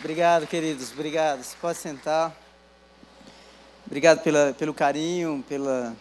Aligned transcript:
Obrigado, 0.00 0.46
queridos. 0.46 0.92
Obrigado. 0.92 1.44
Você 1.44 1.54
pode 1.60 1.76
sentar. 1.76 2.34
Obrigado 3.86 4.22
pela, 4.22 4.54
pelo 4.54 4.72
carinho, 4.72 5.44
pela, 5.46 5.94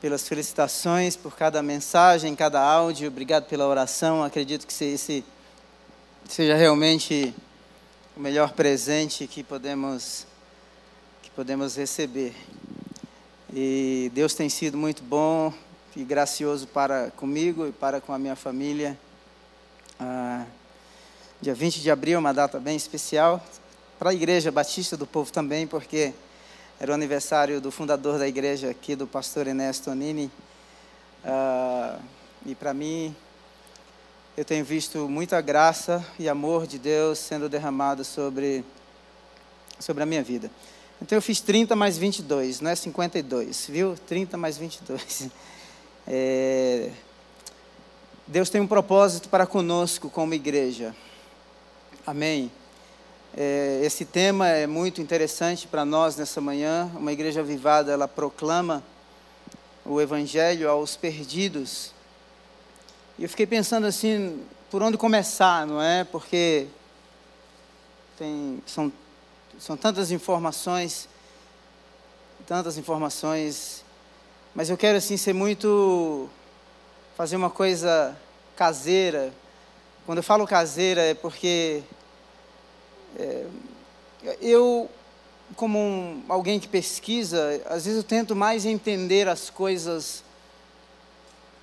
pelas 0.00 0.26
felicitações, 0.26 1.14
por 1.14 1.36
cada 1.36 1.62
mensagem, 1.62 2.34
cada 2.34 2.58
áudio. 2.58 3.08
Obrigado 3.08 3.44
pela 3.44 3.66
oração. 3.66 4.24
Acredito 4.24 4.66
que 4.66 4.72
esse 4.82 5.22
seja 6.26 6.54
realmente 6.54 7.34
o 8.16 8.20
melhor 8.20 8.54
presente 8.54 9.26
que 9.26 9.44
podemos 9.44 10.26
que 11.22 11.28
podemos 11.32 11.76
receber. 11.76 12.34
E 13.52 14.10
Deus 14.14 14.32
tem 14.32 14.48
sido 14.48 14.78
muito 14.78 15.02
bom 15.02 15.52
e 15.94 16.02
gracioso 16.02 16.66
para 16.66 17.10
comigo 17.10 17.66
e 17.66 17.72
para 17.72 18.00
com 18.00 18.14
a 18.14 18.18
minha 18.18 18.36
família. 18.36 18.98
Ah, 19.98 20.46
dia 21.42 21.54
20 21.54 21.80
de 21.80 21.90
abril 21.90 22.16
é 22.16 22.18
uma 22.18 22.34
data 22.34 22.60
bem 22.60 22.76
especial 22.76 23.42
para 23.98 24.10
a 24.10 24.14
Igreja 24.14 24.52
Batista 24.52 24.94
do 24.94 25.06
Povo 25.06 25.32
também, 25.32 25.66
porque 25.66 26.12
era 26.78 26.92
o 26.92 26.94
aniversário 26.94 27.62
do 27.62 27.70
fundador 27.70 28.18
da 28.18 28.28
igreja 28.28 28.68
aqui, 28.68 28.94
do 28.94 29.06
pastor 29.06 29.46
Ernesto 29.46 29.94
Nini. 29.94 30.30
Ah, 31.24 31.98
e 32.44 32.54
para 32.54 32.74
mim, 32.74 33.16
eu 34.36 34.44
tenho 34.44 34.62
visto 34.66 35.08
muita 35.08 35.40
graça 35.40 36.04
e 36.18 36.28
amor 36.28 36.66
de 36.66 36.78
Deus 36.78 37.18
sendo 37.18 37.48
derramado 37.48 38.04
sobre, 38.04 38.62
sobre 39.78 40.02
a 40.02 40.06
minha 40.06 40.22
vida. 40.22 40.50
Então 41.00 41.16
eu 41.16 41.22
fiz 41.22 41.40
30 41.40 41.74
mais 41.74 41.96
22, 41.96 42.60
não 42.60 42.70
é 42.70 42.74
52, 42.74 43.66
viu? 43.66 43.94
30 44.06 44.36
mais 44.36 44.58
22. 44.58 45.28
É... 46.06 46.90
Deus 48.26 48.50
tem 48.50 48.60
um 48.60 48.66
propósito 48.66 49.28
para 49.28 49.46
conosco 49.46 50.10
como 50.10 50.34
igreja. 50.34 50.94
Amém. 52.10 52.50
É, 53.36 53.82
esse 53.84 54.04
tema 54.04 54.48
é 54.48 54.66
muito 54.66 55.00
interessante 55.00 55.68
para 55.68 55.84
nós 55.84 56.16
nessa 56.16 56.40
manhã. 56.40 56.90
Uma 56.96 57.12
igreja 57.12 57.40
vivada, 57.40 57.92
ela 57.92 58.08
proclama 58.08 58.82
o 59.84 60.00
evangelho 60.00 60.68
aos 60.68 60.96
perdidos. 60.96 61.92
E 63.16 63.22
eu 63.22 63.28
fiquei 63.28 63.46
pensando 63.46 63.86
assim, 63.86 64.44
por 64.72 64.82
onde 64.82 64.98
começar, 64.98 65.64
não 65.68 65.80
é? 65.80 66.02
Porque 66.02 66.66
tem, 68.18 68.60
são, 68.66 68.92
são 69.56 69.76
tantas 69.76 70.10
informações, 70.10 71.08
tantas 72.44 72.76
informações, 72.76 73.84
mas 74.52 74.68
eu 74.68 74.76
quero 74.76 74.98
assim 74.98 75.16
ser 75.16 75.32
muito, 75.32 76.28
fazer 77.16 77.36
uma 77.36 77.50
coisa 77.50 78.16
caseira. 78.56 79.32
Quando 80.04 80.18
eu 80.18 80.24
falo 80.24 80.44
caseira 80.44 81.02
é 81.02 81.14
porque 81.14 81.84
é, 83.18 83.46
eu, 84.40 84.88
como 85.56 85.78
um, 85.78 86.22
alguém 86.28 86.60
que 86.60 86.68
pesquisa, 86.68 87.62
às 87.66 87.84
vezes 87.84 87.98
eu 87.98 88.04
tento 88.04 88.36
mais 88.36 88.64
entender 88.64 89.28
as 89.28 89.50
coisas 89.50 90.22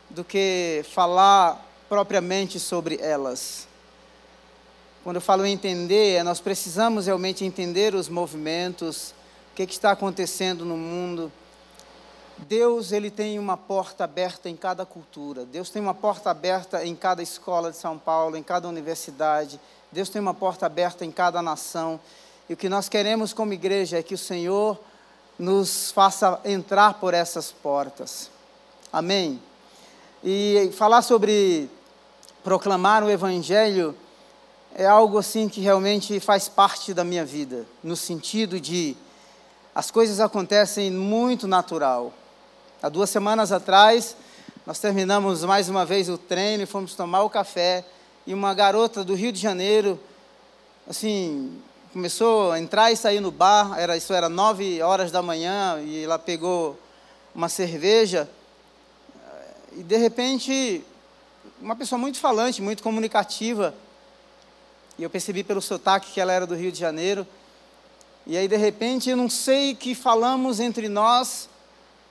do 0.09 0.23
que 0.23 0.83
falar 0.93 1.63
propriamente 1.89 2.59
sobre 2.59 2.97
elas. 3.01 3.67
Quando 5.03 5.17
eu 5.17 5.21
falo 5.21 5.45
entender, 5.45 6.15
é 6.15 6.23
nós 6.23 6.39
precisamos 6.39 7.05
realmente 7.05 7.45
entender 7.45 7.95
os 7.95 8.09
movimentos, 8.09 9.11
o 9.51 9.55
que, 9.55 9.65
que 9.65 9.73
está 9.73 9.91
acontecendo 9.91 10.65
no 10.65 10.75
mundo. 10.75 11.31
Deus 12.39 12.91
ele 12.91 13.09
tem 13.09 13.39
uma 13.39 13.57
porta 13.57 14.03
aberta 14.03 14.49
em 14.49 14.55
cada 14.55 14.85
cultura. 14.85 15.45
Deus 15.45 15.69
tem 15.69 15.81
uma 15.81 15.93
porta 15.93 16.29
aberta 16.29 16.85
em 16.85 16.95
cada 16.95 17.23
escola 17.23 17.71
de 17.71 17.77
São 17.77 17.97
Paulo, 17.97 18.35
em 18.35 18.43
cada 18.43 18.67
universidade. 18.67 19.59
Deus 19.91 20.09
tem 20.09 20.21
uma 20.21 20.33
porta 20.33 20.65
aberta 20.65 21.05
em 21.05 21.11
cada 21.11 21.41
nação. 21.41 21.99
E 22.49 22.53
o 22.53 22.57
que 22.57 22.69
nós 22.69 22.89
queremos 22.89 23.33
como 23.33 23.53
igreja 23.53 23.97
é 23.97 24.03
que 24.03 24.13
o 24.13 24.17
Senhor 24.17 24.77
nos 25.37 25.91
faça 25.91 26.39
entrar 26.43 26.95
por 26.95 27.13
essas 27.13 27.51
portas. 27.51 28.29
Amém. 28.91 29.41
E 30.23 30.71
falar 30.75 31.01
sobre 31.01 31.69
proclamar 32.43 33.03
o 33.03 33.09
Evangelho 33.09 33.95
é 34.73 34.85
algo 34.85 35.17
assim 35.17 35.49
que 35.49 35.61
realmente 35.61 36.19
faz 36.19 36.47
parte 36.47 36.93
da 36.93 37.03
minha 37.03 37.25
vida, 37.25 37.65
no 37.83 37.95
sentido 37.95 38.59
de 38.59 38.95
as 39.73 39.91
coisas 39.91 40.19
acontecem 40.19 40.91
muito 40.91 41.47
natural. 41.47 42.11
Há 42.81 42.89
duas 42.89 43.09
semanas 43.09 43.51
atrás, 43.51 44.15
nós 44.65 44.79
terminamos 44.79 45.43
mais 45.43 45.69
uma 45.69 45.85
vez 45.85 46.09
o 46.09 46.17
treino 46.17 46.63
e 46.63 46.65
fomos 46.65 46.95
tomar 46.95 47.23
o 47.23 47.29
café, 47.29 47.85
e 48.27 48.33
uma 48.33 48.53
garota 48.53 49.05
do 49.05 49.15
Rio 49.15 49.31
de 49.31 49.39
Janeiro, 49.39 49.97
assim, 50.87 51.59
começou 51.93 52.51
a 52.51 52.59
entrar 52.59 52.91
e 52.91 52.97
sair 52.97 53.21
no 53.21 53.31
bar, 53.31 53.79
era, 53.79 53.95
isso 53.95 54.13
era 54.13 54.27
nove 54.27 54.81
horas 54.81 55.11
da 55.11 55.21
manhã, 55.21 55.81
e 55.81 56.03
ela 56.03 56.19
pegou 56.19 56.77
uma 57.33 57.47
cerveja, 57.47 58.29
e 59.71 59.81
de 59.81 59.95
repente, 59.95 60.83
uma 61.61 61.73
pessoa 61.73 61.97
muito 61.97 62.19
falante, 62.19 62.61
muito 62.61 62.83
comunicativa, 62.83 63.73
e 64.97 65.03
eu 65.03 65.09
percebi 65.09 65.41
pelo 65.41 65.61
sotaque 65.61 66.11
que 66.11 66.19
ela 66.19 66.33
era 66.33 66.45
do 66.45 66.55
Rio 66.55 66.71
de 66.71 66.79
Janeiro. 66.79 67.25
E 68.25 68.35
aí, 68.35 68.47
de 68.47 68.57
repente, 68.57 69.09
eu 69.09 69.15
não 69.15 69.29
sei 69.29 69.75
que 69.75 69.93
falamos 69.93 70.59
entre 70.59 70.89
nós. 70.89 71.47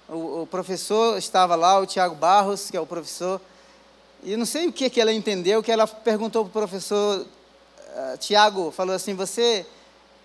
O, 0.08 0.42
o 0.42 0.46
professor 0.46 1.18
estava 1.18 1.56
lá, 1.56 1.80
o 1.80 1.84
Tiago 1.84 2.14
Barros, 2.14 2.70
que 2.70 2.76
é 2.76 2.80
o 2.80 2.86
professor. 2.86 3.40
E 4.26 4.36
não 4.36 4.44
sei 4.44 4.66
o 4.66 4.72
que, 4.72 4.90
que 4.90 5.00
ela 5.00 5.12
entendeu, 5.12 5.62
que 5.62 5.70
ela 5.70 5.86
perguntou 5.86 6.42
para 6.42 6.48
o 6.48 6.52
professor 6.52 7.20
uh, 7.20 8.18
Tiago, 8.18 8.72
falou 8.72 8.92
assim, 8.92 9.14
você, 9.14 9.64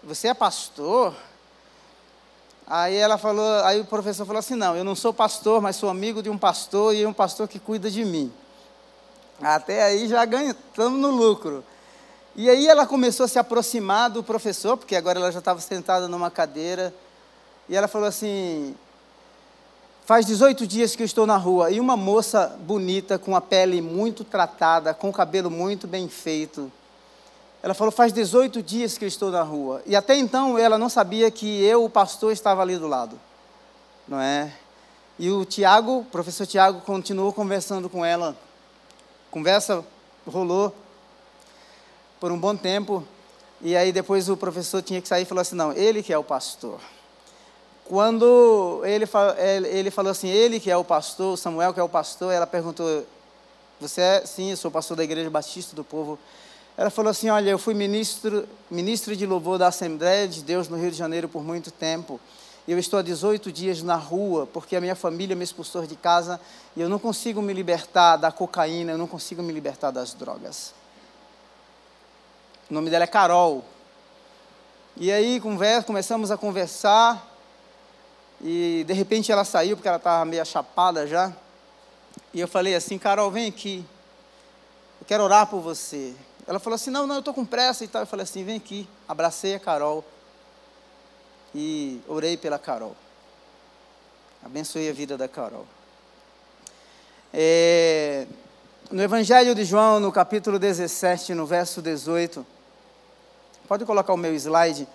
você 0.04 0.30
é 0.30 0.34
pastor? 0.34 1.14
Aí 2.66 2.96
ela 2.96 3.20
falou, 3.20 3.64
aí 3.64 3.80
o 3.80 3.86
professor 3.86 4.26
falou 4.26 4.40
assim, 4.40 4.56
não, 4.56 4.76
eu 4.76 4.84
não 4.84 4.96
sou 4.96 5.14
pastor, 5.14 5.62
mas 5.62 5.76
sou 5.76 5.88
amigo 5.88 6.24
de 6.24 6.32
um 6.32 6.38
pastor 6.38 6.96
e 6.96 7.06
um 7.06 7.14
pastor 7.14 7.48
que 7.48 7.60
cuida 7.60 7.92
de 7.92 8.04
mim. 8.04 8.34
Até 9.40 9.84
aí 9.84 10.08
já 10.08 10.26
ganhamos, 10.26 10.56
estamos 10.68 11.00
no 11.00 11.12
lucro. 11.12 11.64
E 12.36 12.50
aí 12.50 12.68
ela 12.68 12.88
começou 12.88 13.26
a 13.26 13.30
se 13.30 13.38
aproximar 13.38 14.10
do 14.10 14.24
professor, 14.24 14.78
porque 14.78 14.96
agora 14.96 15.20
ela 15.20 15.32
já 15.32 15.38
estava 15.38 15.62
sentada 15.62 16.08
numa 16.08 16.32
cadeira, 16.32 16.92
e 17.70 17.76
ela 17.76 17.88
falou 17.88 18.08
assim: 18.08 18.76
Faz 20.06 20.26
18 20.26 20.66
dias 20.66 20.96
que 20.96 21.04
eu 21.04 21.06
estou 21.06 21.28
na 21.28 21.38
rua, 21.38 21.72
e 21.72 21.80
uma 21.80 21.96
moça 21.96 22.58
bonita, 22.62 23.20
com 23.20 23.36
a 23.36 23.42
pele 23.42 23.82
muito 23.82 24.24
tratada, 24.24 24.94
com 24.94 25.10
o 25.10 25.14
cabelo 25.14 25.50
muito 25.50 25.88
bem 25.88 26.10
feito, 26.10 26.72
ela 27.62 27.74
falou: 27.74 27.92
Faz 27.92 28.12
18 28.12 28.62
dias 28.64 28.98
que 28.98 29.06
eu 29.06 29.08
estou 29.08 29.30
na 29.30 29.44
rua. 29.44 29.82
E 29.86 29.96
até 29.96 30.18
então 30.18 30.58
ela 30.58 30.78
não 30.78 30.90
sabia 30.90 31.30
que 31.30 31.64
eu, 31.64 31.86
o 31.86 31.90
pastor, 31.90 32.32
estava 32.32 32.62
ali 32.62 32.78
do 32.78 32.88
lado. 32.88 33.20
Não 34.08 34.20
é? 34.20 34.52
E 35.20 35.30
o 35.30 35.46
Tiago, 35.46 36.00
o 36.00 36.06
professor 36.06 36.48
Tiago, 36.48 36.82
continuou 36.82 37.32
conversando 37.32 37.88
com 37.88 38.04
ela. 38.04 38.36
Conversa 39.30 39.86
rolou 40.26 40.76
por 42.20 42.32
um 42.32 42.40
bom 42.40 42.56
tempo. 42.56 43.06
E 43.62 43.76
aí 43.76 43.92
depois 43.92 44.28
o 44.28 44.36
professor 44.36 44.82
tinha 44.82 45.00
que 45.00 45.08
sair 45.08 45.22
e 45.22 45.26
falou 45.26 45.42
assim: 45.42 45.56
Não, 45.56 45.72
ele 45.72 46.02
que 46.02 46.12
é 46.12 46.18
o 46.18 46.24
pastor. 46.24 46.80
Quando 47.86 48.82
ele, 48.86 49.06
ele 49.68 49.92
falou 49.92 50.12
assim: 50.12 50.30
Ele 50.30 50.60
que 50.60 50.72
é 50.72 50.78
o 50.78 50.84
pastor, 50.84 51.38
Samuel 51.38 51.74
que 51.74 51.80
é 51.80 51.84
o 51.84 51.90
pastor, 51.90 52.32
ela 52.34 52.48
perguntou: 52.48 53.06
Você 53.80 54.02
é? 54.02 54.26
Sim, 54.26 54.52
eu 54.52 54.58
sou 54.58 54.72
pastor 54.72 54.98
da 54.98 55.04
Igreja 55.04 55.30
Batista 55.30 55.76
do 55.76 55.84
Povo 55.84 56.18
ela 56.78 56.90
falou 56.90 57.12
assim: 57.12 57.30
Olha, 57.30 57.50
eu 57.50 57.60
fui 57.60 57.74
ministro, 57.74 58.48
ministro 58.70 59.16
de 59.16 59.26
louvor 59.26 59.58
da 59.58 59.68
Assembleia 59.68 60.28
de 60.28 60.42
Deus 60.42 60.68
no 60.68 60.78
Rio 60.78 60.92
de 60.92 60.98
Janeiro 60.98 61.28
por 61.28 61.44
muito 61.44 61.72
tempo. 61.72 62.20
Eu 62.68 62.78
estou 62.78 63.00
há 63.00 63.02
18 63.02 63.52
dias 63.52 63.82
na 63.82 63.96
rua 63.96 64.48
porque 64.52 64.76
a 64.76 64.82
minha 64.82 64.96
família 64.96 65.36
me 65.36 65.44
expulsou 65.44 65.86
de 65.86 65.96
casa 65.96 66.40
e 66.76 66.82
eu 66.82 66.88
não 66.88 67.00
consigo 67.00 67.42
me 67.42 67.54
libertar 67.54 68.18
da 68.18 68.32
cocaína, 68.32 68.94
eu 68.94 68.98
não 68.98 69.08
consigo 69.08 69.42
me 69.42 69.52
libertar 69.52 69.92
das 69.92 70.14
drogas. 70.14 70.74
O 72.70 72.74
nome 72.74 72.90
dela 72.90 73.04
é 73.04 73.08
Carol. 73.08 73.66
E 74.96 75.12
aí 75.12 75.40
conversa, 75.40 75.86
começamos 75.86 76.32
a 76.32 76.38
conversar 76.38 77.28
e 78.44 78.84
de 78.88 78.94
repente 78.94 79.32
ela 79.32 79.46
saiu 79.46 79.78
porque 79.78 79.88
ela 79.88 79.98
estava 79.98 80.26
meio 80.26 80.46
chapada 80.46 81.06
já. 81.06 81.32
E 82.34 82.40
eu 82.40 82.48
falei 82.48 82.76
assim: 82.76 82.98
Carol, 82.98 83.30
vem 83.30 83.48
aqui. 83.48 83.86
Eu 85.00 85.06
quero 85.06 85.24
orar 85.24 85.48
por 85.48 85.60
você. 85.60 86.14
Ela 86.48 86.60
falou 86.60 86.76
assim: 86.76 86.90
Não, 86.90 87.06
não, 87.06 87.16
eu 87.16 87.20
estou 87.20 87.34
com 87.34 87.46
pressa 87.46 87.84
e 87.84 87.88
tal. 87.88 88.02
Eu 88.02 88.08
falei 88.08 88.24
assim: 88.24 88.44
Vem 88.44 88.58
aqui. 88.58 88.88
Abracei 89.08 89.56
a 89.56 89.60
Carol 89.60 90.04
e 91.54 92.02
orei 92.08 92.36
pela 92.36 92.58
Carol. 92.58 92.96
Abençoei 94.44 94.90
a 94.90 94.94
vida 94.94 95.18
da 95.18 95.28
Carol. 95.28 95.66
É, 97.34 98.26
no 98.90 99.02
Evangelho 99.02 99.54
de 99.54 99.64
João, 99.64 100.00
no 100.00 100.12
capítulo 100.12 100.58
17, 100.58 101.34
no 101.34 101.46
verso 101.46 101.82
18, 101.82 102.46
pode 103.68 103.86
colocar 103.86 104.14
o 104.14 104.18
meu 104.18 104.34
slide. 104.34 104.88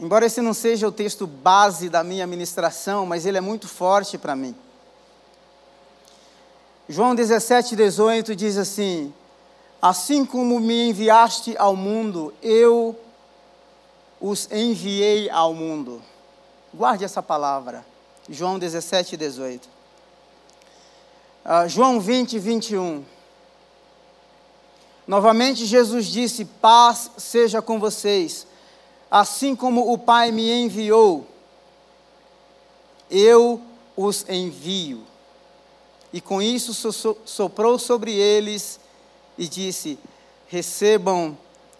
Embora 0.00 0.26
esse 0.26 0.40
não 0.40 0.52
seja 0.52 0.88
o 0.88 0.92
texto 0.92 1.26
base 1.26 1.88
da 1.88 2.02
minha 2.02 2.26
ministração, 2.26 3.06
mas 3.06 3.24
ele 3.24 3.38
é 3.38 3.40
muito 3.40 3.68
forte 3.68 4.18
para 4.18 4.34
mim. 4.34 4.54
João 6.88 7.14
17, 7.14 7.76
18 7.76 8.34
diz 8.34 8.58
assim: 8.58 9.14
Assim 9.80 10.24
como 10.24 10.58
me 10.58 10.88
enviaste 10.88 11.56
ao 11.56 11.76
mundo, 11.76 12.34
eu 12.42 12.98
os 14.20 14.48
enviei 14.50 15.30
ao 15.30 15.54
mundo. 15.54 16.02
Guarde 16.72 17.04
essa 17.04 17.22
palavra. 17.22 17.86
João 18.28 18.58
17, 18.58 19.16
18. 19.16 19.68
Uh, 21.44 21.68
João 21.68 22.00
20, 22.00 22.38
21. 22.38 23.04
Novamente 25.06 25.66
Jesus 25.66 26.06
disse: 26.06 26.44
Paz 26.44 27.10
seja 27.16 27.62
com 27.62 27.78
vocês. 27.78 28.46
Assim 29.14 29.54
como 29.54 29.92
o 29.92 29.96
Pai 29.96 30.32
me 30.32 30.50
enviou, 30.50 31.24
eu 33.08 33.62
os 33.96 34.28
envio. 34.28 35.04
E 36.12 36.20
com 36.20 36.42
isso 36.42 36.74
soprou 37.24 37.78
sobre 37.78 38.12
eles 38.12 38.80
e 39.38 39.46
disse: 39.46 40.00
Recebam 40.48 41.38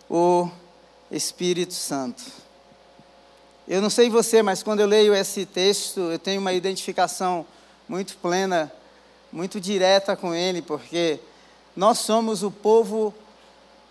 o 0.09 0.49
Espírito 1.11 1.75
Santo. 1.75 2.23
Eu 3.67 3.83
não 3.83 3.91
sei 3.91 4.09
você, 4.09 4.41
mas 4.41 4.63
quando 4.63 4.79
eu 4.79 4.87
leio 4.87 5.13
esse 5.13 5.45
texto, 5.45 6.13
eu 6.13 6.21
tenho 6.21 6.41
uma 6.41 6.53
identificação 6.53 7.45
muito 7.89 8.17
plena, 8.19 8.73
muito 9.33 9.61
direta 9.61 10.15
com 10.15 10.33
ele, 10.33 10.63
porque 10.63 11.19
nós 11.75 11.99
somos 11.99 12.45
o 12.45 12.51
povo 12.53 13.13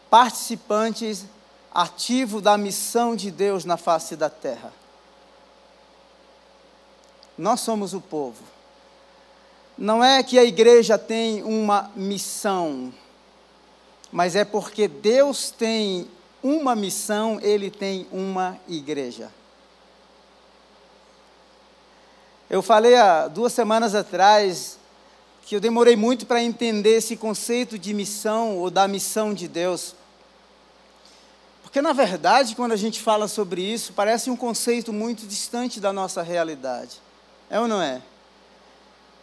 participantes 0.10 1.26
ativo 1.74 2.40
da 2.40 2.58
missão 2.58 3.16
de 3.16 3.32
Deus 3.32 3.66
na 3.66 3.78
face 3.78 4.16
da 4.16 4.30
terra. 4.30 4.72
Nós 7.38 7.62
somos 7.62 7.94
o 7.94 8.02
povo. 8.02 8.44
Não 9.78 10.04
é 10.04 10.22
que 10.22 10.38
a 10.38 10.44
igreja 10.44 11.00
tem 11.00 11.42
uma 11.42 11.90
missão, 11.96 12.94
mas 14.12 14.36
é 14.36 14.46
porque 14.46 14.88
Deus 14.88 15.50
tem 15.50 16.08
uma 16.44 16.76
missão, 16.76 17.40
ele 17.42 17.72
tem 17.72 18.06
uma 18.12 18.60
igreja. 18.68 19.32
Eu 22.50 22.62
falei 22.62 22.96
há 22.96 23.28
duas 23.28 23.52
semanas 23.52 23.96
atrás 23.96 24.78
que 25.44 25.56
eu 25.56 25.60
demorei 25.60 25.96
muito 25.96 26.26
para 26.28 26.44
entender 26.44 26.98
esse 26.98 27.18
conceito 27.18 27.80
de 27.80 27.94
missão 27.96 28.60
ou 28.60 28.70
da 28.70 28.88
missão 28.88 29.34
de 29.34 29.48
Deus. 29.48 29.96
Porque, 31.74 31.82
na 31.82 31.92
verdade, 31.92 32.56
quando 32.56 32.74
a 32.74 32.76
gente 32.76 33.02
fala 33.02 33.28
sobre 33.28 33.60
isso, 33.60 33.94
parece 33.94 34.30
um 34.30 34.36
conceito 34.36 34.94
muito 34.94 35.26
distante 35.26 35.80
da 35.80 35.92
nossa 35.92 36.22
realidade. 36.22 37.02
É 37.50 37.60
ou 37.60 37.68
não 37.68 37.82
é? 37.82 38.00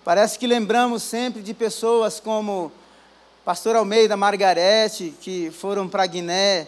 Parece 0.05 0.37
que 0.37 0.49
lembramos 0.49 1.05
sempre 1.05 1.43
de 1.43 1.55
pessoas 1.55 2.19
como 2.19 2.73
Pastor 3.45 3.77
Almeida, 3.77 4.17
Margarete, 4.17 5.15
que 5.21 5.53
foram 5.53 5.89
para 5.89 6.05
Guiné, 6.07 6.67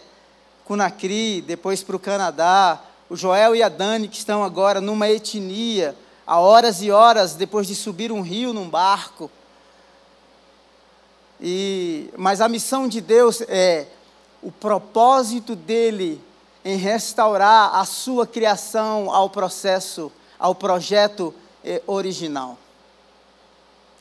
Conakry, 0.63 1.41
depois 1.41 1.83
para 1.83 1.97
o 1.97 1.99
Canadá, 1.99 2.79
o 3.09 3.17
Joel 3.17 3.53
e 3.53 3.61
a 3.61 3.67
Dani, 3.67 4.07
que 4.07 4.15
estão 4.15 4.41
agora 4.41 4.79
numa 4.79 5.09
etnia, 5.09 5.97
há 6.25 6.39
horas 6.39 6.81
e 6.81 6.91
horas 6.91 7.35
depois 7.35 7.67
de 7.67 7.75
subir 7.75 8.09
um 8.09 8.21
rio 8.21 8.53
num 8.53 8.69
barco. 8.69 9.29
E, 11.41 12.09
mas 12.15 12.39
a 12.39 12.47
missão 12.47 12.87
de 12.87 13.01
Deus 13.01 13.41
é 13.49 13.87
o 14.43 14.51
propósito 14.51 15.55
dele 15.55 16.21
em 16.65 16.77
restaurar 16.77 17.75
a 17.75 17.85
sua 17.85 18.27
criação 18.27 19.09
ao 19.09 19.29
processo, 19.29 20.11
ao 20.37 20.53
projeto 20.53 21.33
eh, 21.63 21.81
original. 21.87 22.57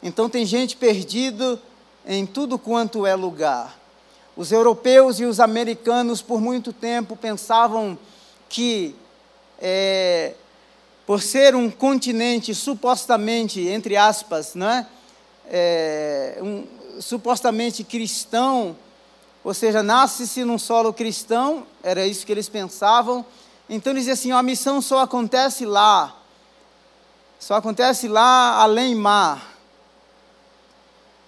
Então 0.02 0.28
tem 0.28 0.44
gente 0.44 0.76
perdida 0.76 1.60
em 2.06 2.26
tudo 2.26 2.58
quanto 2.58 3.06
é 3.06 3.14
lugar. 3.14 3.78
Os 4.36 4.50
europeus 4.50 5.20
e 5.20 5.24
os 5.24 5.38
americanos, 5.38 6.20
por 6.20 6.40
muito 6.40 6.72
tempo, 6.72 7.14
pensavam 7.14 7.96
que, 8.48 8.96
é, 9.60 10.34
por 11.06 11.22
ser 11.22 11.54
um 11.54 11.70
continente 11.70 12.54
supostamente, 12.54 13.60
entre 13.60 13.96
aspas, 13.96 14.54
não 14.54 14.68
é? 14.68 14.86
é 15.48 16.38
um, 16.40 16.66
supostamente 17.00 17.84
cristão, 17.84 18.76
ou 19.44 19.52
seja, 19.52 19.82
nasce-se 19.82 20.44
num 20.44 20.58
solo 20.58 20.92
cristão, 20.92 21.66
era 21.82 22.06
isso 22.06 22.24
que 22.24 22.30
eles 22.30 22.48
pensavam. 22.48 23.24
Então 23.68 23.92
eles 23.92 24.04
diziam 24.04 24.14
assim: 24.14 24.32
a 24.32 24.42
missão 24.42 24.80
só 24.80 25.00
acontece 25.00 25.66
lá, 25.66 26.16
só 27.40 27.54
acontece 27.54 28.06
lá 28.06 28.62
além 28.62 28.94
mar. 28.94 29.50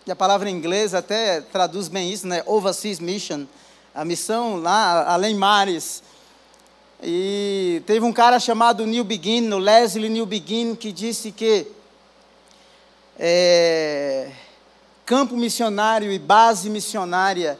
E 0.06 0.12
a 0.12 0.16
palavra 0.16 0.50
em 0.50 0.54
inglês 0.54 0.92
até 0.94 1.40
traduz 1.40 1.88
bem 1.88 2.12
isso, 2.12 2.26
né? 2.26 2.42
Overseas 2.46 3.00
Mission. 3.00 3.46
A 3.94 4.04
missão 4.04 4.56
lá, 4.56 5.10
além 5.12 5.34
mares. 5.34 6.02
E 7.02 7.82
teve 7.86 8.04
um 8.04 8.12
cara 8.12 8.38
chamado 8.38 8.86
New 8.86 9.02
Begin, 9.02 9.50
o 9.52 9.58
Leslie 9.58 10.08
New 10.08 10.26
Begin, 10.26 10.74
que 10.74 10.92
disse 10.92 11.32
que 11.32 11.66
é, 13.18 14.30
campo 15.06 15.36
missionário 15.36 16.12
e 16.12 16.18
base 16.18 16.68
missionária 16.68 17.58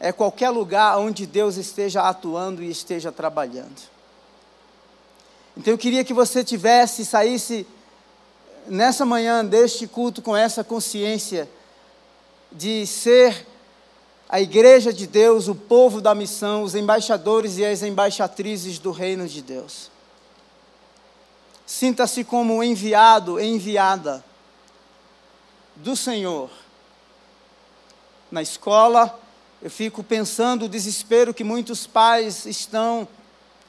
é 0.00 0.10
qualquer 0.10 0.48
lugar 0.48 0.98
onde 0.98 1.26
Deus 1.26 1.58
esteja 1.58 2.08
atuando 2.08 2.62
e 2.62 2.70
esteja 2.70 3.12
trabalhando. 3.12 3.82
Então 5.54 5.74
eu 5.74 5.78
queria 5.78 6.02
que 6.02 6.14
você 6.14 6.42
tivesse, 6.42 7.04
saísse 7.04 7.66
nessa 8.66 9.04
manhã 9.04 9.44
deste 9.44 9.86
culto 9.86 10.22
com 10.22 10.34
essa 10.34 10.64
consciência 10.64 11.46
de 12.50 12.86
ser 12.86 13.46
a 14.26 14.40
igreja 14.40 14.90
de 14.90 15.06
Deus, 15.06 15.48
o 15.48 15.54
povo 15.54 16.00
da 16.00 16.14
missão, 16.14 16.62
os 16.62 16.74
embaixadores 16.74 17.58
e 17.58 17.64
as 17.64 17.82
embaixatrizes 17.82 18.78
do 18.78 18.92
reino 18.92 19.28
de 19.28 19.42
Deus. 19.42 19.90
Sinta-se 21.66 22.24
como 22.24 22.62
enviado, 22.64 23.38
enviada 23.38 24.24
do 25.76 25.94
Senhor. 25.94 26.48
Na 28.30 28.40
escola, 28.40 29.18
eu 29.62 29.70
fico 29.70 30.02
pensando 30.02 30.64
o 30.64 30.68
desespero 30.68 31.34
que 31.34 31.44
muitos 31.44 31.86
pais 31.86 32.46
estão, 32.46 33.06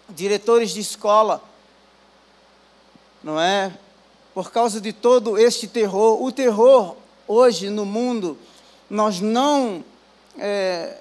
diretores 0.09 0.71
de 0.71 0.79
escola, 0.79 1.43
não 3.21 3.39
é? 3.39 3.77
Por 4.33 4.51
causa 4.51 4.79
de 4.79 4.93
todo 4.93 5.37
este 5.37 5.67
terror. 5.67 6.23
O 6.23 6.31
terror 6.31 6.95
hoje 7.27 7.69
no 7.69 7.85
mundo 7.85 8.37
nós 8.89 9.19
não, 9.19 9.83
é, 10.37 10.97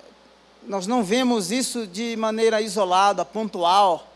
nós 0.67 0.89
não 0.89 1.05
vemos 1.05 1.53
isso 1.53 1.87
de 1.87 2.17
maneira 2.17 2.61
isolada, 2.61 3.25
pontual. 3.25 4.07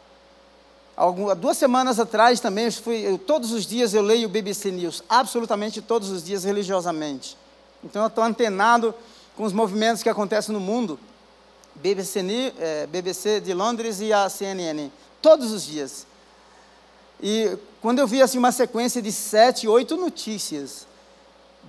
Algumas, 0.97 1.39
duas 1.39 1.57
semanas 1.57 2.01
atrás 2.01 2.41
também, 2.41 2.67
eu 2.67 2.73
fui, 2.73 2.97
eu, 2.97 3.17
todos 3.17 3.53
os 3.53 3.65
dias 3.65 3.95
eu 3.95 4.03
leio 4.03 4.27
o 4.27 4.31
BBC 4.31 4.73
News, 4.73 5.05
absolutamente 5.09 5.81
todos 5.81 6.11
os 6.11 6.25
dias 6.25 6.43
religiosamente. 6.43 7.37
Então 7.83 8.03
eu 8.03 8.09
estou 8.09 8.25
antenado 8.25 8.95
com 9.37 9.45
os 9.45 9.53
movimentos 9.53 10.03
que 10.03 10.09
acontecem 10.09 10.53
no 10.53 10.61
mundo. 10.61 10.99
BBC, 11.77 12.55
é, 12.59 12.87
BBC 12.87 13.41
de 13.41 13.53
Londres 13.53 14.01
e 14.01 14.13
a 14.13 14.29
CNN, 14.29 14.91
todos 15.21 15.53
os 15.53 15.65
dias. 15.65 16.07
E 17.21 17.59
quando 17.81 17.99
eu 17.99 18.07
vi 18.07 18.23
assim, 18.23 18.39
uma 18.39 18.53
sequência 18.53 19.03
de 19.03 19.11
sete, 19.11 19.67
oito 19.67 19.97
notícias 19.97 20.87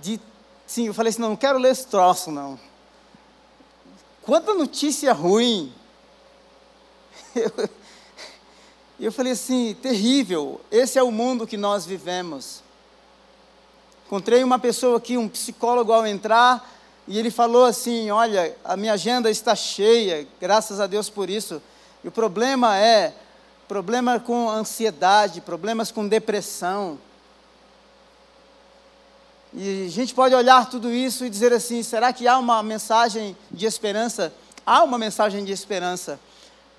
de 0.00 0.20
Sim, 0.66 0.88
eu 0.88 0.94
falei 0.94 1.10
assim, 1.10 1.20
não, 1.20 1.30
não 1.30 1.36
quero 1.36 1.58
ler 1.58 1.70
esse 1.70 1.86
troço, 1.86 2.30
não. 2.30 2.58
Quanta 4.22 4.52
notícia 4.52 5.12
ruim. 5.12 5.72
Eu, 7.36 7.68
eu 8.98 9.12
falei 9.12 9.32
assim, 9.32 9.74
terrível, 9.74 10.58
esse 10.70 10.98
é 10.98 11.02
o 11.02 11.10
mundo 11.10 11.46
que 11.46 11.58
nós 11.58 11.84
vivemos. 11.84 12.62
Encontrei 14.06 14.42
uma 14.42 14.58
pessoa 14.58 14.96
aqui, 14.96 15.18
um 15.18 15.28
psicólogo 15.28 15.92
ao 15.92 16.06
entrar, 16.06 16.66
e 17.08 17.18
ele 17.18 17.30
falou 17.30 17.64
assim: 17.64 18.10
Olha, 18.10 18.54
a 18.64 18.76
minha 18.76 18.94
agenda 18.94 19.30
está 19.30 19.54
cheia, 19.54 20.26
graças 20.40 20.80
a 20.80 20.86
Deus 20.86 21.08
por 21.08 21.30
isso. 21.30 21.62
E 22.02 22.08
o 22.08 22.12
problema 22.12 22.76
é 22.76 23.12
problema 23.68 24.18
com 24.20 24.48
ansiedade, 24.48 25.40
problemas 25.40 25.90
com 25.90 26.06
depressão. 26.06 26.98
E 29.52 29.86
a 29.86 29.90
gente 29.90 30.14
pode 30.14 30.34
olhar 30.34 30.68
tudo 30.68 30.92
isso 30.92 31.24
e 31.24 31.30
dizer 31.30 31.52
assim: 31.52 31.82
será 31.82 32.12
que 32.12 32.26
há 32.26 32.38
uma 32.38 32.62
mensagem 32.62 33.36
de 33.50 33.66
esperança? 33.66 34.32
Há 34.64 34.82
uma 34.82 34.98
mensagem 34.98 35.44
de 35.44 35.52
esperança, 35.52 36.18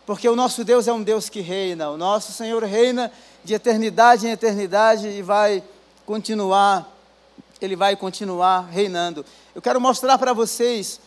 porque 0.06 0.28
o 0.28 0.36
nosso 0.36 0.64
Deus 0.66 0.88
é 0.88 0.94
um 0.94 1.02
Deus 1.02 1.30
que 1.30 1.40
reina, 1.40 1.90
o 1.90 1.98
nosso 1.98 2.34
Senhor 2.34 2.62
reina 2.64 3.12
de 3.46 3.54
eternidade 3.54 4.28
em 4.28 4.32
eternidade 4.32 5.08
e 5.08 5.22
vai 5.22 5.64
continuar, 6.06 6.97
Ele 7.62 7.76
vai 7.76 7.96
continuar 7.96 8.62
reinando. 8.62 9.26
Eu 9.56 9.62
quero 9.62 9.82
mostrar 9.82 10.18
para 10.18 10.34
vocês, 10.34 11.00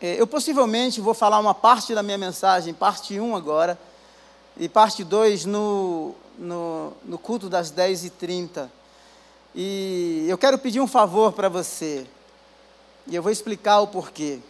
é, 0.00 0.20
eu 0.20 0.26
possivelmente 0.26 1.00
vou 1.00 1.14
falar 1.14 1.38
uma 1.38 1.54
parte 1.54 1.94
da 1.94 2.02
minha 2.02 2.18
mensagem, 2.18 2.72
parte 2.72 3.20
1 3.20 3.36
agora, 3.36 3.78
e 4.56 4.68
parte 4.68 5.04
2 5.04 5.44
no, 5.44 6.14
no, 6.38 6.92
no 7.04 7.18
culto 7.18 7.48
das 7.48 7.70
10h30. 7.70 8.68
E 9.54 10.26
eu 10.28 10.38
quero 10.38 10.58
pedir 10.58 10.80
um 10.80 10.86
favor 10.86 11.32
para 11.32 11.48
você. 11.48 12.06
E 13.06 13.14
eu 13.14 13.22
vou 13.22 13.30
explicar 13.30 13.80
o 13.80 13.88
porquê. 13.88 14.40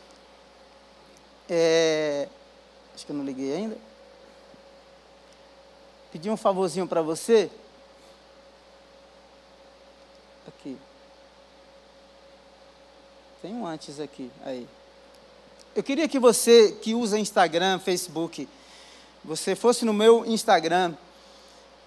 É, 1.48 2.28
acho 2.94 3.04
que 3.04 3.12
eu 3.12 3.16
não 3.16 3.24
liguei 3.24 3.54
ainda. 3.54 3.76
Pedir 6.12 6.30
um 6.30 6.36
favorzinho 6.36 6.86
para 6.86 7.02
você. 7.02 7.50
Aqui. 10.46 10.76
Tem 13.42 13.54
um 13.54 13.66
antes 13.66 13.98
aqui. 13.98 14.30
Aí. 14.44 14.68
Eu 15.74 15.82
queria 15.82 16.06
que 16.06 16.18
você 16.18 16.72
que 16.72 16.94
usa 16.94 17.18
Instagram, 17.18 17.78
Facebook, 17.78 18.46
você 19.24 19.56
fosse 19.56 19.82
no 19.84 19.94
meu 19.94 20.26
Instagram 20.26 20.94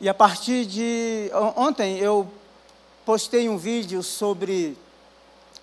e 0.02 0.10
a 0.10 0.14
partir 0.16 0.66
de 0.66 1.30
ontem 1.56 2.00
eu 2.00 2.28
postei 3.06 3.48
um 3.48 3.58
vídeo 3.58 4.02
sobre 4.02 4.76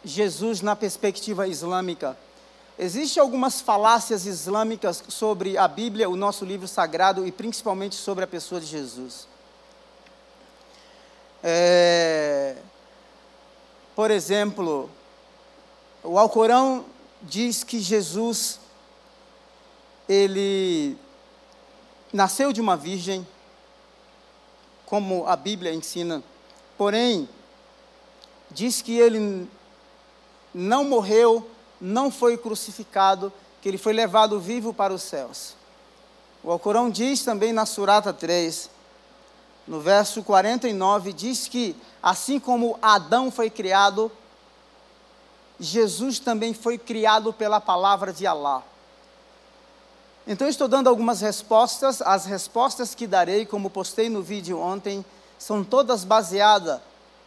Jesus 0.04 0.60
na 0.60 0.76
perspectiva 0.76 1.48
islâmica. 1.48 2.16
Existem 2.78 3.20
algumas 3.20 3.60
falácias 3.60 4.26
islâmicas 4.26 5.02
sobre 5.08 5.58
a 5.58 5.66
Bíblia, 5.66 6.08
o 6.08 6.14
nosso 6.14 6.44
livro 6.44 6.68
sagrado, 6.68 7.26
e 7.26 7.32
principalmente 7.32 7.96
sobre 7.96 8.22
a 8.22 8.28
pessoa 8.28 8.60
de 8.60 8.66
Jesus. 8.66 9.26
É, 11.42 12.56
por 13.96 14.10
exemplo, 14.10 14.88
o 16.02 16.18
Alcorão 16.18 16.84
diz 17.22 17.62
que 17.62 17.78
Jesus, 17.80 18.58
ele 20.08 20.96
nasceu 22.12 22.52
de 22.52 22.60
uma 22.60 22.76
virgem, 22.76 23.26
como 24.86 25.26
a 25.26 25.36
Bíblia 25.36 25.72
ensina, 25.72 26.22
porém, 26.76 27.28
diz 28.50 28.82
que 28.82 28.96
ele 28.96 29.48
não 30.52 30.84
morreu 30.84 31.48
não 31.80 32.10
foi 32.10 32.36
crucificado, 32.36 33.32
que 33.62 33.68
ele 33.68 33.78
foi 33.78 33.92
levado 33.92 34.38
vivo 34.38 34.74
para 34.74 34.92
os 34.92 35.02
céus. 35.02 35.54
O 36.42 36.50
Alcorão 36.50 36.90
diz 36.90 37.22
também 37.24 37.52
na 37.52 37.64
Surata 37.64 38.12
3, 38.12 38.70
no 39.66 39.80
verso 39.80 40.22
49, 40.22 41.12
diz 41.12 41.48
que 41.48 41.76
assim 42.02 42.38
como 42.38 42.78
Adão 42.82 43.30
foi 43.30 43.48
criado, 43.48 44.10
Jesus 45.60 46.18
também 46.18 46.52
foi 46.54 46.78
criado 46.78 47.32
pela 47.32 47.60
palavra 47.60 48.12
de 48.12 48.26
Alá. 48.26 48.62
Então 50.26 50.48
estou 50.48 50.66
dando 50.66 50.88
algumas 50.88 51.20
respostas, 51.20 52.02
as 52.02 52.24
respostas 52.24 52.94
que 52.94 53.06
darei, 53.06 53.46
como 53.46 53.70
postei 53.70 54.08
no 54.08 54.22
vídeo 54.22 54.58
ontem, 54.58 55.04
são 55.38 55.62
todas 55.62 56.04
baseadas 56.04 56.80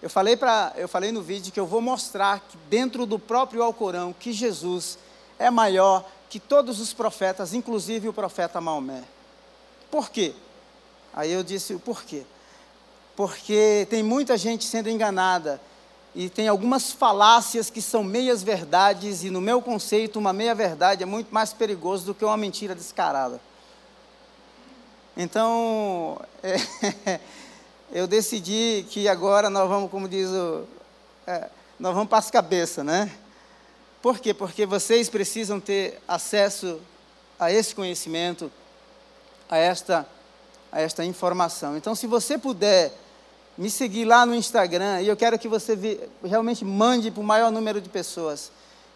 eu 0.04 0.10
falei, 0.10 0.36
pra, 0.36 0.74
eu 0.76 0.90
falei 0.90 1.14
no 1.14 1.22
vídeo 1.22 1.50
que 1.50 1.58
eu 1.58 1.66
vou 1.66 1.80
mostrar 1.80 2.42
que 2.42 2.58
dentro 2.70 3.06
do 3.06 3.18
próprio 3.18 3.64
Alcorão 3.64 4.12
que 4.12 4.34
Jesus 4.34 5.00
é 5.40 5.50
maior 5.50 6.06
que 6.30 6.42
todos 6.42 6.82
os 6.82 6.92
profetas, 6.92 7.54
inclusive 7.54 8.10
o 8.10 8.14
profeta 8.14 8.60
Maomé. 8.60 9.02
Por 9.90 10.10
quê? 10.10 10.34
Aí 11.14 11.32
eu 11.32 11.42
disse 11.42 11.74
o 11.74 11.80
porquê. 11.80 12.26
Porque 13.16 13.88
tem 13.90 14.04
muita 14.04 14.38
gente 14.38 14.66
sendo 14.66 14.90
enganada 14.90 15.62
e 16.16 16.30
tem 16.30 16.48
algumas 16.48 16.92
falácias 16.92 17.70
que 17.70 17.82
são 17.82 18.04
meias 18.04 18.44
verdades 18.44 19.24
e 19.24 19.32
no 19.32 19.42
meu 19.42 19.62
conceito 19.62 20.20
uma 20.20 20.32
meia 20.32 20.54
verdade 20.54 21.02
é 21.02 21.06
muito 21.06 21.34
mais 21.34 21.54
perigoso 21.54 22.06
do 22.06 22.14
que 22.14 22.24
uma 22.24 22.38
mentira 22.38 22.76
descarada. 22.76 23.42
Então, 25.18 26.22
é, 26.44 27.20
eu 27.92 28.06
decidi 28.06 28.86
que 28.90 29.08
agora 29.08 29.50
nós 29.50 29.68
vamos, 29.68 29.90
como 29.90 30.08
diz 30.08 30.30
o. 30.30 30.66
É, 31.26 31.50
nós 31.80 31.94
vamos 31.94 32.10
para 32.10 32.20
as 32.20 32.30
cabeças, 32.30 32.86
né? 32.86 33.12
Por 34.02 34.20
quê? 34.20 34.34
Porque 34.34 34.66
vocês 34.66 35.10
precisam 35.10 35.60
ter 35.60 36.00
acesso 36.08 36.80
a 37.40 37.52
esse 37.52 37.74
conhecimento, 37.74 38.52
a 39.50 39.58
esta, 39.58 40.06
a 40.72 40.82
esta 40.82 41.04
informação. 41.04 41.76
Então, 41.76 41.96
se 41.96 42.06
você 42.06 42.38
puder 42.38 42.94
me 43.58 43.70
seguir 43.70 44.06
lá 44.06 44.26
no 44.26 44.34
Instagram, 44.34 45.02
e 45.02 45.08
eu 45.08 45.16
quero 45.16 45.38
que 45.38 45.48
você 45.48 46.10
realmente 46.24 46.66
mande 46.66 47.12
para 47.12 47.22
o 47.22 47.24
maior 47.24 47.52
número 47.52 47.80
de 47.80 47.90
pessoas 47.90 48.52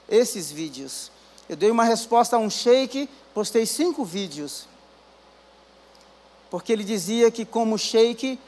esses 0.09 0.51
vídeos. 0.51 1.11
Eu 1.47 1.55
dei 1.55 1.69
uma 1.69 1.83
resposta 1.83 2.35
a 2.35 2.39
um 2.39 2.49
sheik, 2.49 3.09
postei 3.33 3.65
cinco 3.65 4.03
vídeos. 4.03 4.67
Porque 6.49 6.71
ele 6.71 6.83
dizia 6.83 7.29
que, 7.29 7.45
como 7.45 7.77
sheik, 7.77 8.39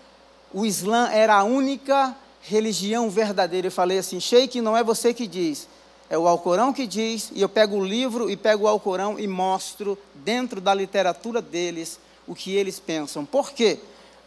o 0.54 0.66
Islã 0.66 1.10
era 1.12 1.36
a 1.36 1.44
única 1.44 2.16
religião 2.42 3.10
verdadeira. 3.10 3.68
Eu 3.68 3.72
falei 3.72 3.98
assim, 3.98 4.20
Sheik, 4.20 4.62
não 4.62 4.76
é 4.76 4.84
você 4.84 5.14
que 5.14 5.28
diz, 5.28 5.68
é 6.10 6.18
o 6.18 6.28
Alcorão 6.28 6.74
que 6.74 6.88
diz, 6.88 7.32
e 7.34 7.42
eu 7.42 7.50
pego 7.50 7.78
o 7.78 7.86
livro 7.86 8.30
e 8.30 8.36
pego 8.36 8.64
o 8.64 8.68
Alcorão 8.68 9.20
e 9.20 9.28
mostro 9.28 9.98
dentro 10.16 10.60
da 10.60 10.74
literatura 10.74 11.42
deles 11.42 12.00
o 12.28 12.34
que 12.34 12.56
eles 12.56 12.80
pensam. 12.80 13.26
Por 13.26 13.52
quê? 13.52 13.80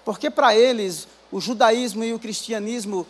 Porque 0.05 0.31
para 0.31 0.55
eles 0.57 1.07
o 1.31 1.41
judaísmo 1.41 2.05
e 2.05 2.13
o 2.13 2.19
cristianismo 2.19 3.07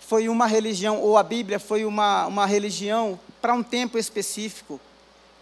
foi 0.00 0.28
uma 0.28 0.46
religião, 0.46 1.00
ou 1.00 1.16
a 1.16 1.22
Bíblia 1.22 1.58
foi 1.58 1.84
uma, 1.84 2.26
uma 2.26 2.46
religião 2.46 3.18
para 3.40 3.54
um 3.54 3.62
tempo 3.62 3.98
específico. 3.98 4.80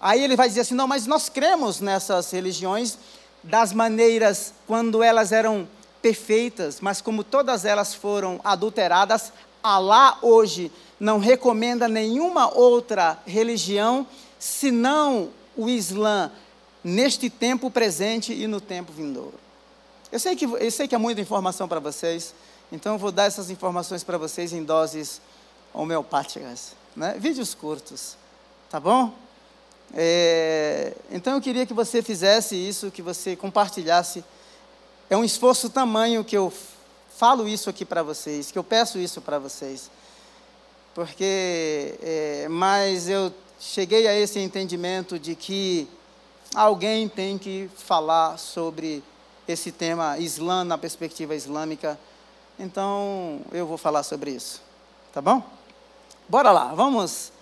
Aí 0.00 0.22
ele 0.22 0.36
vai 0.36 0.48
dizer 0.48 0.62
assim: 0.62 0.74
não, 0.74 0.88
mas 0.88 1.06
nós 1.06 1.28
cremos 1.28 1.80
nessas 1.80 2.30
religiões 2.30 2.98
das 3.42 3.72
maneiras 3.72 4.54
quando 4.66 5.02
elas 5.02 5.32
eram 5.32 5.68
perfeitas, 6.00 6.80
mas 6.80 7.00
como 7.00 7.22
todas 7.22 7.64
elas 7.64 7.94
foram 7.94 8.40
adulteradas, 8.44 9.32
Alá 9.62 10.18
hoje 10.20 10.70
não 11.00 11.18
recomenda 11.18 11.88
nenhuma 11.88 12.54
outra 12.54 13.18
religião 13.26 14.06
senão 14.38 15.30
o 15.56 15.70
Islã 15.70 16.30
neste 16.82 17.30
tempo 17.30 17.70
presente 17.70 18.34
e 18.34 18.46
no 18.46 18.60
tempo 18.60 18.92
vindouro. 18.92 19.43
Eu 20.14 20.20
sei 20.20 20.36
que, 20.36 20.44
eu 20.44 20.70
sei 20.70 20.86
que 20.86 20.94
é 20.94 20.98
muita 20.98 21.20
informação 21.20 21.66
para 21.66 21.80
vocês, 21.80 22.32
então 22.70 22.92
eu 22.92 22.98
vou 23.00 23.10
dar 23.10 23.24
essas 23.24 23.50
informações 23.50 24.04
para 24.04 24.16
vocês 24.16 24.52
em 24.52 24.62
doses 24.62 25.20
homeopáticas, 25.72 26.76
né? 26.94 27.16
vídeos 27.18 27.52
curtos, 27.52 28.16
tá 28.70 28.78
bom? 28.78 29.12
É, 29.92 30.94
então 31.10 31.34
eu 31.34 31.40
queria 31.40 31.66
que 31.66 31.74
você 31.74 32.00
fizesse 32.00 32.54
isso, 32.54 32.92
que 32.92 33.02
você 33.02 33.34
compartilhasse 33.34 34.24
é 35.10 35.16
um 35.16 35.24
esforço 35.24 35.68
tamanho 35.68 36.22
que 36.22 36.36
eu 36.36 36.52
falo 37.16 37.48
isso 37.48 37.68
aqui 37.68 37.84
para 37.84 38.04
vocês, 38.04 38.52
que 38.52 38.58
eu 38.58 38.62
peço 38.62 39.00
isso 39.00 39.20
para 39.20 39.40
vocês. 39.40 39.90
Porque, 40.94 41.98
é, 42.00 42.46
mas 42.48 43.08
eu 43.08 43.34
cheguei 43.58 44.06
a 44.06 44.16
esse 44.16 44.38
entendimento 44.38 45.18
de 45.18 45.34
que 45.34 45.88
alguém 46.54 47.08
tem 47.08 47.36
que 47.36 47.68
falar 47.76 48.38
sobre 48.38 49.02
esse 49.46 49.70
tema 49.70 50.18
Islã 50.18 50.64
na 50.64 50.78
perspectiva 50.78 51.34
islâmica. 51.34 51.98
Então, 52.58 53.40
eu 53.52 53.66
vou 53.66 53.76
falar 53.76 54.02
sobre 54.02 54.30
isso. 54.30 54.62
Tá 55.12 55.20
bom? 55.20 55.42
Bora 56.28 56.50
lá, 56.50 56.72
vamos 56.74 57.32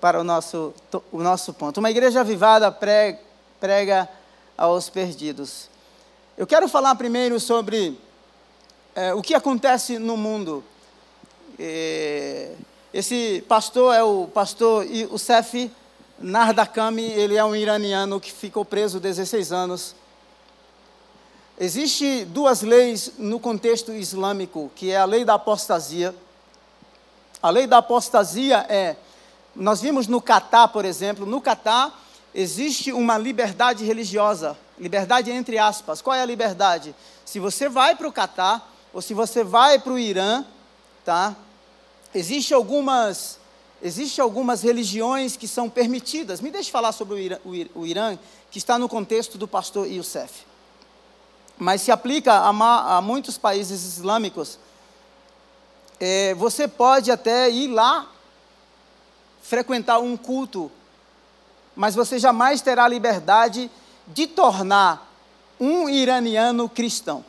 para 0.00 0.20
o 0.20 0.24
nosso, 0.24 0.72
o 1.12 1.22
nosso 1.22 1.52
ponto. 1.52 1.78
Uma 1.78 1.90
igreja 1.90 2.20
avivada 2.20 2.70
prega 2.70 4.08
aos 4.56 4.88
perdidos. 4.88 5.68
Eu 6.36 6.46
quero 6.46 6.68
falar 6.68 6.94
primeiro 6.94 7.38
sobre 7.40 7.98
é, 8.94 9.12
o 9.14 9.22
que 9.22 9.34
acontece 9.34 9.98
no 9.98 10.16
mundo. 10.16 10.64
É, 11.58 12.52
esse 12.92 13.44
pastor 13.48 13.94
é 13.94 14.02
o 14.02 14.26
pastor 14.26 14.86
Youssef 14.86 15.70
Nardakami, 16.18 17.04
ele 17.04 17.36
é 17.36 17.44
um 17.44 17.54
iraniano 17.54 18.18
que 18.18 18.32
ficou 18.32 18.64
preso 18.64 18.98
16 18.98 19.52
anos. 19.52 19.94
Existem 21.58 22.24
duas 22.26 22.62
leis 22.62 23.12
no 23.18 23.40
contexto 23.40 23.92
islâmico, 23.92 24.70
que 24.74 24.90
é 24.90 24.96
a 24.96 25.04
lei 25.04 25.24
da 25.24 25.34
apostasia. 25.34 26.14
A 27.42 27.50
lei 27.50 27.66
da 27.66 27.78
apostasia 27.78 28.66
é, 28.68 28.96
nós 29.54 29.80
vimos 29.80 30.06
no 30.06 30.20
Catar, 30.20 30.68
por 30.68 30.84
exemplo, 30.84 31.24
no 31.24 31.40
Catar 31.40 32.02
existe 32.34 32.92
uma 32.92 33.16
liberdade 33.16 33.84
religiosa 33.84 34.56
Liberdade 34.78 35.30
entre 35.30 35.58
aspas. 35.58 36.02
Qual 36.02 36.14
é 36.14 36.20
a 36.20 36.26
liberdade? 36.26 36.94
Se 37.24 37.40
você 37.40 37.68
vai 37.68 37.96
para 37.96 38.08
o 38.08 38.12
Catar, 38.12 38.70
ou 38.92 39.00
se 39.00 39.14
você 39.14 39.42
vai 39.42 39.78
para 39.78 39.92
o 39.92 39.98
Irã, 39.98 40.44
tá? 41.04 41.34
Existe 42.14 42.52
algumas, 42.52 43.38
existe 43.82 44.20
algumas 44.20 44.62
religiões 44.62 45.36
que 45.36 45.48
são 45.48 45.68
permitidas. 45.68 46.40
Me 46.40 46.50
deixe 46.50 46.70
falar 46.70 46.92
sobre 46.92 47.14
o 47.14 47.18
Irã, 47.18 47.38
o 47.74 47.86
Irã, 47.86 48.18
que 48.50 48.58
está 48.58 48.78
no 48.78 48.88
contexto 48.88 49.38
do 49.38 49.48
pastor 49.48 49.86
Youssef. 49.86 50.44
Mas 51.58 51.82
se 51.82 51.90
aplica 51.90 52.32
a, 52.32 52.96
a 52.96 53.00
muitos 53.00 53.38
países 53.38 53.84
islâmicos. 53.84 54.58
É, 55.98 56.34
você 56.34 56.68
pode 56.68 57.10
até 57.10 57.48
ir 57.50 57.68
lá 57.68 58.10
frequentar 59.40 59.98
um 60.00 60.16
culto, 60.16 60.70
mas 61.74 61.94
você 61.94 62.18
jamais 62.18 62.60
terá 62.60 62.86
liberdade 62.88 63.70
de 64.06 64.26
tornar 64.26 65.10
um 65.58 65.88
iraniano 65.88 66.68
cristão. 66.68 67.24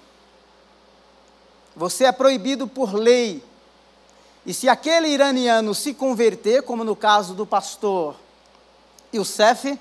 Você 1.75 2.05
é 2.05 2.11
proibido 2.11 2.67
por 2.67 2.93
lei. 2.93 3.43
E 4.45 4.53
se 4.53 4.67
aquele 4.67 5.09
iraniano 5.09 5.75
se 5.75 5.93
converter, 5.93 6.63
como 6.63 6.83
no 6.83 6.95
caso 6.95 7.33
do 7.33 7.45
pastor 7.45 8.15
Youssef, 9.13 9.79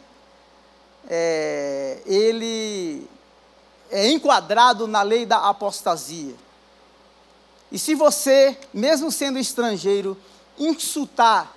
ele 2.05 3.09
é 3.97 4.11
enquadrado 4.11 4.87
na 4.87 5.01
lei 5.01 5.25
da 5.25 5.49
apostasia. 5.49 6.35
E 7.73 7.79
se 7.79 7.95
você, 7.95 8.55
mesmo 8.73 9.11
sendo 9.11 9.39
estrangeiro, 9.39 10.19
insultar, 10.59 11.51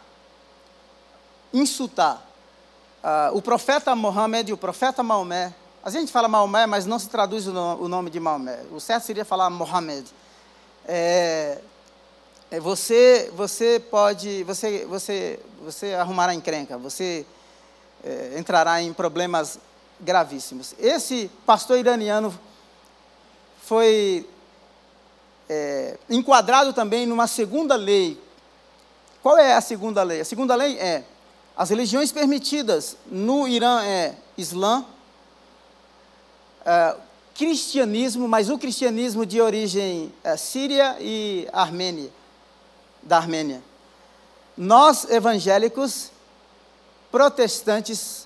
insultar 1.53 2.25
uh, 3.03 3.35
o 3.37 3.41
profeta 3.41 3.93
Mohammed 3.93 4.51
e 4.51 4.53
o 4.53 4.57
profeta 4.57 5.03
Maomé, 5.03 5.53
a 5.83 5.89
gente 5.89 6.13
fala 6.13 6.29
Maomé, 6.29 6.65
mas 6.65 6.85
não 6.85 6.97
se 6.97 7.09
traduz 7.09 7.45
o, 7.45 7.51
no, 7.51 7.83
o 7.83 7.89
nome 7.89 8.09
de 8.09 8.21
Maomé. 8.21 8.61
O 8.71 8.79
certo 8.79 9.03
seria 9.03 9.25
falar 9.25 9.49
Mohammed. 9.49 10.09
É, 10.87 11.59
é, 12.49 12.59
você, 12.61 13.29
você 13.35 13.83
pode, 13.91 14.45
você, 14.45 14.85
você, 14.85 15.39
você 15.61 15.93
arrumará 15.93 16.33
encrenca, 16.33 16.77
você 16.77 17.25
é, 18.01 18.35
entrará 18.39 18.81
em 18.81 18.93
problemas 18.93 19.59
gravíssimos. 19.99 20.73
Esse 20.79 21.29
pastor 21.45 21.77
iraniano 21.77 22.37
foi 23.61 24.27
é, 25.49 25.97
enquadrado 26.09 26.73
também 26.73 27.05
numa 27.05 27.27
segunda 27.27 27.75
lei. 27.75 28.19
Qual 29.21 29.37
é 29.37 29.55
a 29.55 29.61
segunda 29.61 30.03
lei? 30.03 30.21
A 30.21 30.25
segunda 30.25 30.55
lei 30.55 30.77
é 30.77 31.03
as 31.59 31.69
religiões 31.69 32.09
permitidas 32.09 32.95
no 33.05 33.45
Irã 33.45 33.83
é 33.83 34.15
Islã, 34.37 34.85
é, 36.65 36.95
cristianismo, 37.35 38.29
mas 38.29 38.49
o 38.49 38.57
cristianismo 38.57 39.25
de 39.25 39.41
origem 39.41 40.09
é, 40.23 40.37
síria 40.37 40.95
e 41.01 41.49
armênia, 41.51 42.09
da 43.03 43.17
Armênia. 43.17 43.61
Nós 44.55 45.03
evangélicos, 45.09 46.11
protestantes, 47.11 48.25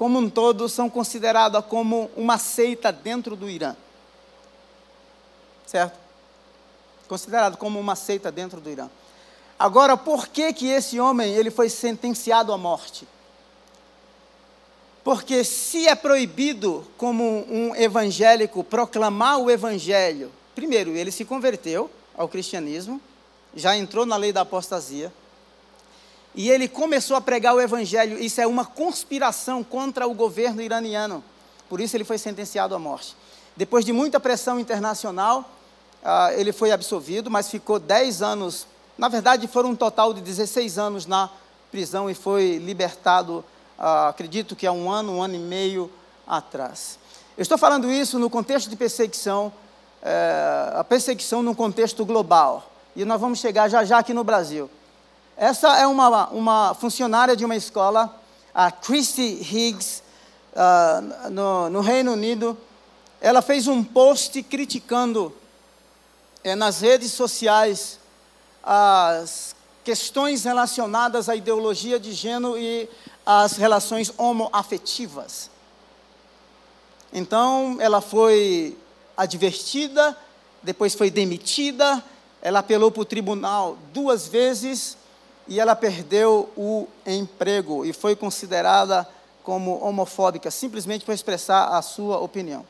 como 0.00 0.18
um 0.18 0.30
todo, 0.30 0.66
são 0.66 0.88
considerados 0.88 1.62
como 1.66 2.10
uma 2.16 2.38
seita 2.38 2.90
dentro 2.90 3.36
do 3.36 3.50
Irã. 3.50 3.76
Certo? 5.66 5.98
Considerado 7.06 7.58
como 7.58 7.78
uma 7.78 7.94
seita 7.94 8.32
dentro 8.32 8.62
do 8.62 8.70
Irã. 8.70 8.88
Agora, 9.58 9.98
por 9.98 10.28
que 10.28 10.54
que 10.54 10.68
esse 10.68 10.98
homem 10.98 11.34
ele 11.34 11.50
foi 11.50 11.68
sentenciado 11.68 12.50
à 12.50 12.56
morte? 12.56 13.06
Porque 15.04 15.44
se 15.44 15.86
é 15.86 15.94
proibido 15.94 16.88
como 16.96 17.44
um 17.46 17.76
evangélico 17.76 18.64
proclamar 18.64 19.36
o 19.36 19.50
evangelho, 19.50 20.32
primeiro, 20.54 20.92
ele 20.92 21.12
se 21.12 21.26
converteu 21.26 21.90
ao 22.16 22.26
cristianismo, 22.26 22.98
já 23.54 23.76
entrou 23.76 24.06
na 24.06 24.16
lei 24.16 24.32
da 24.32 24.40
apostasia, 24.40 25.12
e 26.34 26.48
ele 26.50 26.68
começou 26.68 27.16
a 27.16 27.20
pregar 27.20 27.54
o 27.54 27.60
evangelho. 27.60 28.18
Isso 28.18 28.40
é 28.40 28.46
uma 28.46 28.64
conspiração 28.64 29.64
contra 29.64 30.06
o 30.06 30.14
governo 30.14 30.62
iraniano. 30.62 31.24
Por 31.68 31.80
isso 31.80 31.96
ele 31.96 32.04
foi 32.04 32.18
sentenciado 32.18 32.74
à 32.74 32.78
morte. 32.78 33.16
Depois 33.56 33.84
de 33.84 33.92
muita 33.92 34.20
pressão 34.20 34.58
internacional, 34.58 35.50
uh, 36.02 36.32
ele 36.38 36.52
foi 36.52 36.72
absolvido, 36.72 37.30
mas 37.30 37.48
ficou 37.48 37.78
10 37.78 38.22
anos. 38.22 38.66
Na 38.96 39.08
verdade, 39.08 39.46
foram 39.48 39.70
um 39.70 39.76
total 39.76 40.14
de 40.14 40.20
16 40.20 40.78
anos 40.78 41.06
na 41.06 41.30
prisão 41.70 42.08
e 42.08 42.14
foi 42.14 42.58
libertado, 42.58 43.44
uh, 43.78 44.08
acredito 44.08 44.56
que 44.56 44.66
há 44.66 44.72
um 44.72 44.90
ano, 44.90 45.16
um 45.16 45.22
ano 45.22 45.34
e 45.34 45.38
meio 45.38 45.90
atrás. 46.26 46.98
Eu 47.36 47.42
estou 47.42 47.58
falando 47.58 47.90
isso 47.90 48.18
no 48.18 48.30
contexto 48.30 48.68
de 48.68 48.76
perseguição, 48.76 49.52
uh, 50.02 50.78
a 50.78 50.84
perseguição 50.84 51.42
num 51.42 51.54
contexto 51.54 52.04
global. 52.04 52.70
E 52.94 53.04
nós 53.04 53.20
vamos 53.20 53.38
chegar 53.38 53.68
já 53.68 53.84
já 53.84 53.98
aqui 53.98 54.12
no 54.12 54.24
Brasil. 54.24 54.70
Essa 55.40 55.78
é 55.78 55.86
uma, 55.86 56.28
uma 56.28 56.74
funcionária 56.74 57.34
de 57.34 57.46
uma 57.46 57.56
escola, 57.56 58.14
a 58.54 58.70
Christy 58.70 59.40
Higgs, 59.40 60.02
uh, 60.52 61.30
no, 61.30 61.70
no, 61.70 61.80
Reino 61.80 62.12
Unido. 62.12 62.58
Ela 63.22 63.40
fez 63.40 63.66
um 63.66 63.82
post 63.82 64.42
criticando 64.42 65.34
é, 66.44 66.54
nas 66.54 66.82
redes 66.82 67.12
sociais 67.12 67.98
as 68.62 69.56
questões 69.82 70.44
relacionadas 70.44 71.26
à 71.30 71.34
ideologia 71.34 71.98
de 71.98 72.12
gênero 72.12 72.58
e 72.58 72.86
às 73.24 73.52
relações 73.52 74.12
homoafetivas. 74.18 75.48
Então, 77.14 77.78
ela 77.80 78.02
foi 78.02 78.76
advertida, 79.16 80.14
depois 80.62 80.94
foi 80.94 81.10
demitida, 81.10 82.04
ela 82.42 82.58
apelou 82.58 82.90
para 82.90 83.00
o 83.00 83.06
tribunal 83.06 83.78
duas 83.94 84.28
vezes 84.28 84.99
e 85.50 85.58
ela 85.58 85.74
perdeu 85.74 86.48
o 86.56 86.86
emprego 87.04 87.84
e 87.84 87.92
foi 87.92 88.14
considerada 88.14 89.06
como 89.42 89.84
homofóbica, 89.84 90.48
simplesmente 90.48 91.04
por 91.04 91.12
expressar 91.12 91.76
a 91.76 91.82
sua 91.82 92.20
opinião. 92.20 92.64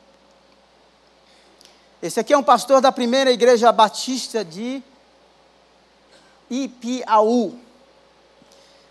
Esse 2.01 2.19
aqui 2.19 2.33
é 2.33 2.37
um 2.37 2.41
pastor 2.41 2.81
da 2.81 2.91
primeira 2.91 3.31
igreja 3.31 3.71
batista 3.71 4.43
de 4.43 4.81
Ipiaú. 6.49 7.53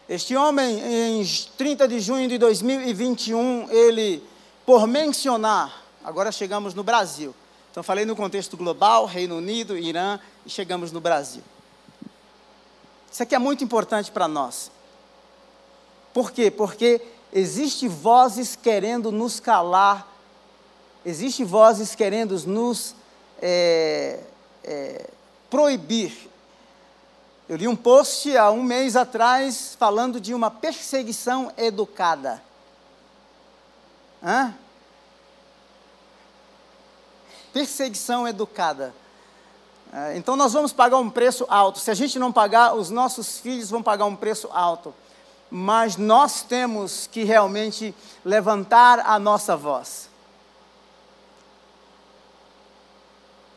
Este 0.08 0.36
homem, 0.36 0.80
em 0.80 1.24
30 1.58 1.88
de 1.88 1.98
junho 1.98 2.28
de 2.28 2.38
2021, 2.38 3.68
ele, 3.70 4.22
por 4.64 4.86
mencionar, 4.86 5.84
agora 6.04 6.30
chegamos 6.30 6.74
no 6.74 6.84
Brasil. 6.84 7.34
Então, 7.72 7.82
falei 7.82 8.04
no 8.04 8.14
contexto 8.14 8.56
global, 8.56 9.04
Reino 9.04 9.36
Unido, 9.38 9.76
Irã, 9.76 10.20
e 10.46 10.50
chegamos 10.50 10.92
no 10.92 11.00
Brasil. 11.00 11.42
Isso 13.10 13.22
aqui 13.22 13.34
é 13.34 13.38
muito 13.38 13.64
importante 13.64 14.10
para 14.10 14.28
nós. 14.28 14.70
Por 16.14 16.30
quê? 16.30 16.50
Porque 16.50 17.00
existe 17.32 17.88
vozes 17.88 18.56
querendo 18.56 19.10
nos 19.10 19.40
calar, 19.40 20.06
existe 21.04 21.44
vozes 21.44 21.94
querendo 21.94 22.38
nos 22.46 22.94
é, 23.40 24.20
é, 24.62 25.10
proibir. 25.48 26.28
Eu 27.48 27.56
li 27.56 27.66
um 27.66 27.74
post 27.74 28.36
há 28.36 28.50
um 28.50 28.62
mês 28.62 28.94
atrás 28.94 29.74
falando 29.78 30.20
de 30.20 30.32
uma 30.32 30.50
perseguição 30.50 31.52
educada. 31.56 32.40
Hã? 34.22 34.54
Perseguição 37.52 38.28
educada. 38.28 38.94
É, 39.92 40.16
então 40.16 40.36
nós 40.36 40.52
vamos 40.52 40.72
pagar 40.72 40.98
um 40.98 41.10
preço 41.10 41.44
alto. 41.48 41.80
Se 41.80 41.90
a 41.90 41.94
gente 41.94 42.18
não 42.18 42.32
pagar, 42.32 42.74
os 42.74 42.90
nossos 42.90 43.38
filhos 43.38 43.70
vão 43.70 43.82
pagar 43.82 44.04
um 44.06 44.14
preço 44.14 44.48
alto. 44.52 44.94
Mas 45.50 45.96
nós 45.96 46.42
temos 46.42 47.08
que 47.10 47.24
realmente 47.24 47.92
levantar 48.24 49.00
a 49.00 49.18
nossa 49.18 49.56
voz. 49.56 50.08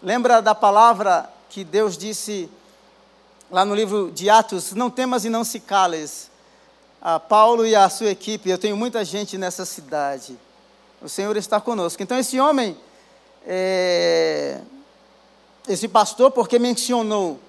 Lembra 0.01 0.41
da 0.41 0.55
palavra 0.55 1.29
que 1.49 1.63
Deus 1.63 1.95
disse 1.95 2.49
lá 3.51 3.63
no 3.63 3.75
livro 3.75 4.11
de 4.11 4.27
Atos: 4.29 4.73
Não 4.73 4.89
temas 4.89 5.23
e 5.23 5.29
não 5.29 5.43
se 5.43 5.59
cales. 5.59 6.31
A 6.99 7.19
Paulo 7.19 7.65
e 7.65 7.75
a 7.75 7.87
sua 7.89 8.09
equipe, 8.09 8.49
eu 8.49 8.57
tenho 8.57 8.75
muita 8.75 9.05
gente 9.05 9.37
nessa 9.37 9.65
cidade. 9.65 10.39
O 11.01 11.09
Senhor 11.09 11.35
está 11.37 11.59
conosco. 11.59 12.01
Então, 12.01 12.17
esse 12.17 12.39
homem, 12.39 12.77
é, 13.45 14.61
esse 15.67 15.87
pastor 15.87 16.31
porque 16.31 16.59
mencionou 16.59 17.39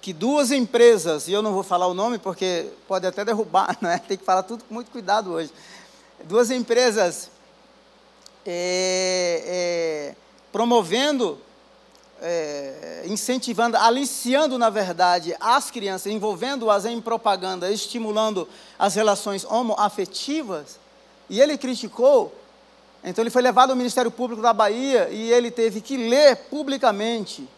que 0.00 0.12
duas 0.12 0.50
empresas, 0.50 1.28
e 1.28 1.32
eu 1.32 1.42
não 1.42 1.52
vou 1.52 1.62
falar 1.62 1.86
o 1.86 1.94
nome 1.94 2.18
porque 2.18 2.68
pode 2.88 3.06
até 3.06 3.24
derrubar, 3.24 3.76
né? 3.82 4.00
tem 4.06 4.16
que 4.16 4.24
falar 4.24 4.42
tudo 4.42 4.64
com 4.64 4.74
muito 4.74 4.90
cuidado 4.90 5.32
hoje. 5.32 5.50
Duas 6.24 6.50
empresas 6.50 7.30
é, 8.46 9.42
é, 9.46 10.14
promovendo, 10.50 11.38
é, 12.20 13.04
incentivando, 13.06 13.76
aliciando, 13.76 14.58
na 14.58 14.70
verdade, 14.70 15.34
as 15.38 15.70
crianças, 15.70 16.10
envolvendo-as 16.12 16.84
em 16.84 17.00
propaganda, 17.00 17.70
estimulando 17.70 18.48
as 18.78 18.94
relações 18.94 19.44
homoafetivas, 19.44 20.78
e 21.28 21.40
ele 21.40 21.56
criticou 21.56 22.34
então 23.02 23.22
ele 23.22 23.30
foi 23.30 23.42
levado 23.42 23.70
ao 23.70 23.76
Ministério 23.76 24.10
Público 24.10 24.42
da 24.42 24.52
Bahia 24.52 25.08
e 25.10 25.32
ele 25.32 25.50
teve 25.50 25.80
que 25.80 25.96
ler 25.96 26.36
publicamente. 26.36 27.48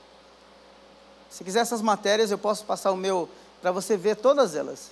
Se 1.29 1.43
quiser 1.43 1.61
essas 1.61 1.83
matérias, 1.83 2.31
eu 2.31 2.39
posso 2.39 2.65
passar 2.65 2.93
o 2.93 2.97
meu 2.97 3.29
para 3.61 3.73
você 3.73 3.97
ver 3.97 4.17
todas 4.17 4.55
elas. 4.55 4.91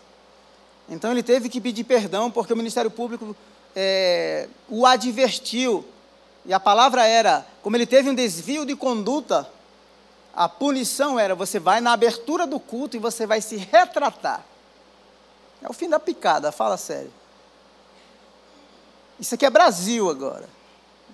Então 0.88 1.12
ele 1.12 1.22
teve 1.22 1.48
que 1.48 1.60
pedir 1.60 1.84
perdão 1.84 2.30
porque 2.30 2.52
o 2.52 2.56
Ministério 2.56 2.90
Público 2.90 3.36
é, 3.76 4.48
o 4.68 4.84
advertiu. 4.84 5.84
E 6.44 6.52
a 6.52 6.58
palavra 6.58 7.06
era, 7.06 7.46
como 7.62 7.76
ele 7.76 7.86
teve 7.86 8.08
um 8.08 8.14
desvio 8.14 8.64
de 8.64 8.74
conduta, 8.74 9.48
a 10.34 10.48
punição 10.48 11.18
era: 11.18 11.34
você 11.34 11.60
vai 11.60 11.80
na 11.80 11.92
abertura 11.92 12.46
do 12.46 12.58
culto 12.58 12.96
e 12.96 13.00
você 13.00 13.26
vai 13.26 13.40
se 13.40 13.56
retratar. 13.56 14.44
É 15.62 15.68
o 15.68 15.72
fim 15.72 15.88
da 15.88 16.00
picada, 16.00 16.50
fala 16.50 16.76
sério. 16.76 17.12
Isso 19.20 19.34
aqui 19.34 19.44
é 19.44 19.50
Brasil 19.50 20.08
agora, 20.08 20.48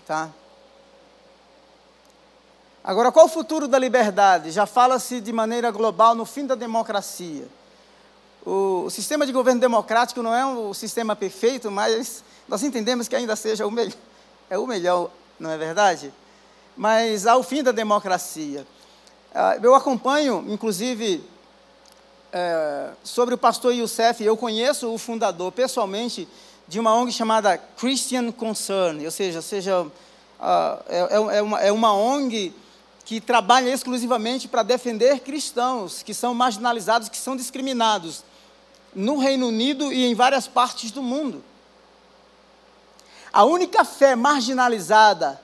tá? 0.06 0.30
Agora, 2.84 3.10
qual 3.10 3.26
o 3.26 3.28
futuro 3.28 3.66
da 3.66 3.80
liberdade? 3.80 4.52
Já 4.52 4.64
fala-se 4.64 5.20
de 5.20 5.32
maneira 5.32 5.72
global 5.72 6.14
no 6.14 6.24
fim 6.24 6.46
da 6.46 6.54
democracia. 6.54 7.48
O, 8.44 8.88
sistema 8.90 9.26
de 9.26 9.32
governo 9.32 9.60
democrático 9.60 10.22
não 10.22 10.32
é 10.32 10.46
um 10.46 10.72
sistema 10.72 11.16
perfeito, 11.16 11.68
mas 11.68 12.22
nós 12.46 12.62
entendemos 12.62 13.08
que 13.08 13.16
ainda 13.16 13.34
seja 13.34 13.66
o 13.66 13.72
melhor, 13.72 13.96
é 14.48 14.56
o 14.56 14.68
melhor, 14.68 15.10
não 15.36 15.50
é 15.50 15.58
verdade? 15.58 16.14
Mas 16.76 17.26
ao 17.26 17.42
fim 17.42 17.60
da 17.60 17.72
democracia. 17.72 18.64
Ah, 19.34 19.58
eu 19.60 19.74
acompanho, 19.74 20.44
inclusive, 20.46 21.28
é, 22.32 22.90
sobre 23.02 23.34
o 23.34 23.38
pastor 23.38 23.74
Youssef, 23.74 24.22
eu 24.22 24.36
conheço 24.36 24.94
o 24.94 24.96
fundador 24.96 25.50
pessoalmente 25.50 26.28
de 26.68 26.80
uma 26.80 26.94
ONG 26.94 27.12
chamada 27.12 27.56
Christian 27.56 28.32
Concern, 28.32 29.04
ou 29.04 29.10
seja, 29.10 29.40
seja 29.40 29.86
é, 30.88 30.98
é, 30.98 31.36
é, 31.38 31.42
uma, 31.42 31.60
é 31.60 31.72
uma 31.72 31.94
ONG 31.94 32.52
que 33.04 33.20
trabalha 33.20 33.70
exclusivamente 33.70 34.48
para 34.48 34.62
defender 34.62 35.20
cristãos 35.20 36.02
que 36.02 36.12
são 36.12 36.34
marginalizados, 36.34 37.08
que 37.08 37.16
são 37.16 37.36
discriminados 37.36 38.24
no 38.94 39.18
Reino 39.18 39.48
Unido 39.48 39.92
e 39.92 40.04
em 40.06 40.14
várias 40.14 40.48
partes 40.48 40.90
do 40.90 41.02
mundo. 41.02 41.44
A 43.32 43.44
única 43.44 43.84
fé 43.84 44.16
marginalizada 44.16 45.40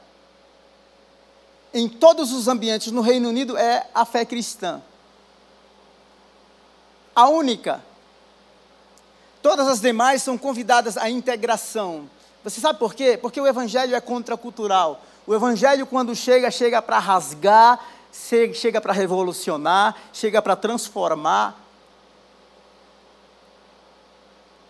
em 1.73 1.89
todos 1.89 2.33
os 2.33 2.49
ambientes 2.49 2.91
no 2.91 3.01
Reino 3.01 3.29
Unido 3.29 3.57
é 3.57 3.87
a 3.95 4.05
fé 4.05 4.25
cristã. 4.25 4.83
A 7.15 7.29
única. 7.29 7.83
Todas 9.43 9.67
as 9.67 9.81
demais 9.81 10.23
são 10.23 10.39
convidadas 10.39 10.97
à 10.97 11.11
integração. 11.11 12.09
Você 12.45 12.61
sabe 12.61 12.79
por 12.79 12.95
quê? 12.95 13.19
Porque 13.21 13.41
o 13.41 13.47
evangelho 13.47 13.95
é 13.95 14.01
contracultural. 14.01 15.03
O 15.27 15.35
evangelho, 15.35 15.85
quando 15.85 16.15
chega, 16.15 16.51
chega 16.51 16.81
para 16.81 16.99
rasgar, 16.99 17.79
chega 18.55 18.81
para 18.81 18.93
revolucionar, 18.93 19.97
chega 20.13 20.41
para 20.41 20.55
transformar. 20.55 21.61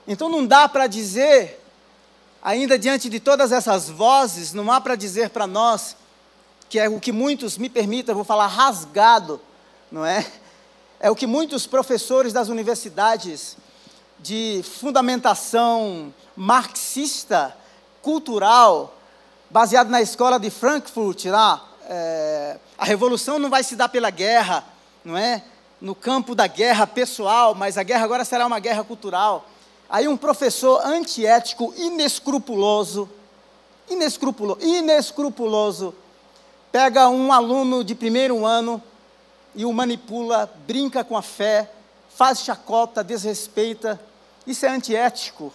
Então 0.06 0.28
não 0.28 0.46
dá 0.46 0.68
para 0.68 0.86
dizer, 0.86 1.62
ainda 2.42 2.78
diante 2.78 3.08
de 3.08 3.20
todas 3.20 3.52
essas 3.52 3.88
vozes, 3.88 4.52
não 4.52 4.72
há 4.72 4.80
para 4.80 4.96
dizer 4.96 5.30
para 5.30 5.46
nós, 5.46 5.96
que 6.68 6.78
é 6.78 6.88
o 6.88 6.98
que 6.98 7.12
muitos, 7.12 7.58
me 7.58 7.68
permitam, 7.68 8.14
vou 8.14 8.24
falar 8.24 8.46
rasgado, 8.46 9.40
não 9.90 10.04
é? 10.04 10.26
É 10.98 11.10
o 11.10 11.16
que 11.16 11.26
muitos 11.26 11.66
professores 11.66 12.32
das 12.32 12.48
universidades 12.48 13.56
de 14.22 14.62
fundamentação 14.62 16.14
marxista, 16.36 17.56
cultural, 18.00 18.96
baseado 19.50 19.88
na 19.88 20.00
escola 20.00 20.38
de 20.38 20.48
Frankfurt, 20.48 21.24
lá, 21.26 21.68
é, 21.88 22.58
a 22.78 22.84
revolução 22.84 23.38
não 23.38 23.50
vai 23.50 23.62
se 23.62 23.76
dar 23.76 23.88
pela 23.88 24.10
guerra, 24.10 24.64
não 25.04 25.16
é? 25.18 25.42
No 25.80 25.94
campo 25.94 26.34
da 26.34 26.46
guerra 26.46 26.86
pessoal, 26.86 27.54
mas 27.54 27.76
a 27.76 27.82
guerra 27.82 28.04
agora 28.04 28.24
será 28.24 28.46
uma 28.46 28.60
guerra 28.60 28.84
cultural. 28.84 29.46
Aí 29.90 30.06
um 30.06 30.16
professor 30.16 30.80
antiético, 30.86 31.74
inescrupuloso, 31.76 33.10
inescrupuloso, 33.90 34.60
inescrupuloso, 34.62 35.94
pega 36.70 37.08
um 37.08 37.32
aluno 37.32 37.82
de 37.82 37.94
primeiro 37.94 38.46
ano 38.46 38.82
e 39.54 39.64
o 39.64 39.72
manipula, 39.72 40.50
brinca 40.66 41.04
com 41.04 41.16
a 41.16 41.22
fé, 41.22 41.70
faz 42.14 42.40
chacota, 42.40 43.02
desrespeita. 43.02 44.00
Isso 44.46 44.66
é 44.66 44.68
antiético. 44.68 45.52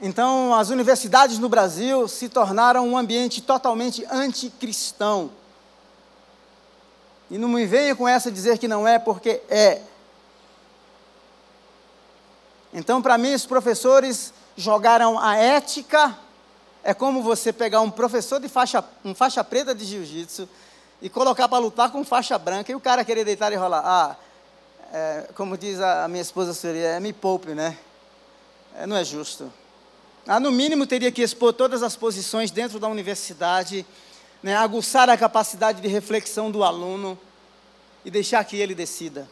Então, 0.00 0.54
as 0.54 0.68
universidades 0.68 1.38
no 1.38 1.48
Brasil 1.48 2.06
se 2.06 2.28
tornaram 2.28 2.86
um 2.86 2.98
ambiente 2.98 3.40
totalmente 3.40 4.04
anticristão. 4.10 5.30
E 7.30 7.38
não 7.38 7.48
me 7.48 7.64
venha 7.66 7.96
com 7.96 8.06
essa 8.06 8.30
dizer 8.30 8.58
que 8.58 8.68
não 8.68 8.86
é, 8.86 8.98
porque 8.98 9.42
é. 9.48 9.80
Então, 12.74 13.00
para 13.00 13.16
mim, 13.16 13.32
os 13.32 13.46
professores 13.46 14.34
jogaram 14.54 15.18
a 15.18 15.34
ética. 15.36 16.16
É 16.84 16.92
como 16.92 17.22
você 17.22 17.52
pegar 17.52 17.80
um 17.80 17.90
professor 17.90 18.38
de 18.38 18.48
faixa, 18.48 18.84
um 19.02 19.14
faixa 19.14 19.42
preta 19.42 19.74
de 19.74 19.84
jiu-jitsu 19.84 20.48
e 21.00 21.08
colocar 21.08 21.48
para 21.48 21.58
lutar 21.58 21.90
com 21.90 22.04
faixa 22.04 22.38
branca 22.38 22.70
e 22.70 22.74
o 22.74 22.80
cara 22.80 23.04
querer 23.04 23.24
deitar 23.24 23.50
e 23.52 23.56
rolar. 23.56 23.82
Ah, 23.84 24.16
é, 24.92 25.28
como 25.34 25.56
diz 25.56 25.80
a 25.80 26.06
minha 26.08 26.22
esposa 26.22 26.54
seria, 26.54 26.88
é 26.88 27.00
me 27.00 27.12
poupe, 27.12 27.54
né? 27.54 27.76
É, 28.76 28.86
não 28.86 28.96
é 28.96 29.04
justo. 29.04 29.52
Ah, 30.26 30.40
no 30.40 30.50
mínimo 30.50 30.86
teria 30.86 31.12
que 31.12 31.22
expor 31.22 31.52
todas 31.52 31.82
as 31.82 31.96
posições 31.96 32.50
dentro 32.50 32.78
da 32.78 32.88
universidade 32.88 33.86
né, 34.42 34.54
aguçar 34.54 35.08
a 35.08 35.16
capacidade 35.16 35.80
de 35.80 35.88
reflexão 35.88 36.50
do 36.50 36.62
aluno 36.62 37.18
e 38.04 38.10
deixar 38.10 38.44
que 38.44 38.56
ele 38.56 38.74
decida. 38.74 39.28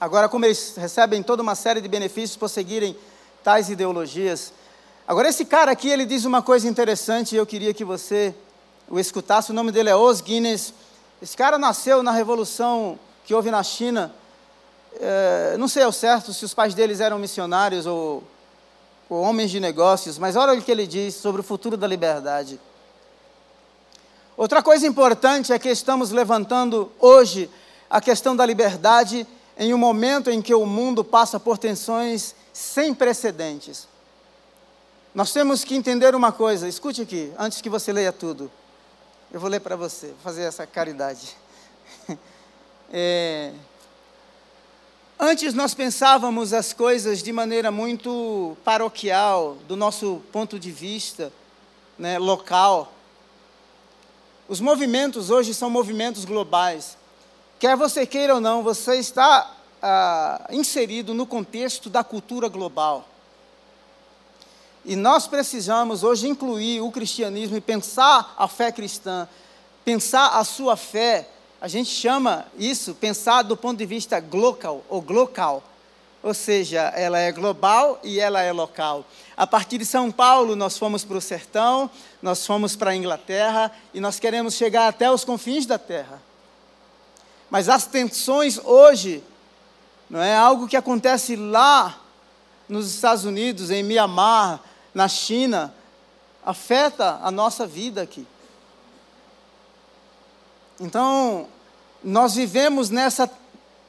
Agora, 0.00 0.28
como 0.28 0.44
eles 0.44 0.74
recebem 0.76 1.22
toda 1.22 1.42
uma 1.42 1.54
série 1.54 1.80
de 1.80 1.88
benefícios 1.88 2.36
por 2.36 2.48
seguirem 2.48 2.96
tais 3.42 3.70
ideologias. 3.70 4.52
Agora, 5.06 5.28
esse 5.28 5.44
cara 5.44 5.72
aqui, 5.72 5.88
ele 5.88 6.04
diz 6.04 6.24
uma 6.24 6.42
coisa 6.42 6.68
interessante 6.68 7.34
e 7.34 7.38
eu 7.38 7.46
queria 7.46 7.72
que 7.72 7.84
você 7.84 8.34
o 8.88 8.98
escutasse. 8.98 9.50
O 9.50 9.54
nome 9.54 9.72
dele 9.72 9.88
é 9.88 9.96
Os 9.96 10.20
Guinness. 10.20 10.74
Esse 11.20 11.36
cara 11.36 11.58
nasceu 11.58 12.02
na 12.02 12.12
revolução 12.12 12.98
que 13.28 13.34
houve 13.34 13.50
na 13.50 13.62
China. 13.62 14.10
É, 14.98 15.54
não 15.58 15.68
sei 15.68 15.82
ao 15.82 15.92
certo 15.92 16.32
se 16.32 16.46
os 16.46 16.54
pais 16.54 16.72
deles 16.72 16.98
eram 16.98 17.18
missionários 17.18 17.84
ou, 17.84 18.24
ou 19.06 19.20
homens 19.20 19.50
de 19.50 19.60
negócios, 19.60 20.16
mas 20.16 20.34
olha 20.34 20.58
o 20.58 20.62
que 20.62 20.72
ele 20.72 20.86
diz 20.86 21.14
sobre 21.14 21.42
o 21.42 21.44
futuro 21.44 21.76
da 21.76 21.86
liberdade. 21.86 22.58
Outra 24.34 24.62
coisa 24.62 24.86
importante 24.86 25.52
é 25.52 25.58
que 25.58 25.68
estamos 25.68 26.10
levantando 26.10 26.90
hoje 26.98 27.50
a 27.90 28.00
questão 28.00 28.34
da 28.34 28.46
liberdade 28.46 29.26
em 29.58 29.74
um 29.74 29.78
momento 29.78 30.30
em 30.30 30.40
que 30.40 30.54
o 30.54 30.64
mundo 30.64 31.04
passa 31.04 31.38
por 31.38 31.58
tensões 31.58 32.34
sem 32.50 32.94
precedentes. 32.94 33.86
Nós 35.14 35.34
temos 35.34 35.64
que 35.64 35.74
entender 35.74 36.14
uma 36.14 36.32
coisa, 36.32 36.66
escute 36.66 37.02
aqui, 37.02 37.30
antes 37.38 37.60
que 37.60 37.68
você 37.68 37.92
leia 37.92 38.10
tudo. 38.10 38.50
Eu 39.30 39.38
vou 39.38 39.50
ler 39.50 39.60
para 39.60 39.76
você, 39.76 40.06
vou 40.06 40.16
fazer 40.24 40.44
essa 40.44 40.66
caridade. 40.66 41.36
É, 42.90 43.52
antes 45.18 45.52
nós 45.52 45.74
pensávamos 45.74 46.52
as 46.52 46.72
coisas 46.72 47.22
de 47.22 47.32
maneira 47.32 47.70
muito 47.70 48.56
paroquial, 48.64 49.56
do 49.66 49.76
nosso 49.76 50.22
ponto 50.32 50.58
de 50.58 50.70
vista, 50.70 51.32
né, 51.98 52.18
local. 52.18 52.92
Os 54.48 54.60
movimentos 54.60 55.28
hoje 55.28 55.52
são 55.52 55.68
movimentos 55.68 56.24
globais. 56.24 56.96
Quer 57.58 57.76
você 57.76 58.06
queira 58.06 58.36
ou 58.36 58.40
não, 58.40 58.62
você 58.62 58.96
está 58.96 59.54
ah, 59.82 60.46
inserido 60.50 61.12
no 61.12 61.26
contexto 61.26 61.90
da 61.90 62.02
cultura 62.02 62.48
global. 62.48 63.06
E 64.84 64.96
nós 64.96 65.26
precisamos 65.26 66.02
hoje 66.02 66.28
incluir 66.28 66.80
o 66.80 66.90
cristianismo 66.90 67.56
e 67.56 67.60
pensar 67.60 68.34
a 68.38 68.48
fé 68.48 68.72
cristã, 68.72 69.28
pensar 69.84 70.38
a 70.38 70.44
sua 70.44 70.76
fé. 70.76 71.28
A 71.60 71.66
gente 71.66 71.90
chama 71.90 72.46
isso, 72.56 72.94
pensar 72.94 73.42
do 73.42 73.56
ponto 73.56 73.78
de 73.78 73.86
vista 73.86 74.20
global 74.20 74.84
ou 74.88 75.02
glocal. 75.02 75.62
Ou 76.22 76.34
seja, 76.34 76.80
ela 76.96 77.18
é 77.18 77.32
global 77.32 78.00
e 78.02 78.20
ela 78.20 78.40
é 78.40 78.52
local. 78.52 79.04
A 79.36 79.46
partir 79.46 79.78
de 79.78 79.84
São 79.84 80.10
Paulo, 80.10 80.54
nós 80.56 80.76
fomos 80.76 81.04
para 81.04 81.16
o 81.16 81.20
sertão, 81.20 81.90
nós 82.20 82.44
fomos 82.46 82.76
para 82.76 82.90
a 82.90 82.96
Inglaterra 82.96 83.72
e 83.94 84.00
nós 84.00 84.18
queremos 84.18 84.54
chegar 84.54 84.88
até 84.88 85.10
os 85.10 85.24
confins 85.24 85.66
da 85.66 85.78
terra. 85.78 86.20
Mas 87.50 87.68
as 87.68 87.86
tensões 87.86 88.58
hoje 88.64 89.22
não 90.10 90.20
é 90.20 90.36
algo 90.36 90.68
que 90.68 90.76
acontece 90.76 91.34
lá 91.36 92.00
nos 92.68 92.92
Estados 92.94 93.24
Unidos, 93.24 93.70
em 93.70 93.82
Mianmar, 93.82 94.60
na 94.92 95.08
China, 95.08 95.74
afeta 96.44 97.18
a 97.22 97.30
nossa 97.30 97.66
vida 97.66 98.02
aqui. 98.02 98.26
Então, 100.80 101.48
nós 102.02 102.34
vivemos 102.34 102.90
nessa, 102.90 103.28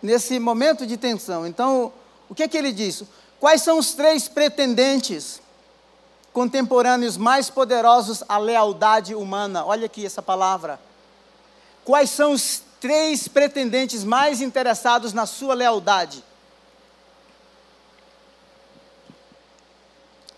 nesse 0.02 0.40
momento 0.40 0.88
de 0.88 0.98
tensão. 0.98 1.46
Então, 1.46 1.94
o 2.28 2.34
que 2.34 2.44
é 2.44 2.48
que 2.48 2.58
ele 2.58 2.72
diz? 2.72 3.04
Quais 3.40 3.62
são 3.62 3.78
os 3.78 3.94
três 3.94 4.28
pretendentes 4.28 5.42
contemporâneos 6.34 7.18
mais 7.18 7.50
poderosos 7.50 8.24
à 8.28 8.38
lealdade 8.38 9.14
humana? 9.14 9.66
Olha 9.66 9.86
aqui 9.86 10.06
essa 10.06 10.22
palavra. 10.22 10.80
Quais 11.86 12.10
são 12.10 12.32
os 12.34 12.64
três 12.80 13.28
pretendentes 13.28 14.04
mais 14.04 14.42
interessados 14.42 15.14
na 15.14 15.26
sua 15.26 15.54
lealdade? 15.54 16.24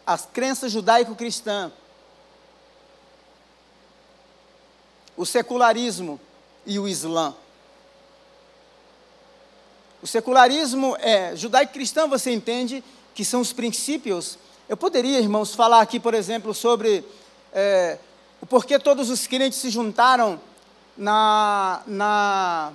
A 0.05 0.17
crença 0.17 0.67
judaico-cristã, 0.67 1.71
o 5.15 5.25
secularismo 5.25 6.19
e 6.65 6.79
o 6.79 6.87
Islã. 6.87 7.33
O 10.01 10.07
secularismo 10.07 10.97
é 10.99 11.35
judaico-cristão, 11.35 12.09
você 12.09 12.31
entende 12.31 12.83
que 13.13 13.23
são 13.23 13.41
os 13.41 13.53
princípios. 13.53 14.37
Eu 14.67 14.75
poderia, 14.75 15.19
irmãos, 15.19 15.53
falar 15.53 15.81
aqui, 15.81 15.99
por 15.99 16.13
exemplo, 16.13 16.53
sobre 16.53 17.03
é, 17.53 17.97
o 18.41 18.45
porquê 18.45 18.79
todos 18.79 19.09
os 19.09 19.27
crentes 19.27 19.59
se 19.59 19.69
juntaram 19.69 20.41
na, 20.97 21.81
na, 21.85 22.73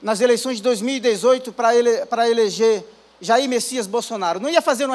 nas 0.00 0.20
eleições 0.20 0.56
de 0.56 0.62
2018 0.62 1.52
para 1.52 1.76
ele, 1.76 1.90
eleger 2.30 2.84
Jair 3.20 3.48
Messias 3.48 3.86
Bolsonaro. 3.86 4.40
Não 4.40 4.48
ia 4.48 4.62
fazer 4.62 4.86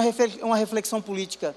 uma 0.42 0.56
reflexão 0.56 1.02
política, 1.02 1.56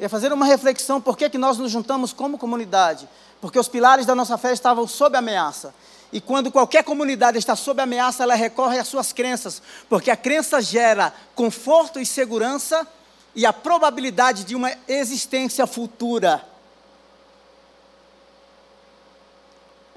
ia 0.00 0.08
fazer 0.08 0.32
uma 0.32 0.46
reflexão 0.46 0.98
por 0.98 1.16
que, 1.16 1.28
que 1.28 1.36
nós 1.36 1.58
nos 1.58 1.70
juntamos 1.70 2.10
como 2.12 2.38
comunidade. 2.38 3.06
Porque 3.38 3.58
os 3.58 3.68
pilares 3.68 4.06
da 4.06 4.14
nossa 4.14 4.38
fé 4.38 4.52
estavam 4.52 4.88
sob 4.88 5.16
ameaça. 5.16 5.74
E 6.10 6.20
quando 6.20 6.50
qualquer 6.50 6.82
comunidade 6.82 7.38
está 7.38 7.54
sob 7.54 7.80
ameaça, 7.82 8.22
ela 8.22 8.34
recorre 8.34 8.78
às 8.78 8.88
suas 8.88 9.12
crenças, 9.12 9.62
porque 9.88 10.10
a 10.10 10.16
crença 10.16 10.60
gera 10.60 11.12
conforto 11.34 12.00
e 12.00 12.06
segurança 12.06 12.86
e 13.34 13.46
a 13.46 13.52
probabilidade 13.52 14.42
de 14.42 14.56
uma 14.56 14.72
existência 14.88 15.66
futura. 15.66 16.44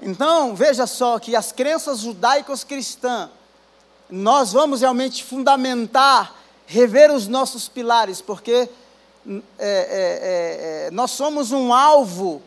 Então, 0.00 0.54
veja 0.54 0.86
só 0.86 1.18
que 1.18 1.34
as 1.34 1.50
crenças 1.50 2.00
judaicos 2.00 2.62
cristãs, 2.62 3.30
nós 4.08 4.52
vamos 4.52 4.82
realmente 4.82 5.24
fundamentar, 5.24 6.34
rever 6.66 7.10
os 7.10 7.26
nossos 7.26 7.68
pilares, 7.68 8.20
porque 8.20 8.68
é, 9.26 9.36
é, 9.36 9.38
é, 9.58 10.86
é, 10.86 10.90
nós 10.90 11.10
somos 11.12 11.50
um 11.50 11.72
alvo, 11.72 12.42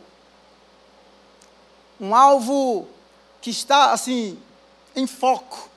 um 2.00 2.14
alvo 2.14 2.86
que 3.40 3.50
está 3.50 3.92
assim 3.92 4.38
em 4.94 5.06
foco. 5.06 5.68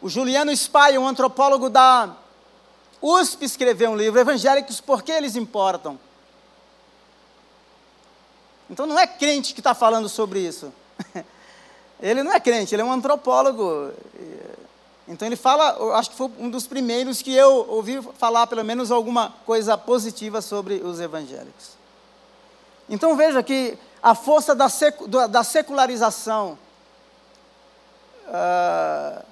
O 0.00 0.08
Juliano 0.08 0.50
Spy, 0.52 0.96
um 0.98 1.06
antropólogo 1.06 1.68
da 1.68 2.16
USP, 3.02 3.44
escreveu 3.44 3.90
um 3.90 3.96
livro, 3.96 4.18
Evangélicos, 4.18 4.80
por 4.80 5.02
que 5.02 5.12
eles 5.12 5.36
importam? 5.36 5.98
Então 8.70 8.86
não 8.86 8.98
é 8.98 9.06
crente 9.06 9.54
que 9.54 9.60
está 9.60 9.74
falando 9.74 10.08
sobre 10.08 10.40
isso. 10.40 10.72
Ele 12.00 12.22
não 12.22 12.32
é 12.32 12.38
crente, 12.38 12.74
ele 12.74 12.82
é 12.82 12.84
um 12.84 12.92
antropólogo. 12.92 13.90
Então 15.08 15.26
ele 15.26 15.36
fala, 15.36 15.76
eu 15.78 15.94
acho 15.94 16.10
que 16.10 16.16
foi 16.16 16.30
um 16.38 16.50
dos 16.50 16.66
primeiros 16.66 17.22
que 17.22 17.32
eu 17.32 17.68
ouvi 17.68 18.02
falar 18.18 18.46
pelo 18.48 18.64
menos 18.64 18.90
alguma 18.90 19.32
coisa 19.44 19.78
positiva 19.78 20.40
sobre 20.40 20.76
os 20.76 20.98
evangélicos. 20.98 21.76
Então 22.88 23.16
veja 23.16 23.42
que 23.42 23.78
a 24.02 24.14
força 24.14 24.54
da, 24.54 24.66
da 25.28 25.44
secularização, 25.44 26.58
uh, 28.26 29.24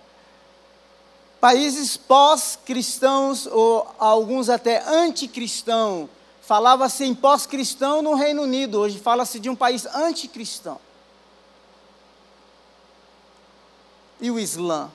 países 1.40 1.96
pós-cristãos 1.96 3.46
ou 3.46 3.86
alguns 3.98 4.48
até 4.48 4.82
anticristãos, 4.88 6.08
falava-se 6.40 7.04
em 7.04 7.14
pós-cristão 7.14 8.00
no 8.00 8.14
Reino 8.14 8.42
Unido, 8.42 8.78
hoje 8.80 8.98
fala-se 8.98 9.40
de 9.40 9.50
um 9.50 9.56
país 9.56 9.86
anticristão. 9.86 10.78
E 14.20 14.30
o 14.30 14.38
Islã? 14.38 14.90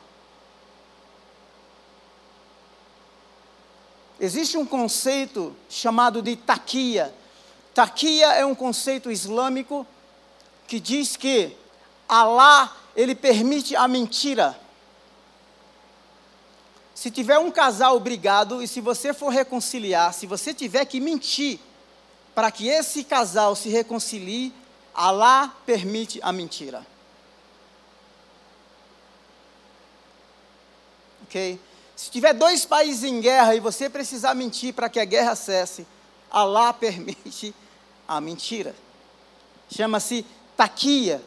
Existe 4.19 4.57
um 4.57 4.65
conceito 4.65 5.55
chamado 5.69 6.21
de 6.21 6.35
taquia. 6.35 7.13
Taquia 7.73 8.33
é 8.33 8.45
um 8.45 8.53
conceito 8.53 9.09
islâmico 9.09 9.87
que 10.67 10.79
diz 10.79 11.15
que 11.15 11.55
Alá, 12.07 12.75
ele 12.95 13.13
permite 13.13 13.75
a 13.75 13.87
mentira. 13.87 14.59
Se 16.95 17.11
tiver 17.11 17.37
um 17.37 17.51
casal 17.51 17.99
brigado 17.99 18.63
e 18.63 18.67
se 18.67 18.81
você 18.81 19.13
for 19.13 19.29
reconciliar, 19.29 20.11
se 20.13 20.25
você 20.25 20.53
tiver 20.53 20.83
que 20.85 20.99
mentir 20.99 21.59
para 22.33 22.51
que 22.51 22.67
esse 22.67 23.03
casal 23.03 23.55
se 23.55 23.69
reconcilie, 23.69 24.51
Alá 24.93 25.55
permite 25.65 26.19
a 26.21 26.33
mentira. 26.33 26.85
Ok? 31.23 31.59
Se 31.99 32.09
tiver 32.09 32.33
dois 32.33 32.63
países 32.63 33.03
em 33.03 33.19
guerra 33.19 33.55
e 33.55 33.59
você 33.59 33.89
precisar 33.89 34.33
mentir 34.33 34.73
para 34.73 34.87
que 34.87 35.01
a 35.01 35.03
guerra 35.03 35.35
cesse, 35.35 35.85
Alá 36.31 36.71
permite 36.71 37.53
a 38.07 38.21
mentira. 38.21 38.73
Chama-se 39.69 40.25
taquia. 40.55 41.21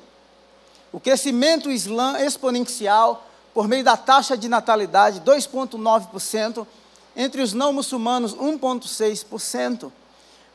O 0.91 0.99
crescimento 0.99 1.71
islã 1.71 2.19
exponencial 2.21 3.29
por 3.53 3.69
meio 3.69 3.85
da 3.85 3.99
taxa 3.99 4.35
de 4.35 4.49
natalidade 4.49 5.21
2,9%, 5.21 6.67
entre 7.15 7.43
os 7.43 7.53
não 7.53 7.75
muçulmanos 7.75 8.35
1,6%. 8.35 9.93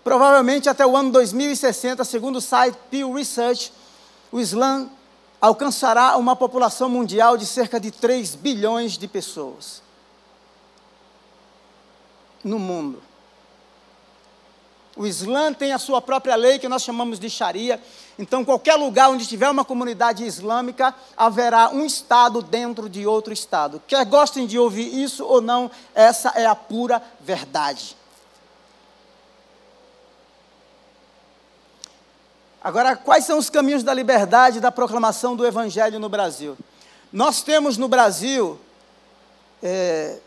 Provavelmente 0.03 0.67
até 0.67 0.83
o 0.83 0.97
ano 0.97 1.11
2060, 1.11 2.03
segundo 2.03 2.37
o 2.37 2.41
site 2.41 2.75
Pew 2.89 3.13
Research, 3.13 3.71
o 4.31 4.39
Islã 4.39 4.89
alcançará 5.39 6.17
uma 6.17 6.35
população 6.35 6.89
mundial 6.89 7.37
de 7.37 7.45
cerca 7.45 7.79
de 7.79 7.91
3 7.91 8.33
bilhões 8.33 8.97
de 8.97 9.07
pessoas 9.07 9.85
no 12.47 12.57
mundo. 12.57 13.01
O 14.95 15.05
Islã 15.05 15.53
tem 15.53 15.73
a 15.73 15.77
sua 15.77 16.01
própria 16.01 16.35
lei, 16.35 16.57
que 16.57 16.67
nós 16.67 16.81
chamamos 16.81 17.19
de 17.19 17.29
Sharia. 17.29 17.79
Então, 18.17 18.43
qualquer 18.43 18.73
lugar 18.73 19.11
onde 19.11 19.27
tiver 19.27 19.47
uma 19.47 19.63
comunidade 19.63 20.25
islâmica, 20.25 20.93
haverá 21.15 21.69
um 21.69 21.85
Estado 21.85 22.41
dentro 22.41 22.89
de 22.89 23.05
outro 23.05 23.31
Estado. 23.31 23.79
Quer 23.87 24.03
gostem 24.05 24.47
de 24.47 24.57
ouvir 24.57 25.03
isso 25.03 25.23
ou 25.23 25.39
não, 25.39 25.69
essa 25.93 26.29
é 26.29 26.47
a 26.47 26.55
pura 26.55 26.99
verdade. 27.19 27.95
Agora, 32.63 32.95
quais 32.95 33.23
são 33.23 33.37
os 33.37 33.51
caminhos 33.51 33.83
da 33.83 33.93
liberdade 33.93 34.57
e 34.57 34.61
da 34.61 34.71
proclamação 34.71 35.35
do 35.35 35.45
Evangelho 35.45 35.99
no 35.99 36.09
Brasil? 36.09 36.57
Nós 37.13 37.43
temos 37.43 37.77
no 37.77 37.87
Brasil 37.87 38.59
é, 39.61 40.17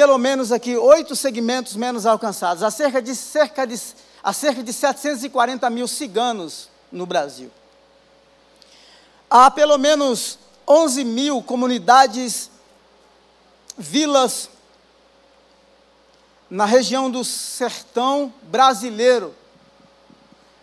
pelo 0.00 0.16
menos 0.16 0.50
aqui 0.50 0.78
oito 0.78 1.14
segmentos 1.14 1.76
menos 1.76 2.06
alcançados, 2.06 2.62
há 2.62 2.70
cerca 2.70 3.02
de, 3.02 3.14
cerca 3.14 3.66
de, 3.66 3.78
há 4.22 4.32
cerca 4.32 4.62
de 4.62 4.72
740 4.72 5.68
mil 5.68 5.86
ciganos 5.86 6.70
no 6.90 7.04
Brasil. 7.04 7.50
Há 9.28 9.50
pelo 9.50 9.76
menos 9.76 10.38
11 10.66 11.04
mil 11.04 11.42
comunidades, 11.42 12.50
vilas 13.76 14.48
na 16.48 16.64
região 16.64 17.10
do 17.10 17.22
sertão 17.22 18.32
brasileiro, 18.44 19.34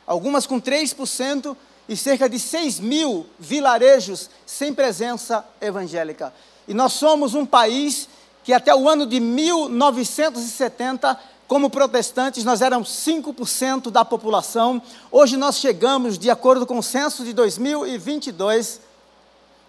algumas 0.08 0.48
com 0.48 0.60
3% 0.60 1.56
e 1.88 1.96
cerca 1.96 2.28
de 2.28 2.40
6 2.40 2.80
mil 2.80 3.28
vilarejos 3.38 4.32
sem 4.48 4.74
presença 4.74 5.46
evangélica. 5.62 6.34
E 6.68 6.74
nós 6.74 6.94
somos 6.94 7.36
um 7.36 7.46
país 7.46 8.10
que 8.48 8.54
até 8.54 8.74
o 8.74 8.88
ano 8.88 9.06
de 9.06 9.20
1970, 9.20 11.20
como 11.50 11.70
protestantes, 11.70 12.46
nós 12.46 12.62
éramos 12.62 12.88
5% 13.06 13.92
da 13.92 14.06
população. 14.06 14.82
Hoje 15.12 15.36
nós 15.36 15.58
chegamos, 15.58 16.18
de 16.18 16.30
acordo 16.30 16.66
com 16.66 16.78
o 16.78 16.84
censo 16.84 17.26
de 17.26 17.34
2022, 17.34 18.80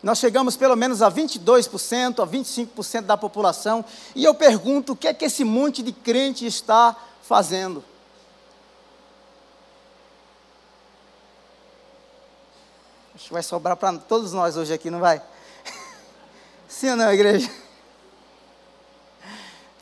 nós 0.00 0.20
chegamos 0.20 0.56
pelo 0.56 0.76
menos 0.76 1.02
a 1.02 1.10
22%, 1.10 2.22
a 2.22 2.26
25% 2.26 3.00
da 3.00 3.16
população. 3.16 3.84
E 4.14 4.22
eu 4.22 4.32
pergunto, 4.32 4.92
o 4.92 4.96
que 4.96 5.08
é 5.08 5.12
que 5.12 5.24
esse 5.24 5.42
monte 5.42 5.82
de 5.82 5.90
crente 5.90 6.46
está 6.46 6.94
fazendo? 7.20 7.82
Acho 13.12 13.26
que 13.26 13.32
vai 13.32 13.42
sobrar 13.42 13.76
para 13.76 13.98
todos 13.98 14.32
nós 14.32 14.56
hoje 14.56 14.72
aqui, 14.72 14.88
não 14.88 15.00
vai? 15.00 15.20
Sim 16.68 16.90
ou 16.90 16.96
não, 16.96 17.12
igreja? 17.12 17.50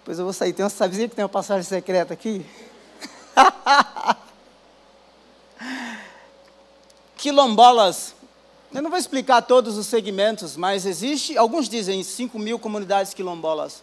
Depois 0.07 0.21
eu 0.21 0.25
vou 0.25 0.33
sair. 0.33 0.53
Tem 0.53 0.63
uma, 0.63 0.71
sabia 0.71 1.09
que 1.09 1.17
tem 1.17 1.25
uma 1.25 1.29
passagem 1.29 1.65
secreta 1.65 2.15
aqui? 2.15 2.47
Quilombolas. 7.19 8.15
Eu 8.73 8.83
não 8.83 8.91
vou 8.91 9.01
explicar 9.01 9.43
todos 9.43 9.77
os 9.77 9.89
segmentos, 9.89 10.57
mas 10.57 10.87
existe, 10.87 11.37
alguns 11.37 11.69
dizem 11.69 12.05
5 12.05 12.39
mil 12.39 12.57
comunidades 12.57 13.13
quilombolas. 13.13 13.83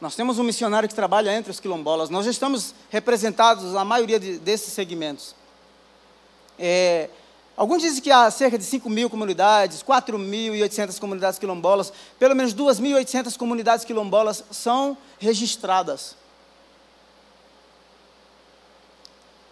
Nós 0.00 0.16
temos 0.16 0.40
um 0.40 0.42
missionário 0.42 0.88
que 0.88 0.94
trabalha 0.94 1.32
entre 1.36 1.52
os 1.52 1.60
quilombolas. 1.60 2.10
Nós 2.10 2.26
estamos 2.26 2.74
representados 2.90 3.72
na 3.72 3.84
maioria 3.84 4.18
de, 4.18 4.40
desses 4.40 4.72
segmentos. 4.72 5.36
É, 6.58 7.08
Alguns 7.60 7.82
dizem 7.82 8.02
que 8.02 8.10
há 8.10 8.30
cerca 8.30 8.56
de 8.56 8.64
5 8.64 8.88
mil 8.88 9.10
comunidades, 9.10 9.82
4.800 9.82 10.98
comunidades 10.98 11.38
quilombolas, 11.38 11.92
pelo 12.18 12.34
menos 12.34 12.54
2.800 12.54 13.36
comunidades 13.36 13.84
quilombolas 13.84 14.42
são 14.50 14.96
registradas. 15.18 16.16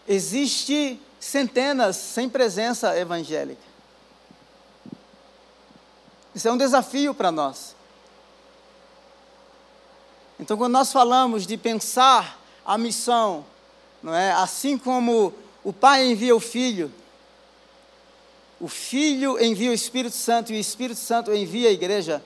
Existe 0.09 0.99
centenas 1.21 1.97
sem 1.97 2.31
presença 2.31 2.99
evangélica. 2.99 3.61
Isso 6.35 6.49
é 6.49 6.51
um 6.51 6.57
desafio 6.57 7.13
para 7.13 7.31
nós. 7.31 7.77
Então, 10.41 10.57
quando 10.57 10.73
nós 10.73 10.91
falamos 10.91 11.47
de 11.47 11.59
pensar 11.59 12.41
a 12.65 12.79
missão, 12.79 13.45
não 14.03 14.15
é? 14.15 14.33
Assim 14.33 14.79
como 14.79 15.35
o 15.63 15.75
pai 15.75 16.11
envia 16.11 16.35
o 16.35 16.41
filho, 16.41 16.91
o 18.61 18.67
Filho 18.67 19.43
envia 19.43 19.71
o 19.71 19.75
Espírito 19.75 20.17
Santo 20.17 20.53
e 20.53 20.57
o 20.57 20.61
Espírito 20.61 20.99
Santo 20.99 21.33
envia 21.33 21.69
a 21.69 21.73
igreja, 21.73 22.23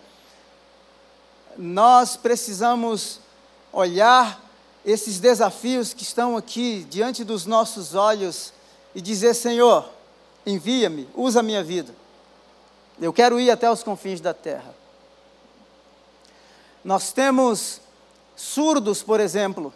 nós 1.58 2.16
precisamos 2.16 3.20
olhar 3.70 4.40
esses 4.84 5.20
desafios 5.20 5.92
que 5.92 6.02
estão 6.02 6.36
aqui 6.36 6.86
diante 6.88 7.22
dos 7.22 7.44
nossos 7.44 7.94
olhos 7.94 8.52
e 8.94 9.00
dizer: 9.00 9.34
Senhor, 9.34 9.88
envia-me, 10.46 11.06
usa 11.14 11.40
a 11.40 11.42
minha 11.42 11.62
vida. 11.62 11.94
Eu 13.00 13.12
quero 13.12 13.38
ir 13.38 13.50
até 13.50 13.70
os 13.70 13.82
confins 13.82 14.20
da 14.20 14.32
terra. 14.32 14.74
Nós 16.82 17.12
temos 17.12 17.80
surdos, 18.34 19.02
por 19.02 19.20
exemplo. 19.20 19.72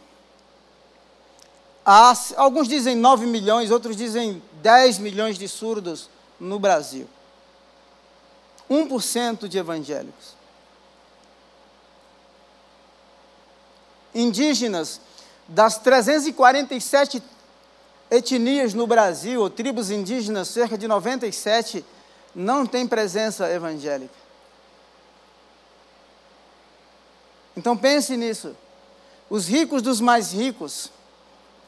Há, 1.85 2.15
alguns 2.37 2.67
dizem 2.67 2.97
9 2.97 3.27
milhões, 3.27 3.71
outros 3.71 3.97
dizem 3.97 4.43
10 4.61 4.99
milhões 4.99 5.39
de 5.39 5.47
surdos 5.47 6.09
no 6.39 6.59
Brasil. 6.59 7.09
1% 8.71 9.49
de 9.49 9.59
evangélicos. 9.59 10.35
Indígenas, 14.15 15.01
das 15.47 15.79
347 15.79 17.23
etnias 18.11 18.75
no 18.75 18.87
Brasil, 18.87 19.41
ou 19.41 19.51
tribos 19.51 19.91
indígenas, 19.91 20.49
cerca 20.49 20.77
de 20.77 20.89
97 20.89 21.85
não 22.35 22.67
tem 22.67 22.87
presença 22.87 23.51
evangélica. 23.51 24.15
Então 27.57 27.77
pense 27.77 28.17
nisso. 28.17 28.55
Os 29.31 29.47
ricos 29.47 29.81
dos 29.81 30.01
mais 30.01 30.33
ricos, 30.33 30.91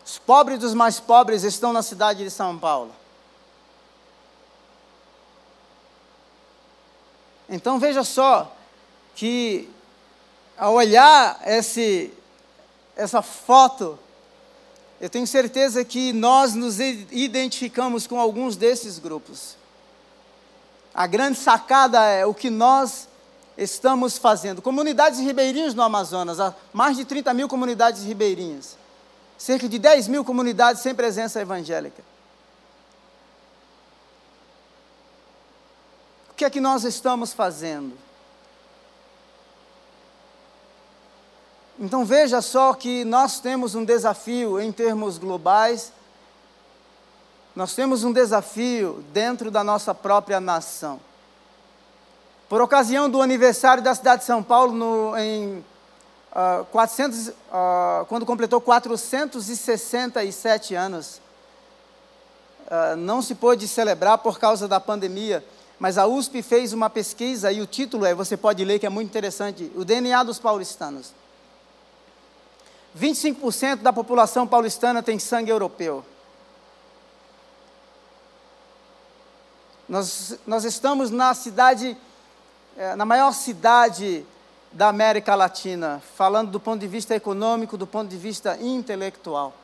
os 0.05 0.19
pobres 0.19 0.59
dos 0.59 0.75
mais 0.75 1.01
pobres 1.01 1.43
estão 1.43 1.73
na 1.73 1.83
cidade 1.83 2.23
de 2.23 2.31
São 2.31 2.59
Paulo. 2.59 2.93
Então 7.49 7.79
veja 7.79 8.05
só 8.05 8.55
que 9.15 9.69
ao 10.57 10.75
olhar 10.75 11.41
esse, 11.47 12.13
essa 12.97 13.23
foto, 13.23 13.99
eu 15.01 15.09
tenho 15.09 15.27
certeza 15.27 15.85
que 15.85 16.13
nós 16.13 16.55
nos 16.55 16.81
identificamos 16.81 18.07
com 18.07 18.19
alguns 18.19 18.57
desses 18.57 18.99
grupos. 18.99 19.57
A 20.93 21.07
grande 21.07 21.39
sacada 21.39 22.05
é 22.05 22.27
o 22.27 22.35
que 22.35 22.51
nós 22.51 23.09
estamos 23.57 24.19
fazendo. 24.19 24.61
Comunidades 24.61 25.21
ribeirinhas 25.21 25.75
no 25.75 25.83
Amazonas, 25.83 26.41
há 26.41 26.55
mais 26.73 26.97
de 26.97 27.05
30 27.05 27.33
mil 27.35 27.49
comunidades 27.49 28.03
ribeirinhas, 28.03 28.77
cerca 29.39 29.69
de 29.69 29.79
10 29.79 30.09
mil 30.09 30.25
comunidades 30.25 30.83
sem 30.83 30.95
presença 30.95 31.41
evangélica. 31.41 32.03
Que 36.38 36.44
é 36.44 36.51
que 36.51 36.61
nós 36.61 36.85
estamos 36.85 37.33
fazendo? 37.33 37.98
Então 41.81 42.05
veja 42.05 42.40
só 42.40 42.72
que 42.74 43.05
nós 43.05 43.40
temos 43.40 43.74
um 43.74 43.85
desafio 43.85 44.61
em 44.61 44.70
termos 44.70 45.18
globais, 45.18 45.92
nós 47.57 47.74
temos 47.74 48.05
um 48.05 48.12
desafio 48.12 49.05
dentro 49.12 49.51
da 49.51 49.64
nossa 49.64 49.92
própria 49.92 50.38
nação. 50.38 51.01
Por 52.48 52.62
ocasião 52.62 53.11
do 53.11 53.20
aniversário 53.20 53.83
da 53.83 53.92
cidade 53.92 54.20
de 54.20 54.27
São 54.27 54.40
Paulo, 54.40 54.72
no, 54.72 55.18
em 55.18 55.59
uh, 56.31 56.64
400, 56.66 57.29
uh, 57.29 57.35
quando 58.09 58.24
completou 58.24 58.61
467 58.61 60.77
anos, 60.77 61.20
uh, 62.68 62.94
não 62.96 63.20
se 63.20 63.35
pôde 63.35 63.66
celebrar 63.66 64.18
por 64.18 64.38
causa 64.38 64.68
da 64.68 64.79
pandemia, 64.79 65.44
mas 65.79 65.97
a 65.97 66.07
USP 66.07 66.43
fez 66.43 66.73
uma 66.73 66.91
pesquisa 66.91 67.53
e 67.53 67.61
o 67.61 67.67
título 67.67 68.05
é, 68.05 68.14
você 68.14 68.37
pode 68.37 68.64
ler 68.64 68.79
que 68.79 68.87
é 68.87 68.88
muito 68.88 69.09
interessante, 69.09 69.71
o 69.77 69.85
DNA 69.85 70.23
dos 70.25 70.38
paulistanos. 70.38 71.12
25% 72.99 73.77
da 73.77 73.93
população 73.93 74.47
paulistana 74.47 75.03
tem 75.03 75.19
sangue 75.19 75.51
europeu. 75.51 76.05
Nós, 79.88 80.38
nós 80.47 80.64
estamos 80.64 81.11
na 81.11 81.33
cidade, 81.33 81.97
é, 82.77 82.97
na 82.97 83.05
maior 83.05 83.33
cidade 83.33 84.27
da 84.73 84.88
América 84.88 85.35
Latina, 85.35 86.03
falando 86.17 86.51
do 86.51 86.61
ponto 86.61 86.81
de 86.81 86.87
vista 86.87 87.14
econômico, 87.14 87.77
do 87.77 87.87
ponto 87.87 88.09
de 88.09 88.17
vista 88.17 88.59
intelectual. 88.61 89.55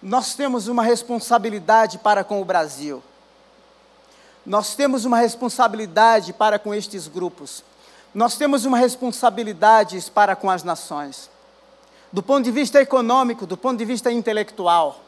Nós 0.00 0.34
temos 0.34 0.68
uma 0.68 0.82
responsabilidade 0.82 1.98
para 1.98 2.22
com 2.22 2.40
o 2.40 2.44
Brasil. 2.44 3.02
Nós 4.44 4.74
temos 4.74 5.04
uma 5.04 5.18
responsabilidade 5.18 6.32
para 6.32 6.58
com 6.58 6.74
estes 6.74 7.08
grupos 7.08 7.62
nós 8.14 8.36
temos 8.36 8.64
uma 8.64 8.78
responsabilidade 8.78 10.00
para 10.12 10.36
com 10.36 10.48
as 10.48 10.62
nações, 10.62 11.28
do 12.12 12.22
ponto 12.22 12.44
de 12.44 12.52
vista 12.52 12.80
econômico, 12.80 13.44
do 13.44 13.56
ponto 13.56 13.76
de 13.76 13.84
vista 13.84 14.12
intelectual. 14.12 15.00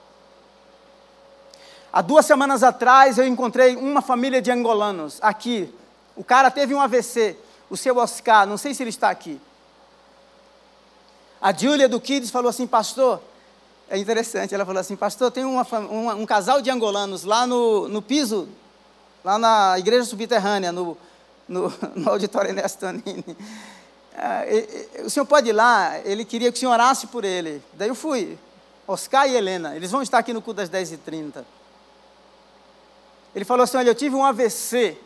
Há 1.93 2.03
duas 2.03 2.27
semanas 2.27 2.65
atrás 2.65 3.17
eu 3.17 3.27
encontrei 3.27 3.77
uma 3.77 4.03
família 4.03 4.43
de 4.43 4.51
angolanos 4.51 5.19
aqui. 5.23 5.73
O 6.17 6.25
cara 6.25 6.51
teve 6.51 6.75
um 6.75 6.81
AVC, 6.81 7.39
o 7.71 7.77
seu 7.77 7.97
Oscar, 7.97 8.45
não 8.45 8.59
sei 8.59 8.75
se 8.75 8.83
ele 8.83 8.91
está 8.91 9.09
aqui. 9.09 9.41
A 11.41 11.53
Júlia 11.53 11.89
do 11.89 12.01
Kids 12.01 12.31
falou 12.31 12.51
assim, 12.51 12.67
pastor, 12.67 13.23
é 13.89 13.97
interessante, 13.97 14.53
ela 14.53 14.67
falou 14.67 14.81
assim, 14.81 14.97
pastor, 14.97 15.31
tem 15.31 15.45
uma, 15.45 15.65
um 16.15 16.27
casal 16.27 16.61
de 16.61 16.71
angolanos 16.71 17.23
lá 17.23 17.47
no, 17.47 17.89
no 17.89 18.03
piso, 18.03 18.49
lá 19.27 19.39
na 19.39 19.77
igreja 19.77 20.05
subterrânea, 20.05 20.71
no, 20.71 20.97
no, 21.49 21.73
no 21.97 22.11
auditório 22.11 22.51
Ernesto 22.51 22.79
Tonini. 22.79 23.37
Ah, 24.17 24.45
o 25.05 25.11
senhor 25.11 25.27
pode 25.27 25.49
ir 25.49 25.53
lá, 25.53 25.99
ele 26.05 26.25
queria 26.25 26.53
que 26.53 26.57
o 26.57 26.61
senhor 26.61 26.71
orasse 26.71 27.09
por 27.09 27.25
ele. 27.25 27.61
Daí 27.73 27.89
eu 27.89 27.95
fui. 27.97 28.39
Oscar 28.87 29.29
e 29.29 29.35
Helena, 29.35 29.75
eles 29.75 29.91
vão 29.91 30.01
estar 30.01 30.19
aqui 30.19 30.33
no 30.33 30.41
culto 30.41 30.59
das 30.59 30.71
10h30. 30.71 31.45
Ele 33.35 33.45
falou 33.45 33.65
assim: 33.65 33.77
Olha, 33.77 33.91
eu 33.91 33.97
tive 33.97 34.15
um 34.15 34.25
AVC 34.25 34.97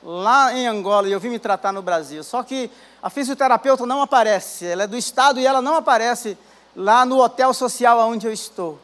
lá 0.00 0.54
em 0.54 0.68
Angola 0.68 1.08
e 1.08 1.12
eu 1.12 1.18
vim 1.18 1.30
me 1.30 1.38
tratar 1.40 1.72
no 1.72 1.82
Brasil. 1.82 2.22
Só 2.22 2.44
que 2.44 2.70
a 3.02 3.10
fisioterapeuta 3.10 3.84
não 3.84 4.00
aparece, 4.00 4.64
ela 4.64 4.84
é 4.84 4.86
do 4.86 4.96
Estado 4.96 5.40
e 5.40 5.46
ela 5.46 5.60
não 5.60 5.74
aparece 5.74 6.38
lá 6.76 7.04
no 7.04 7.18
hotel 7.18 7.52
social 7.52 7.98
onde 8.08 8.28
eu 8.28 8.32
estou. 8.32 8.78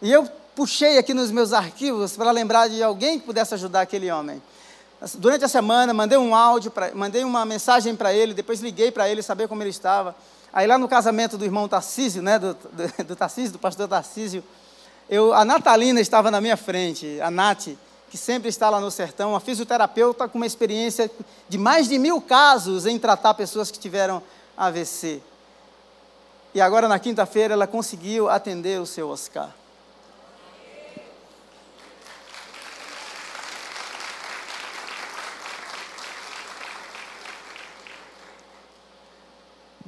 E 0.00 0.10
eu 0.10 0.26
puxei 0.54 0.98
aqui 0.98 1.12
nos 1.12 1.30
meus 1.30 1.52
arquivos 1.52 2.16
para 2.16 2.30
lembrar 2.30 2.68
de 2.68 2.82
alguém 2.82 3.18
que 3.18 3.26
pudesse 3.26 3.54
ajudar 3.54 3.82
aquele 3.82 4.10
homem. 4.10 4.42
Durante 5.14 5.44
a 5.44 5.48
semana, 5.48 5.92
mandei 5.92 6.16
um 6.16 6.34
áudio, 6.34 6.70
pra, 6.70 6.94
mandei 6.94 7.24
uma 7.24 7.44
mensagem 7.44 7.94
para 7.94 8.12
ele, 8.14 8.32
depois 8.32 8.60
liguei 8.60 8.90
para 8.90 9.08
ele 9.08 9.22
saber 9.22 9.48
como 9.48 9.62
ele 9.62 9.70
estava. 9.70 10.14
Aí 10.52 10.66
lá 10.66 10.78
no 10.78 10.88
casamento 10.88 11.36
do 11.36 11.44
irmão 11.44 11.68
Tarcísio, 11.68 12.22
né, 12.22 12.38
do, 12.38 12.54
do, 12.54 13.04
do 13.04 13.16
Tarcísio, 13.16 13.52
do 13.52 13.58
pastor 13.58 13.88
Tarcísio, 13.88 14.42
eu, 15.10 15.34
a 15.34 15.44
Natalina 15.44 16.00
estava 16.00 16.30
na 16.30 16.40
minha 16.40 16.56
frente, 16.56 17.20
a 17.20 17.30
Nath, 17.30 17.68
que 18.08 18.16
sempre 18.16 18.48
está 18.48 18.70
lá 18.70 18.80
no 18.80 18.90
sertão, 18.90 19.30
uma 19.30 19.40
fisioterapeuta 19.40 20.28
com 20.28 20.38
uma 20.38 20.46
experiência 20.46 21.10
de 21.48 21.58
mais 21.58 21.88
de 21.88 21.98
mil 21.98 22.20
casos 22.20 22.86
em 22.86 22.98
tratar 22.98 23.34
pessoas 23.34 23.70
que 23.70 23.78
tiveram 23.78 24.22
AVC. 24.56 25.20
E 26.54 26.60
agora, 26.60 26.86
na 26.86 26.98
quinta-feira, 26.98 27.54
ela 27.54 27.66
conseguiu 27.66 28.30
atender 28.30 28.80
o 28.80 28.86
seu 28.86 29.10
Oscar. 29.10 29.50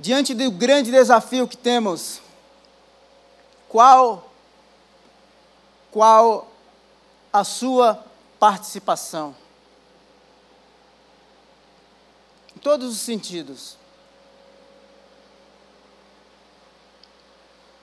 Diante 0.07 0.35
do 0.35 0.53
grande 0.53 0.93
desafio 0.93 1.49
que 1.49 1.57
temos, 1.57 2.21
qual 3.69 4.31
qual 5.91 6.49
a 7.33 7.43
sua 7.43 8.05
participação? 8.39 9.35
Em 12.55 12.61
todos 12.61 12.95
os 12.95 13.01
sentidos. 13.01 13.77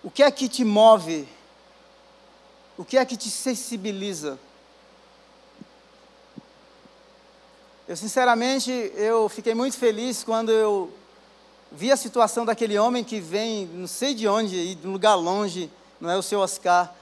O 0.01 0.09
que 0.09 0.23
é 0.23 0.31
que 0.31 0.47
te 0.47 0.63
move? 0.63 1.27
O 2.77 2.85
que 2.85 2.97
é 2.97 3.03
que 3.03 3.17
te 3.17 3.29
sensibiliza? 3.29 4.39
Eu 7.85 7.97
sinceramente, 7.97 8.71
eu 8.95 9.27
fiquei 9.27 9.53
muito 9.53 9.75
feliz 9.77 10.23
quando 10.23 10.53
eu 10.53 11.02
vi 11.73 11.91
a 11.91 11.97
situação 11.97 12.45
daquele 12.45 12.77
homem 12.77 13.03
que 13.03 13.19
vem, 13.19 13.65
não 13.65 13.87
sei 13.87 14.13
de 14.13 14.27
onde, 14.27 14.75
de 14.75 14.87
um 14.87 14.91
lugar 14.91 15.15
longe, 15.15 15.71
não 15.99 16.09
é 16.09 16.15
o 16.15 16.21
seu 16.21 16.39
Oscar. 16.39 16.93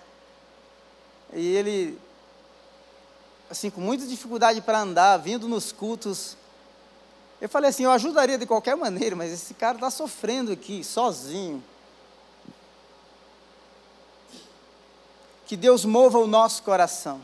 E 1.34 1.46
ele, 1.56 2.00
assim, 3.50 3.70
com 3.70 3.82
muita 3.82 4.08
dificuldade 4.08 4.62
para 4.62 4.80
andar, 4.80 5.18
vindo 5.18 5.48
nos 5.48 5.74
cultos. 5.74 6.38
Eu 7.42 7.50
falei 7.50 7.70
assim: 7.70 7.84
eu 7.84 7.92
ajudaria 7.92 8.38
de 8.38 8.46
qualquer 8.46 8.76
maneira, 8.78 9.16
mas 9.16 9.34
esse 9.34 9.54
cara 9.54 9.76
está 9.76 9.92
sofrendo 9.92 10.54
aqui, 10.54 10.84
sozinho. 10.84 11.62
Que 15.46 15.58
Deus 15.58 15.84
mova 15.84 16.18
o 16.18 16.28
nosso 16.28 16.64
coração. 16.64 17.22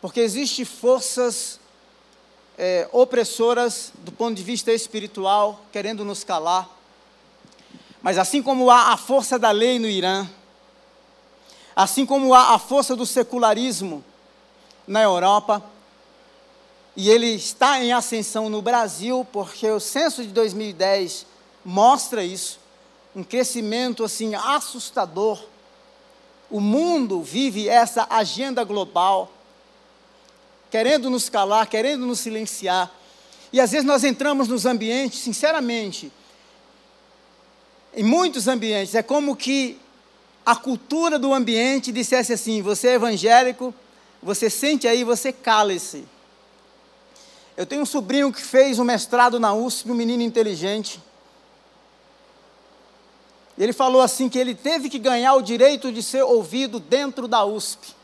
porque 0.00 0.20
existem 0.20 0.64
forças 0.64 1.58
é, 2.58 2.88
opressoras 2.92 3.92
do 3.98 4.12
ponto 4.12 4.36
de 4.36 4.42
vista 4.42 4.72
espiritual, 4.72 5.60
querendo 5.72 6.04
nos 6.04 6.24
calar. 6.24 6.68
Mas 8.02 8.18
assim 8.18 8.42
como 8.42 8.70
há 8.70 8.92
a 8.92 8.96
força 8.96 9.38
da 9.38 9.50
lei 9.50 9.78
no 9.78 9.88
Irã, 9.88 10.28
assim 11.74 12.06
como 12.06 12.32
há 12.32 12.54
a 12.54 12.58
força 12.58 12.96
do 12.96 13.04
secularismo 13.04 14.04
na 14.86 15.02
Europa, 15.02 15.62
e 16.96 17.10
ele 17.10 17.26
está 17.26 17.82
em 17.82 17.92
ascensão 17.92 18.48
no 18.48 18.62
Brasil, 18.62 19.26
porque 19.30 19.68
o 19.68 19.78
censo 19.78 20.22
de 20.22 20.28
2010 20.28 21.26
mostra 21.62 22.24
isso, 22.24 22.58
um 23.14 23.22
crescimento 23.22 24.02
assim 24.02 24.34
assustador. 24.34 25.42
O 26.50 26.60
mundo 26.60 27.20
vive 27.22 27.68
essa 27.68 28.06
agenda 28.08 28.64
global, 28.64 29.30
querendo 30.70 31.08
nos 31.08 31.28
calar, 31.28 31.66
querendo 31.66 32.06
nos 32.06 32.20
silenciar. 32.20 32.92
E 33.52 33.60
às 33.60 33.70
vezes 33.70 33.86
nós 33.86 34.04
entramos 34.04 34.48
nos 34.48 34.66
ambientes, 34.66 35.20
sinceramente, 35.20 36.12
em 37.94 38.02
muitos 38.02 38.46
ambientes, 38.46 38.94
é 38.94 39.02
como 39.02 39.34
que 39.34 39.78
a 40.44 40.54
cultura 40.54 41.18
do 41.18 41.32
ambiente 41.32 41.90
dissesse 41.90 42.32
assim: 42.32 42.60
você 42.60 42.88
é 42.88 42.94
evangélico, 42.94 43.74
você 44.22 44.50
sente 44.50 44.86
aí, 44.86 45.02
você 45.02 45.32
cale-se. 45.32 46.04
Eu 47.56 47.64
tenho 47.64 47.82
um 47.82 47.86
sobrinho 47.86 48.30
que 48.30 48.42
fez 48.42 48.78
um 48.78 48.84
mestrado 48.84 49.40
na 49.40 49.54
USP, 49.54 49.90
um 49.90 49.94
menino 49.94 50.22
inteligente. 50.22 51.00
Ele 53.58 53.72
falou 53.72 54.02
assim 54.02 54.28
que 54.28 54.38
ele 54.38 54.54
teve 54.54 54.90
que 54.90 54.98
ganhar 54.98 55.32
o 55.34 55.40
direito 55.40 55.90
de 55.90 56.02
ser 56.02 56.22
ouvido 56.22 56.78
dentro 56.78 57.26
da 57.26 57.42
USP. 57.46 57.95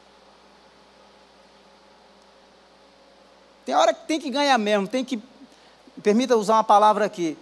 Tem 3.73 3.79
hora 3.79 3.95
que 3.95 4.07
tem 4.07 4.21
que 4.21 4.29
ganhar 4.29 4.59
mesmo, 4.59 4.87
tem 4.87 5.03
que 5.03 5.19
permita 6.03 6.37
usar 6.37 6.57
uma 6.57 6.63
palavra 6.63 7.07
aqui, 7.07 7.39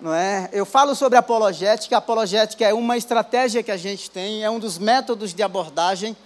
não 0.00 0.14
é? 0.14 0.48
Eu 0.50 0.64
falo 0.64 0.94
sobre 0.94 1.18
apologética, 1.18 1.98
apologética 1.98 2.64
é 2.64 2.72
uma 2.72 2.96
estratégia 2.96 3.62
que 3.62 3.70
a 3.70 3.76
gente 3.76 4.10
tem, 4.10 4.42
é 4.42 4.48
um 4.48 4.58
dos 4.58 4.78
métodos 4.78 5.34
de 5.34 5.42
abordagem. 5.42 6.16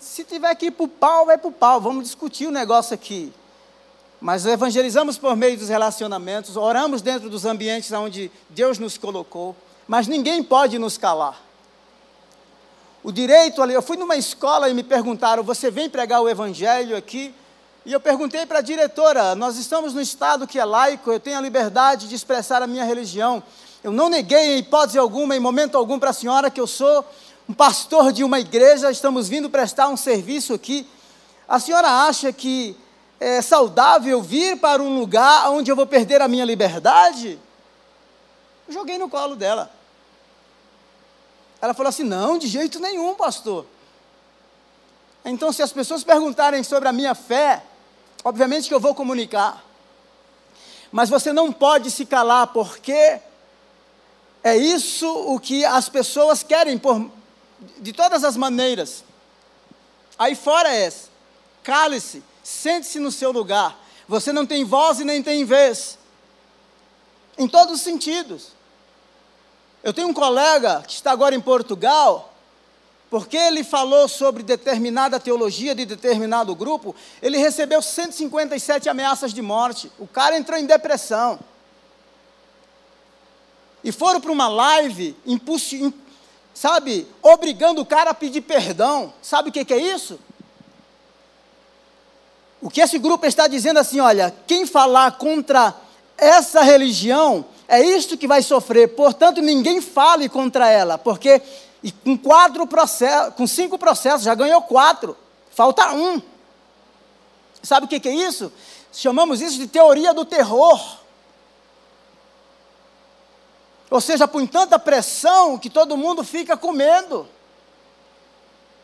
Se 0.00 0.24
tiver 0.24 0.54
que 0.54 0.64
ir 0.64 0.70
para 0.70 0.84
o 0.84 0.88
pau, 0.88 1.26
vai 1.26 1.36
para 1.36 1.48
o 1.48 1.52
pau, 1.52 1.78
vamos 1.78 2.04
discutir 2.04 2.46
o 2.46 2.50
negócio 2.50 2.94
aqui. 2.94 3.34
Mas 4.18 4.46
evangelizamos 4.46 5.18
por 5.18 5.36
meio 5.36 5.58
dos 5.58 5.68
relacionamentos, 5.68 6.56
oramos 6.56 7.02
dentro 7.02 7.28
dos 7.28 7.44
ambientes 7.44 7.92
onde 7.92 8.32
Deus 8.48 8.78
nos 8.78 8.96
colocou, 8.96 9.54
mas 9.86 10.06
ninguém 10.06 10.42
pode 10.42 10.78
nos 10.78 10.96
calar. 10.96 11.38
O 13.02 13.12
direito 13.12 13.60
ali, 13.60 13.74
eu 13.74 13.82
fui 13.82 13.98
numa 13.98 14.16
escola 14.16 14.70
e 14.70 14.72
me 14.72 14.82
perguntaram: 14.82 15.42
você 15.42 15.70
vem 15.70 15.90
pregar 15.90 16.22
o 16.22 16.30
evangelho 16.30 16.96
aqui? 16.96 17.34
E 17.86 17.92
eu 17.92 18.00
perguntei 18.00 18.46
para 18.46 18.60
a 18.60 18.62
diretora: 18.62 19.34
nós 19.34 19.56
estamos 19.56 19.92
no 19.92 20.00
estado 20.00 20.46
que 20.46 20.58
é 20.58 20.64
laico, 20.64 21.12
eu 21.12 21.20
tenho 21.20 21.36
a 21.36 21.40
liberdade 21.40 22.08
de 22.08 22.14
expressar 22.14 22.62
a 22.62 22.66
minha 22.66 22.84
religião. 22.84 23.42
Eu 23.82 23.92
não 23.92 24.08
neguei 24.08 24.54
em 24.54 24.58
hipótese 24.58 24.98
alguma, 24.98 25.36
em 25.36 25.40
momento 25.40 25.76
algum, 25.76 25.98
para 25.98 26.10
a 26.10 26.14
senhora 26.14 26.50
que 26.50 26.60
eu 26.60 26.66
sou 26.66 27.04
um 27.46 27.52
pastor 27.52 28.10
de 28.10 28.24
uma 28.24 28.40
igreja, 28.40 28.90
estamos 28.90 29.28
vindo 29.28 29.50
prestar 29.50 29.88
um 29.88 29.96
serviço 29.98 30.54
aqui. 30.54 30.88
A 31.46 31.58
senhora 31.60 32.06
acha 32.06 32.32
que 32.32 32.74
é 33.20 33.42
saudável 33.42 34.22
vir 34.22 34.58
para 34.58 34.82
um 34.82 34.98
lugar 34.98 35.50
onde 35.50 35.70
eu 35.70 35.76
vou 35.76 35.86
perder 35.86 36.22
a 36.22 36.28
minha 36.28 36.44
liberdade? 36.46 37.38
Eu 38.66 38.72
joguei 38.72 38.96
no 38.96 39.10
colo 39.10 39.36
dela. 39.36 39.70
Ela 41.60 41.74
falou 41.74 41.90
assim: 41.90 42.04
não, 42.04 42.38
de 42.38 42.46
jeito 42.48 42.80
nenhum, 42.80 43.14
pastor. 43.14 43.66
Então, 45.22 45.52
se 45.52 45.62
as 45.62 45.72
pessoas 45.72 46.02
perguntarem 46.02 46.62
sobre 46.62 46.88
a 46.88 46.92
minha 46.92 47.14
fé, 47.14 47.62
obviamente 48.24 48.68
que 48.68 48.74
eu 48.74 48.80
vou 48.80 48.94
comunicar. 48.94 49.62
Mas 50.90 51.10
você 51.10 51.32
não 51.32 51.52
pode 51.52 51.90
se 51.90 52.06
calar, 52.06 52.48
porque 52.48 53.20
é 54.42 54.56
isso 54.56 55.06
o 55.06 55.38
que 55.38 55.64
as 55.64 55.88
pessoas 55.88 56.42
querem 56.42 56.78
por, 56.78 57.10
de 57.78 57.92
todas 57.92 58.24
as 58.24 58.36
maneiras. 58.36 59.04
Aí 60.18 60.34
fora 60.34 60.74
é, 60.74 60.92
cale-se 61.62 62.22
Sente-se 62.44 63.00
no 63.00 63.10
seu 63.10 63.32
lugar. 63.32 63.74
Você 64.06 64.30
não 64.30 64.44
tem 64.44 64.64
voz 64.64 65.00
e 65.00 65.04
nem 65.04 65.22
tem 65.22 65.46
vez. 65.46 65.98
Em 67.38 67.48
todos 67.48 67.76
os 67.76 67.80
sentidos. 67.80 68.48
Eu 69.82 69.94
tenho 69.94 70.08
um 70.08 70.14
colega 70.14 70.82
que 70.86 70.92
está 70.92 71.10
agora 71.10 71.34
em 71.34 71.40
Portugal, 71.40 72.33
porque 73.14 73.36
ele 73.36 73.62
falou 73.62 74.08
sobre 74.08 74.42
determinada 74.42 75.20
teologia 75.20 75.72
de 75.72 75.86
determinado 75.86 76.52
grupo, 76.52 76.96
ele 77.22 77.38
recebeu 77.38 77.80
157 77.80 78.88
ameaças 78.88 79.32
de 79.32 79.40
morte. 79.40 79.88
O 80.00 80.06
cara 80.08 80.36
entrou 80.36 80.58
em 80.58 80.66
depressão. 80.66 81.38
E 83.84 83.92
foram 83.92 84.20
para 84.20 84.32
uma 84.32 84.48
live, 84.48 85.16
impulsi, 85.24 85.94
sabe, 86.52 87.06
obrigando 87.22 87.80
o 87.80 87.86
cara 87.86 88.10
a 88.10 88.14
pedir 88.14 88.40
perdão. 88.40 89.14
Sabe 89.22 89.50
o 89.50 89.52
que, 89.52 89.64
que 89.64 89.74
é 89.74 89.78
isso? 89.78 90.18
O 92.60 92.68
que 92.68 92.80
esse 92.80 92.98
grupo 92.98 93.26
está 93.26 93.46
dizendo 93.46 93.78
assim, 93.78 94.00
olha, 94.00 94.34
quem 94.44 94.66
falar 94.66 95.12
contra 95.12 95.72
essa 96.18 96.62
religião 96.62 97.44
é 97.68 97.80
isto 97.80 98.18
que 98.18 98.26
vai 98.26 98.42
sofrer. 98.42 98.88
Portanto, 98.96 99.40
ninguém 99.40 99.80
fale 99.80 100.28
contra 100.28 100.68
ela, 100.68 100.98
porque 100.98 101.40
e 101.84 101.92
com 101.92 102.16
quatro 102.16 102.66
processos, 102.66 103.34
com 103.34 103.46
cinco 103.46 103.78
processos 103.78 104.22
já 104.22 104.34
ganhou 104.34 104.62
quatro, 104.62 105.14
falta 105.50 105.92
um. 105.92 106.20
Sabe 107.62 107.84
o 107.84 107.88
que, 107.88 108.08
é 108.08 108.14
isso? 108.14 108.50
Chamamos 108.90 109.42
isso 109.42 109.58
de 109.58 109.66
teoria 109.66 110.14
do 110.14 110.24
terror. 110.24 110.98
Ou 113.90 114.00
seja, 114.00 114.26
põe 114.26 114.46
tanta 114.46 114.78
pressão 114.78 115.58
que 115.58 115.68
todo 115.68 115.94
mundo 115.94 116.24
fica 116.24 116.56
com 116.56 116.72
medo. 116.72 117.28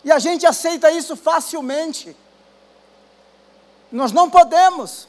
E 0.05 0.13
a 0.13 0.19
gente 0.19 0.45
aceita 0.45 0.91
isso 0.91 1.17
facilmente. 1.17 2.15
Nós 3.91 4.13
não 4.13 4.29
podemos. 4.29 5.09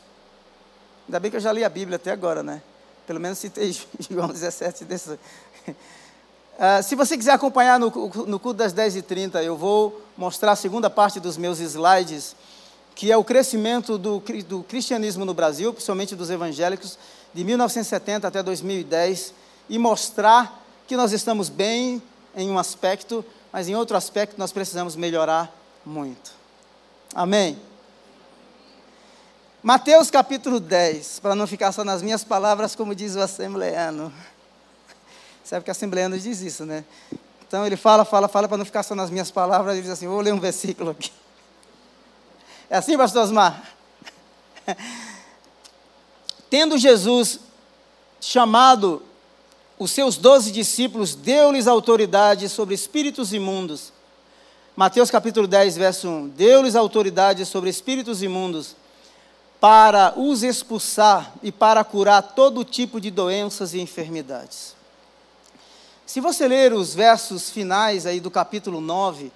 Ainda 1.08 1.20
bem 1.20 1.30
que 1.30 1.36
eu 1.36 1.42
já 1.42 1.52
li 1.52 1.66
a 1.66 1.70
Bíblia 1.70 1.98
até 1.98 2.12
agora, 2.12 2.42
né? 2.42 2.62
Pelo 3.06 3.20
menos 3.20 3.38
citei 3.38 3.78
João 4.10 4.30
17 4.30 4.86
desse. 4.86 5.20
Uh, 6.62 6.84
se 6.84 6.94
você 6.94 7.18
quiser 7.18 7.32
acompanhar 7.32 7.80
no, 7.80 7.88
no 7.88 8.40
culto 8.40 8.54
das 8.54 8.72
10h30, 8.72 9.44
eu 9.44 9.58
vou 9.58 10.00
mostrar 10.16 10.52
a 10.52 10.56
segunda 10.56 10.92
parte 10.92 11.20
dos 11.20 11.36
meus 11.36 11.60
slides, 11.60 12.36
que 12.94 13.12
é 13.12 13.18
o 13.18 13.24
crescimento 13.24 13.98
do, 13.98 14.22
do 14.48 14.62
cristianismo 14.62 15.26
no 15.26 15.34
Brasil, 15.34 15.74
principalmente 15.74 16.16
dos 16.16 16.30
evangélicos, 16.30 17.00
de 17.34 17.44
1970 17.44 18.28
até 18.28 18.44
2010, 18.44 19.34
e 19.68 19.80
mostrar 19.80 20.64
que 20.86 20.96
nós 20.96 21.12
estamos 21.14 21.50
bem 21.50 22.00
em 22.36 22.52
um 22.52 22.60
aspecto, 22.60 23.26
mas 23.52 23.68
em 23.68 23.76
outro 23.76 23.98
aspecto 23.98 24.36
nós 24.38 24.52
precisamos 24.52 24.96
melhorar 24.96 25.52
muito. 25.84 26.32
Amém? 27.16 27.58
Mateus 29.64 30.12
capítulo 30.12 30.60
10, 30.60 31.22
para 31.22 31.34
não 31.34 31.48
ficar 31.48 31.72
só 31.72 31.84
nas 31.84 32.04
minhas 32.04 32.24
palavras, 32.24 32.76
como 32.76 32.94
diz 32.94 33.16
o 33.16 33.20
assembleano. 33.20 34.14
Sabe 35.44 35.64
que 35.64 35.70
o 35.70 35.74
assembleano 35.74 36.18
diz 36.18 36.42
isso, 36.42 36.66
né? 36.66 36.86
Então 37.48 37.66
ele 37.66 37.76
fala, 37.76 38.06
fala, 38.06 38.28
fala, 38.28 38.48
para 38.48 38.58
não 38.58 38.66
ficar 38.66 38.84
só 38.84 38.96
nas 38.96 39.10
minhas 39.10 39.30
palavras, 39.30 39.74
ele 39.74 39.82
diz 39.82 39.92
assim: 39.92 40.08
vou 40.08 40.22
ler 40.22 40.34
um 40.34 40.40
versículo 40.40 40.92
aqui. 40.92 41.12
É 42.70 42.78
assim, 42.78 42.98
pastor 42.98 43.24
Osmar? 43.24 43.62
Tendo 46.50 46.78
Jesus 46.78 47.40
chamado 48.22 49.02
os 49.78 49.92
seus 49.92 50.16
doze 50.16 50.52
discípulos, 50.52 51.16
deu-lhes 51.16 51.68
autoridade 51.68 52.48
sobre 52.48 52.76
espíritos 52.76 53.34
imundos. 53.34 53.92
Mateus 54.76 55.12
capítulo 55.12 55.48
10, 55.48 55.76
verso 55.76 56.08
1. 56.08 56.28
Deu-lhes 56.30 56.76
autoridade 56.76 57.46
sobre 57.46 57.70
espíritos 57.70 58.24
imundos 58.24 58.76
para 59.60 60.14
os 60.18 60.42
expulsar 60.44 61.34
e 61.44 61.52
para 61.52 61.84
curar 61.84 62.22
todo 62.22 62.64
tipo 62.64 63.02
de 63.02 63.12
doenças 63.12 63.74
e 63.74 63.80
enfermidades. 63.82 64.80
Se 66.12 66.20
você 66.20 66.46
ler 66.46 66.74
os 66.74 66.94
versos 66.94 67.50
finais 67.50 68.06
aí 68.06 68.20
do 68.20 68.30
capítulo 68.30 68.82
9, 68.82 69.32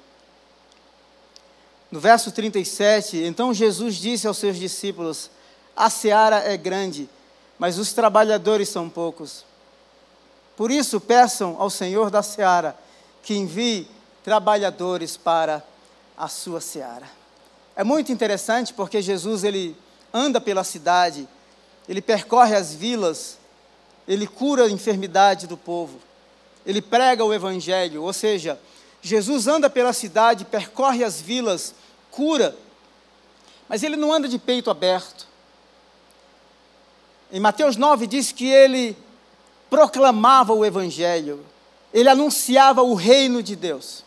no 1.89 2.01
verso 2.01 2.33
37, 2.33 3.15
então 3.23 3.53
Jesus 3.53 3.95
disse 3.95 4.27
aos 4.27 4.37
seus 4.37 4.57
discípulos: 4.57 5.31
A 5.73 5.89
seara 5.89 6.39
é 6.39 6.57
grande, 6.57 7.09
mas 7.57 7.79
os 7.79 7.93
trabalhadores 7.93 8.67
são 8.67 8.89
poucos. 8.89 9.45
Por 10.57 10.69
isso, 10.69 10.99
peçam 10.99 11.55
ao 11.59 11.69
Senhor 11.69 12.09
da 12.09 12.21
seara 12.21 12.77
que 13.23 13.35
envie 13.35 13.87
trabalhadores 14.21 15.15
para 15.15 15.63
a 16.17 16.27
sua 16.27 16.59
seara. 16.59 17.09
É 17.73 17.85
muito 17.85 18.11
interessante 18.11 18.73
porque 18.73 19.01
Jesus 19.01 19.45
ele 19.45 19.77
anda 20.13 20.41
pela 20.41 20.65
cidade, 20.65 21.25
ele 21.87 22.01
percorre 22.01 22.53
as 22.53 22.73
vilas, 22.73 23.37
ele 24.05 24.27
cura 24.27 24.65
a 24.65 24.69
enfermidade 24.69 25.47
do 25.47 25.55
povo, 25.55 26.01
ele 26.65 26.81
prega 26.81 27.23
o 27.23 27.33
evangelho, 27.33 28.03
ou 28.03 28.13
seja, 28.13 28.59
Jesus 29.01 29.47
anda 29.47 29.69
pela 29.69 29.93
cidade, 29.93 30.45
percorre 30.45 31.03
as 31.03 31.21
vilas, 31.21 31.75
cura, 32.09 32.57
mas 33.69 33.83
ele 33.83 33.95
não 33.95 34.11
anda 34.11 34.27
de 34.27 34.39
peito 34.39 34.69
aberto. 34.69 35.27
Em 37.31 37.39
Mateus 37.39 37.75
9 37.75 38.07
diz 38.07 38.31
que 38.31 38.47
ele 38.47 38.97
proclamava 39.69 40.53
o 40.53 40.63
Evangelho, 40.63 41.45
ele 41.93 42.09
anunciava 42.09 42.81
o 42.81 42.93
reino 42.93 43.41
de 43.41 43.55
Deus. 43.55 44.03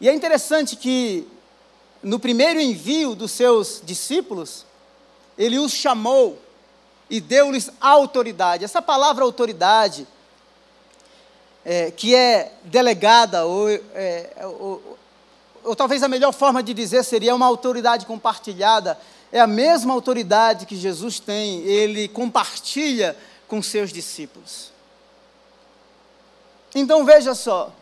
E 0.00 0.08
é 0.08 0.14
interessante 0.14 0.76
que 0.76 1.26
no 2.02 2.18
primeiro 2.18 2.60
envio 2.60 3.14
dos 3.14 3.30
seus 3.30 3.80
discípulos, 3.84 4.66
ele 5.38 5.58
os 5.58 5.72
chamou 5.72 6.38
e 7.08 7.20
deu-lhes 7.20 7.70
autoridade. 7.80 8.64
Essa 8.64 8.82
palavra 8.82 9.24
autoridade, 9.24 10.06
é, 11.64 11.90
que 11.90 12.14
é 12.14 12.52
delegada, 12.64 13.44
ou, 13.46 13.70
é, 13.70 14.30
ou, 14.42 14.98
ou 15.64 15.76
talvez 15.76 16.02
a 16.02 16.08
melhor 16.08 16.32
forma 16.32 16.62
de 16.62 16.74
dizer 16.74 17.04
seria 17.04 17.34
uma 17.34 17.46
autoridade 17.46 18.06
compartilhada, 18.06 18.98
é 19.30 19.40
a 19.40 19.46
mesma 19.46 19.94
autoridade 19.94 20.66
que 20.66 20.76
Jesus 20.76 21.18
tem, 21.18 21.60
ele 21.60 22.08
compartilha 22.08 23.16
com 23.48 23.62
seus 23.62 23.92
discípulos. 23.92 24.70
Então 26.74 27.04
veja 27.04 27.34
só, 27.34 27.72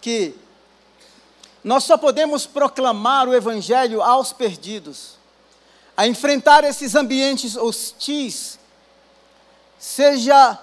que 0.00 0.34
nós 1.62 1.84
só 1.84 1.96
podemos 1.96 2.46
proclamar 2.46 3.28
o 3.28 3.34
Evangelho 3.34 4.02
aos 4.02 4.32
perdidos, 4.32 5.16
a 5.96 6.06
enfrentar 6.06 6.62
esses 6.62 6.94
ambientes 6.94 7.56
hostis, 7.56 8.58
seja 9.78 10.58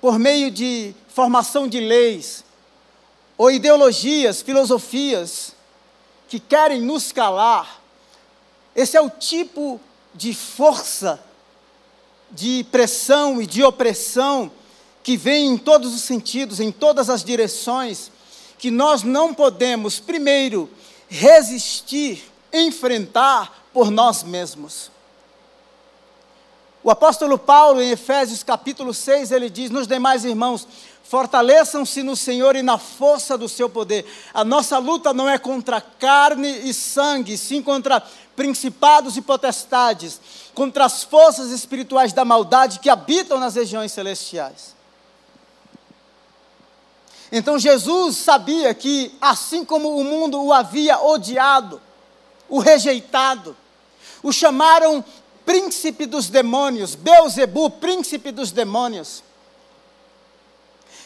por 0.00 0.18
meio 0.18 0.50
de 0.50 0.94
formação 1.08 1.68
de 1.68 1.80
leis, 1.80 2.44
ou 3.36 3.50
ideologias, 3.50 4.42
filosofias, 4.42 5.54
que 6.28 6.38
querem 6.38 6.80
nos 6.80 7.12
calar. 7.12 7.80
Esse 8.74 8.96
é 8.96 9.00
o 9.00 9.10
tipo 9.10 9.80
de 10.14 10.32
força, 10.32 11.22
de 12.30 12.64
pressão 12.70 13.42
e 13.42 13.46
de 13.46 13.62
opressão 13.62 14.50
que 15.02 15.16
vem 15.16 15.46
em 15.48 15.58
todos 15.58 15.94
os 15.94 16.02
sentidos, 16.02 16.60
em 16.60 16.70
todas 16.70 17.10
as 17.10 17.24
direções 17.24 18.10
que 18.58 18.70
nós 18.70 19.02
não 19.02 19.32
podemos, 19.32 19.98
primeiro, 19.98 20.70
resistir, 21.08 22.22
enfrentar 22.52 23.66
por 23.72 23.90
nós 23.90 24.22
mesmos. 24.22 24.90
O 26.82 26.90
apóstolo 26.90 27.38
Paulo, 27.38 27.82
em 27.82 27.90
Efésios 27.90 28.42
capítulo 28.42 28.94
6, 28.94 29.32
ele 29.32 29.50
diz: 29.50 29.70
Nos 29.70 29.86
demais 29.86 30.24
irmãos, 30.24 30.66
fortaleçam-se 31.02 32.02
no 32.02 32.16
Senhor 32.16 32.56
e 32.56 32.62
na 32.62 32.78
força 32.78 33.36
do 33.36 33.48
seu 33.48 33.68
poder. 33.68 34.06
A 34.32 34.44
nossa 34.44 34.78
luta 34.78 35.12
não 35.12 35.28
é 35.28 35.36
contra 35.36 35.80
carne 35.80 36.48
e 36.68 36.72
sangue, 36.72 37.36
sim 37.36 37.60
contra 37.62 38.02
principados 38.34 39.16
e 39.18 39.20
potestades, 39.20 40.20
contra 40.54 40.86
as 40.86 41.02
forças 41.02 41.50
espirituais 41.50 42.14
da 42.14 42.24
maldade 42.24 42.78
que 42.78 42.88
habitam 42.88 43.38
nas 43.38 43.56
regiões 43.56 43.92
celestiais. 43.92 44.74
Então 47.30 47.58
Jesus 47.58 48.16
sabia 48.16 48.72
que, 48.72 49.14
assim 49.20 49.64
como 49.64 49.96
o 49.96 50.02
mundo 50.02 50.42
o 50.42 50.52
havia 50.52 50.98
odiado, 50.98 51.80
o 52.48 52.58
rejeitado, 52.58 53.54
o 54.22 54.32
chamaram 54.32 55.04
príncipe 55.50 56.06
dos 56.06 56.28
demônios, 56.28 56.94
Beuzebu, 56.94 57.70
príncipe 57.70 58.30
dos 58.30 58.52
demônios. 58.52 59.20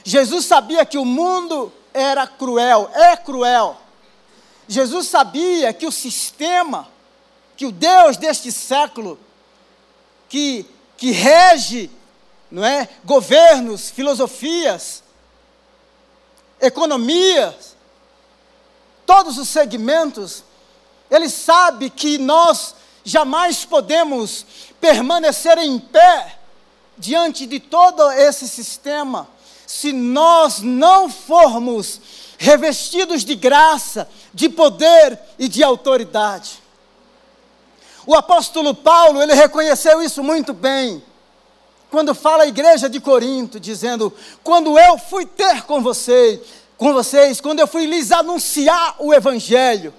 Jesus 0.05 0.45
sabia 0.45 0.84
que 0.84 0.99
o 0.99 1.05
mundo 1.05 1.72
era 1.95 2.26
cruel, 2.26 2.90
é 2.92 3.16
cruel. 3.16 3.80
Jesus 4.68 5.09
sabia 5.09 5.72
que 5.72 5.86
o 5.86 5.92
sistema, 5.92 6.86
que 7.57 7.64
o 7.64 7.72
Deus 7.72 8.18
deste 8.18 8.53
século, 8.53 9.18
que, 10.28 10.66
que 10.99 11.11
rege, 11.11 11.90
não 12.51 12.62
é, 12.62 12.86
governos, 13.03 13.88
filosofias, 13.88 15.03
economia, 16.61 17.57
todos 19.07 19.38
os 19.38 19.49
segmentos, 19.49 20.45
ele 21.11 21.30
sabe 21.30 21.88
que 21.88 22.18
nós 22.18 22.74
jamais 23.05 23.64
podemos 23.64 24.46
permanecer 24.80 25.59
em 25.59 25.78
pé 25.78 26.38
diante 26.96 27.46
de 27.46 27.61
todo 27.61 28.11
esse 28.12 28.48
sistema 28.48 29.28
se 29.66 29.92
nós 29.92 30.61
não 30.61 31.09
formos 31.09 32.00
revestidos 32.38 33.24
de 33.24 33.34
graça, 33.34 34.09
de 34.32 34.48
poder 34.48 35.18
e 35.38 35.48
de 35.48 35.62
autoridade. 35.62 36.62
O 38.07 38.14
apóstolo 38.14 38.74
Paulo, 38.74 39.22
ele 39.22 39.34
reconheceu 39.34 40.02
isso 40.02 40.22
muito 40.22 40.52
bem 40.52 41.02
quando 41.90 42.14
fala 42.14 42.42
a 42.42 42.48
igreja 42.48 42.88
de 42.88 43.00
Corinto, 43.00 43.61
dizendo: 43.61 44.12
quando 44.42 44.78
eu 44.78 44.98
fui 44.98 45.24
ter 45.24 45.62
com 45.62 45.80
vocês, 45.80 46.40
com 46.76 46.92
vocês, 46.92 47.40
quando 47.40 47.61
eu 47.61 47.66
fui 47.66 47.86
lhes 47.86 48.11
anunciar 48.11 48.96
o 48.98 49.14
evangelho, 49.14 49.94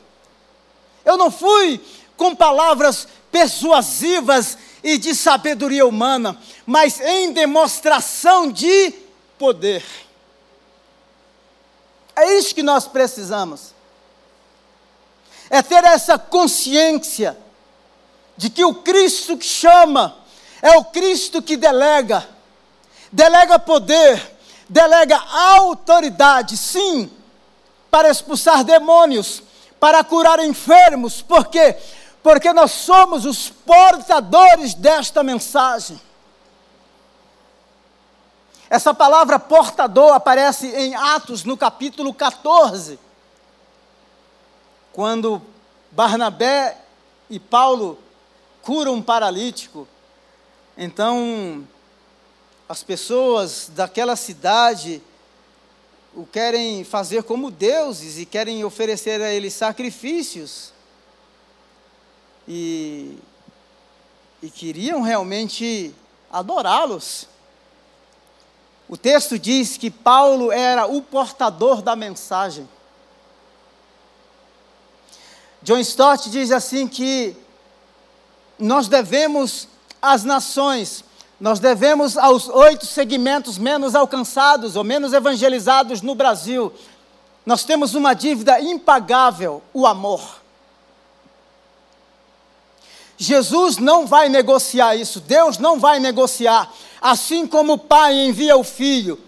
eu 1.06 1.18
não 1.18 1.32
fui 1.32 1.82
com 2.18 2.36
palavras 2.36 3.08
persuasivas 3.32 4.58
e 4.84 4.98
de 4.98 5.16
sabedoria 5.16 5.86
humana, 5.86 6.38
mas 6.66 7.00
em 7.02 7.32
demonstração 7.34 8.52
de 8.52 8.94
poder. 9.38 9.84
É 12.16 12.38
isso 12.38 12.56
que 12.56 12.64
nós 12.64 12.88
precisamos. 12.88 13.74
É 15.50 15.62
ter 15.62 15.84
essa 15.84 16.18
consciência 16.18 17.38
de 18.38 18.50
que 18.50 18.64
o 18.64 18.76
Cristo 18.76 19.38
que 19.38 19.46
chama 19.46 20.18
é 20.62 20.78
o 20.78 20.86
Cristo 20.86 21.42
que 21.42 21.58
delega, 21.58 22.28
delega 23.12 23.60
poder, 23.60 24.36
delega 24.68 25.18
autoridade, 25.18 26.58
sim, 26.58 27.12
para 27.92 28.10
expulsar 28.10 28.64
demônios, 28.64 29.44
para 29.80 30.04
curar 30.04 30.40
enfermos, 30.40 31.22
por 31.22 31.48
quê? 31.48 31.76
Porque 32.26 32.52
nós 32.52 32.72
somos 32.72 33.24
os 33.24 33.50
portadores 33.50 34.74
desta 34.74 35.22
mensagem. 35.22 36.02
Essa 38.68 38.96
palavra 38.96 39.38
portador 39.38 40.12
aparece 40.12 40.66
em 40.70 40.96
Atos, 40.96 41.44
no 41.44 41.56
capítulo 41.56 42.12
14, 42.12 42.98
quando 44.92 45.40
Barnabé 45.92 46.80
e 47.30 47.40
Paulo 47.40 48.00
curam 48.64 48.96
um 48.96 49.04
paralítico. 49.04 49.88
Então, 50.76 51.64
as 52.68 52.82
pessoas 52.82 53.70
daquela 53.72 54.16
cidade 54.16 55.00
o 56.16 56.26
querem 56.26 56.84
fazer 56.84 57.22
como 57.22 57.52
deuses 57.52 58.18
e 58.18 58.26
querem 58.26 58.64
oferecer 58.64 59.22
a 59.22 59.32
ele 59.32 59.52
sacrifícios. 59.52 60.74
E, 62.48 63.18
e 64.42 64.50
queriam 64.50 65.02
realmente 65.02 65.94
adorá-los. 66.32 67.28
O 68.88 68.96
texto 68.96 69.40
diz 69.40 69.78
que 69.78 69.90
Paulo 69.90 70.52
era 70.52 70.86
o 70.86 71.02
portador 71.02 71.82
da 71.82 71.96
mensagem. 71.96 72.70
John 75.64 75.80
Stott 75.80 76.30
diz 76.30 76.52
assim 76.52 76.88
que 76.88 77.36
nós 78.60 78.88
devemos 78.88 79.68
às 80.00 80.24
nações, 80.24 81.04
nós 81.40 81.60
devemos 81.60 82.18
aos 82.18 82.48
oito 82.48 82.86
segmentos 82.86 83.58
menos 83.58 83.96
alcançados 83.96 84.76
ou 84.76 84.84
menos 84.84 85.12
evangelizados 85.12 86.04
no 86.04 86.14
Brasil, 86.14 86.72
nós 87.44 87.64
temos 87.64 87.96
uma 87.96 88.14
dívida 88.14 88.60
impagável: 88.60 89.64
o 89.74 89.88
amor. 89.88 90.45
Jesus 93.18 93.78
não 93.78 94.06
vai 94.06 94.30
negociar 94.30 94.96
isso, 94.96 95.20
Deus 95.20 95.58
não 95.58 95.80
vai 95.80 96.00
negociar. 96.00 96.72
Assim 97.02 97.48
como 97.48 97.74
o 97.74 97.78
Pai 97.78 98.14
envia 98.14 98.58
o 98.58 98.64
Filho, 98.64 99.20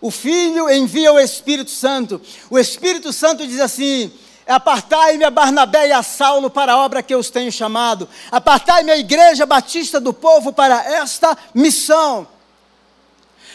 o 0.00 0.10
Filho 0.10 0.70
envia 0.70 1.12
o 1.12 1.18
Espírito 1.18 1.70
Santo. 1.70 2.20
O 2.50 2.58
Espírito 2.58 3.12
Santo 3.12 3.46
diz 3.46 3.58
assim: 3.58 4.12
Apartai-me 4.46 5.24
a 5.24 5.30
Barnabé 5.30 5.88
e 5.88 5.92
a 5.92 6.02
Saulo 6.02 6.50
para 6.50 6.74
a 6.74 6.78
obra 6.78 7.02
que 7.02 7.14
eu 7.14 7.18
os 7.18 7.30
tenho 7.30 7.50
chamado. 7.50 8.08
Apartai-me 8.30 8.90
a 8.90 8.98
igreja 8.98 9.46
batista 9.46 9.98
do 9.98 10.12
povo 10.12 10.52
para 10.52 10.84
esta 10.84 11.36
missão. 11.54 12.26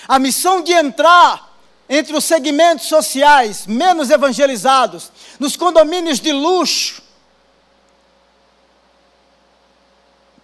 A 0.07 0.17
missão 0.17 0.63
de 0.63 0.73
entrar 0.73 1.55
entre 1.87 2.15
os 2.15 2.23
segmentos 2.23 2.87
sociais 2.87 3.67
menos 3.67 4.09
evangelizados, 4.09 5.11
nos 5.39 5.55
condomínios 5.55 6.19
de 6.19 6.31
luxo. 6.31 7.01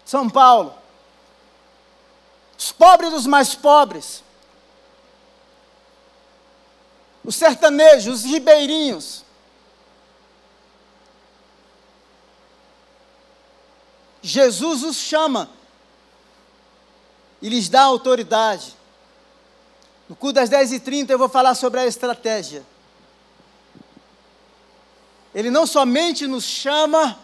São 0.06 0.30
Paulo. 0.30 0.74
Os 2.58 2.72
pobres 2.72 3.12
dos 3.12 3.26
mais 3.26 3.56
pobres. 3.56 4.24
Os 7.24 7.36
sertanejos, 7.36 8.22
os 8.22 8.24
ribeirinhos 8.24 9.26
Jesus 14.26 14.82
os 14.82 14.98
chama 14.98 15.48
e 17.40 17.48
lhes 17.48 17.70
dá 17.70 17.84
autoridade. 17.84 18.76
No 20.10 20.16
culto 20.16 20.34
das 20.34 20.50
10h30 20.50 21.12
eu 21.12 21.20
vou 21.20 21.30
falar 21.30 21.54
sobre 21.54 21.80
a 21.80 21.86
estratégia. 21.86 22.66
Ele 25.34 25.52
não 25.52 25.68
somente 25.68 26.26
nos 26.26 26.44
chama 26.44 27.20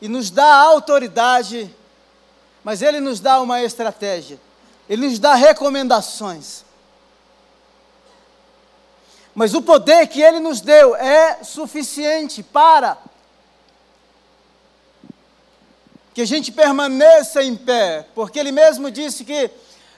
e 0.00 0.08
nos 0.08 0.28
dá 0.28 0.52
autoridade, 0.56 1.72
mas 2.62 2.82
ele 2.82 3.00
nos 3.00 3.20
dá 3.20 3.40
uma 3.40 3.62
estratégia. 3.62 4.38
Ele 4.88 5.06
nos 5.06 5.18
dá 5.18 5.34
recomendações. 5.34 6.64
Mas 9.34 9.54
o 9.54 9.62
poder 9.62 10.06
que 10.08 10.20
ele 10.20 10.40
nos 10.40 10.60
deu 10.60 10.96
é 10.96 11.42
suficiente 11.44 12.42
para 12.42 12.98
que 16.12 16.22
a 16.22 16.26
gente 16.26 16.50
permaneça 16.50 17.42
em 17.42 17.56
pé, 17.56 18.06
porque 18.14 18.38
ele 18.38 18.50
mesmo 18.50 18.90
disse 18.90 19.24
que 19.24 19.50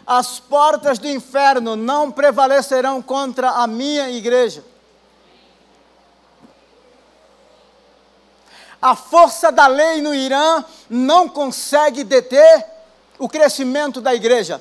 as 0.07 0.39
portas 0.39 0.99
do 0.99 1.09
inferno 1.09 1.75
não 1.75 2.11
prevalecerão 2.11 3.01
contra 3.01 3.51
a 3.51 3.67
minha 3.67 4.11
igreja. 4.11 4.63
A 8.83 8.97
força 8.97 9.53
da 9.53 9.69
lei 9.69 10.03
no 10.03 10.13
Irã 10.13 10.65
não 10.91 11.29
consegue 11.29 12.03
deter 12.03 12.67
o 13.17 13.29
crescimento 13.29 14.01
da 14.01 14.13
igreja. 14.13 14.61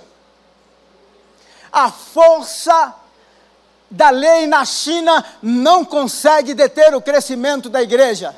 A 1.72 1.90
força 1.90 2.94
da 3.90 4.12
lei 4.12 4.46
na 4.46 4.64
China 4.64 5.26
não 5.42 5.84
consegue 5.84 6.54
deter 6.54 6.94
o 6.94 7.02
crescimento 7.02 7.68
da 7.68 7.82
igreja. 7.82 8.36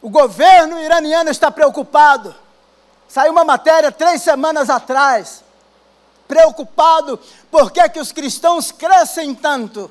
O 0.00 0.08
governo 0.08 0.80
iraniano 0.80 1.28
está 1.28 1.50
preocupado. 1.50 2.34
Saiu 3.06 3.32
uma 3.32 3.44
matéria 3.44 3.92
três 3.92 4.22
semanas 4.22 4.70
atrás, 4.70 5.44
preocupado 6.26 7.20
por 7.50 7.70
que, 7.70 7.86
que 7.90 8.00
os 8.00 8.10
cristãos 8.10 8.72
crescem 8.72 9.34
tanto. 9.34 9.90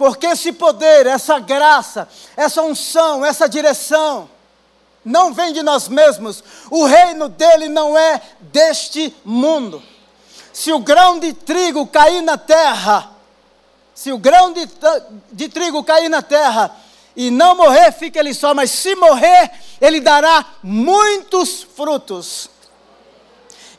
Porque 0.00 0.28
esse 0.28 0.50
poder, 0.50 1.06
essa 1.06 1.38
graça, 1.38 2.08
essa 2.34 2.62
unção, 2.62 3.22
essa 3.22 3.46
direção, 3.46 4.30
não 5.04 5.34
vem 5.34 5.52
de 5.52 5.62
nós 5.62 5.88
mesmos. 5.88 6.42
O 6.70 6.86
reino 6.86 7.28
dele 7.28 7.68
não 7.68 7.98
é 7.98 8.18
deste 8.40 9.14
mundo. 9.22 9.82
Se 10.54 10.72
o 10.72 10.78
grão 10.78 11.18
de 11.18 11.34
trigo 11.34 11.86
cair 11.86 12.22
na 12.22 12.38
terra, 12.38 13.10
se 13.94 14.10
o 14.10 14.16
grão 14.16 14.54
de, 14.54 14.66
de 15.32 15.50
trigo 15.50 15.84
cair 15.84 16.08
na 16.08 16.22
terra, 16.22 16.74
e 17.14 17.30
não 17.30 17.54
morrer, 17.54 17.92
fica 17.92 18.20
ele 18.20 18.32
só, 18.32 18.54
mas 18.54 18.70
se 18.70 18.96
morrer, 18.96 19.50
ele 19.82 20.00
dará 20.00 20.46
muitos 20.62 21.62
frutos. 21.76 22.48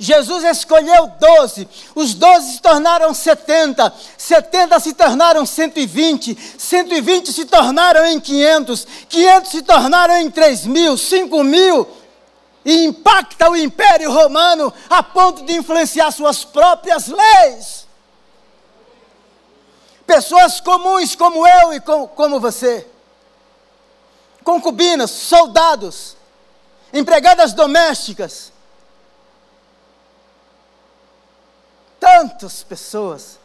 Jesus 0.04 0.44
escolheu 0.44 1.12
doze, 1.20 1.70
os 1.94 2.16
doze 2.16 2.54
se 2.54 2.60
tornaram 2.60 3.14
setenta, 3.14 3.94
setenta 4.18 4.80
se 4.80 4.94
tornaram 4.94 5.46
cento 5.46 5.78
e 5.80 5.86
vinte, 5.86 6.36
cento 6.58 6.92
e 6.92 7.00
vinte 7.00 7.32
se 7.32 7.46
tornaram 7.46 8.04
em 8.08 8.20
quinhentos, 8.20 8.88
quinhentos 9.08 9.52
se 9.52 9.62
tornaram 9.62 10.18
em 10.18 10.32
três 10.32 10.66
mil, 10.66 10.98
cinco 10.98 11.44
mil, 11.44 11.88
e 12.66 12.84
impacta 12.84 13.48
o 13.52 13.56
Império 13.56 14.12
Romano 14.12 14.74
a 14.90 15.04
ponto 15.04 15.44
de 15.46 15.54
influenciar 15.54 16.10
suas 16.10 16.44
próprias 16.44 17.08
leis. 17.08 17.86
Pessoas 20.08 20.60
comuns 20.60 21.16
como 21.16 21.48
eu 21.48 21.74
e 21.74 21.80
como, 21.80 22.08
como 22.08 22.40
você. 22.40 22.88
Concubinas, 24.44 25.12
soldados, 25.12 26.18
empregadas 26.92 27.54
domésticas. 27.54 28.51
Tantas 32.02 32.64
pessoas 32.64 33.40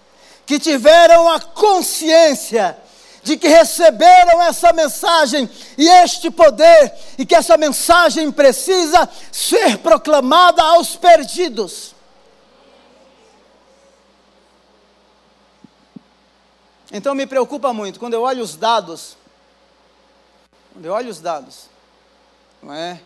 que 0.44 0.58
tiveram 0.58 1.30
a 1.30 1.38
consciência 1.38 2.76
de 3.22 3.36
que 3.36 3.46
receberam 3.46 4.42
essa 4.42 4.72
mensagem 4.72 5.48
e 5.78 5.88
este 5.88 6.30
poder, 6.30 6.92
e 7.18 7.24
que 7.24 7.34
essa 7.36 7.56
mensagem 7.56 8.32
precisa 8.32 9.08
ser 9.30 9.78
proclamada 9.78 10.62
aos 10.62 10.96
perdidos. 10.96 11.94
Então 16.90 17.14
me 17.14 17.26
preocupa 17.26 17.72
muito 17.72 18.00
quando 18.00 18.14
eu 18.14 18.22
olho 18.22 18.42
os 18.42 18.56
dados 18.56 19.16
quando 20.76 20.84
eu 20.84 20.92
olho 20.92 21.08
os 21.08 21.20
dados, 21.20 21.70
não 22.62 22.74
é? 22.74 23.00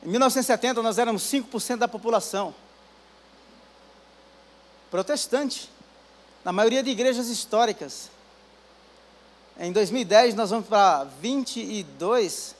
Em 0.00 0.08
1970 0.10 0.80
nós 0.80 0.96
éramos 0.96 1.24
5% 1.24 1.78
da 1.78 1.88
população. 1.88 2.54
Protestante. 4.94 5.68
Na 6.44 6.52
maioria 6.52 6.80
de 6.80 6.88
igrejas 6.88 7.26
históricas. 7.26 8.12
Em 9.58 9.72
2010 9.72 10.36
nós 10.36 10.50
vamos 10.50 10.68
para 10.68 11.04
22%. 11.20 12.54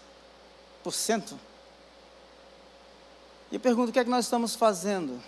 E 3.53 3.55
eu 3.55 3.61
pergunto 3.61 3.91
o 3.91 3.93
que 3.93 4.01
é 4.01 4.05
que 4.05 4.11
nós 4.11 4.25
estamos 4.25 4.57
fazendo? 4.57 5.23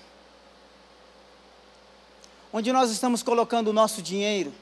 Onde 2.53 2.73
nós 2.73 2.91
estamos 2.91 3.23
colocando 3.23 3.69
o 3.69 3.73
nosso 3.73 4.03
dinheiro? 4.03 4.53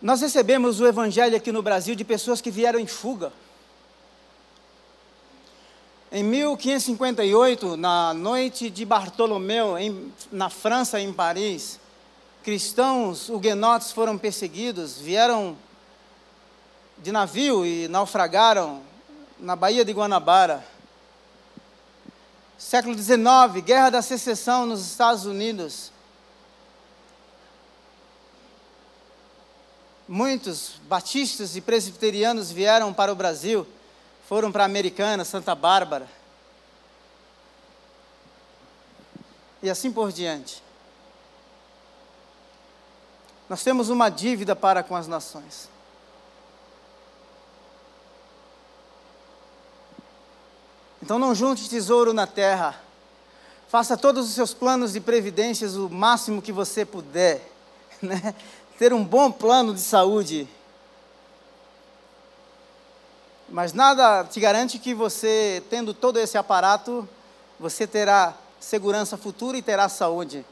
Nós 0.00 0.22
recebemos 0.22 0.80
o 0.80 0.86
evangelho 0.86 1.36
aqui 1.36 1.52
no 1.52 1.62
Brasil 1.62 1.94
de 1.94 2.02
pessoas 2.02 2.40
que 2.40 2.50
vieram 2.50 2.78
em 2.80 2.86
fuga. 2.86 3.30
Em 6.16 6.22
1558, 6.22 7.76
na 7.76 8.14
noite 8.14 8.70
de 8.70 8.84
Bartolomeu, 8.84 9.76
em, 9.76 10.12
na 10.30 10.48
França, 10.48 11.00
em 11.00 11.12
Paris, 11.12 11.80
cristãos 12.44 13.28
huguenotes 13.28 13.90
foram 13.90 14.16
perseguidos, 14.16 14.96
vieram 14.96 15.56
de 16.98 17.10
navio 17.10 17.66
e 17.66 17.88
naufragaram 17.88 18.80
na 19.40 19.56
Baía 19.56 19.84
de 19.84 19.92
Guanabara. 19.92 20.64
Século 22.56 22.96
XIX, 22.96 23.64
Guerra 23.64 23.90
da 23.90 24.00
Secessão 24.00 24.66
nos 24.66 24.86
Estados 24.86 25.26
Unidos. 25.26 25.90
muitos 30.06 30.74
batistas 30.86 31.56
e 31.56 31.62
presbiterianos 31.62 32.52
vieram 32.52 32.92
para 32.92 33.10
o 33.10 33.16
Brasil, 33.16 33.66
foram 34.28 34.50
para 34.50 34.64
a 34.64 34.66
Americana, 34.66 35.24
Santa 35.24 35.54
Bárbara. 35.54 36.08
E 39.62 39.70
assim 39.70 39.92
por 39.92 40.12
diante. 40.12 40.62
Nós 43.48 43.62
temos 43.62 43.88
uma 43.88 44.08
dívida 44.08 44.56
para 44.56 44.82
com 44.82 44.96
as 44.96 45.06
nações. 45.06 45.68
Então 51.02 51.18
não 51.18 51.34
junte 51.34 51.68
tesouro 51.68 52.12
na 52.12 52.26
terra. 52.26 52.80
Faça 53.68 53.96
todos 53.96 54.26
os 54.26 54.34
seus 54.34 54.54
planos 54.54 54.92
de 54.92 55.00
previdências 55.00 55.76
o 55.76 55.88
máximo 55.88 56.40
que 56.40 56.52
você 56.52 56.84
puder. 56.84 57.50
Né? 58.02 58.34
ter 58.78 58.92
um 58.92 59.04
bom 59.04 59.30
plano 59.30 59.74
de 59.74 59.80
saúde. 59.80 60.48
Mas 63.48 63.72
nada 63.72 64.24
te 64.24 64.40
garante 64.40 64.78
que 64.78 64.94
você, 64.94 65.62
tendo 65.68 65.92
todo 65.92 66.18
esse 66.18 66.38
aparato, 66.38 67.08
você 67.58 67.86
terá 67.86 68.34
segurança 68.58 69.16
futura 69.16 69.56
e 69.56 69.62
terá 69.62 69.88
saúde. 69.88 70.44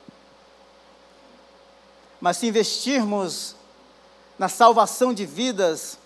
Mas 2.20 2.36
se 2.36 2.47
investirmos 2.47 3.57
na 4.38 4.49
salvação 4.49 5.12
de 5.12 5.24
vidas, 5.24 5.99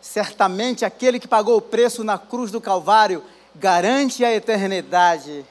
certamente 0.00 0.84
aquele 0.84 1.18
que 1.18 1.26
pagou 1.26 1.56
o 1.56 1.62
preço 1.62 2.04
na 2.04 2.18
cruz 2.18 2.50
do 2.50 2.60
Calvário 2.60 3.24
garante 3.54 4.24
a 4.24 4.32
eternidade. 4.32 5.44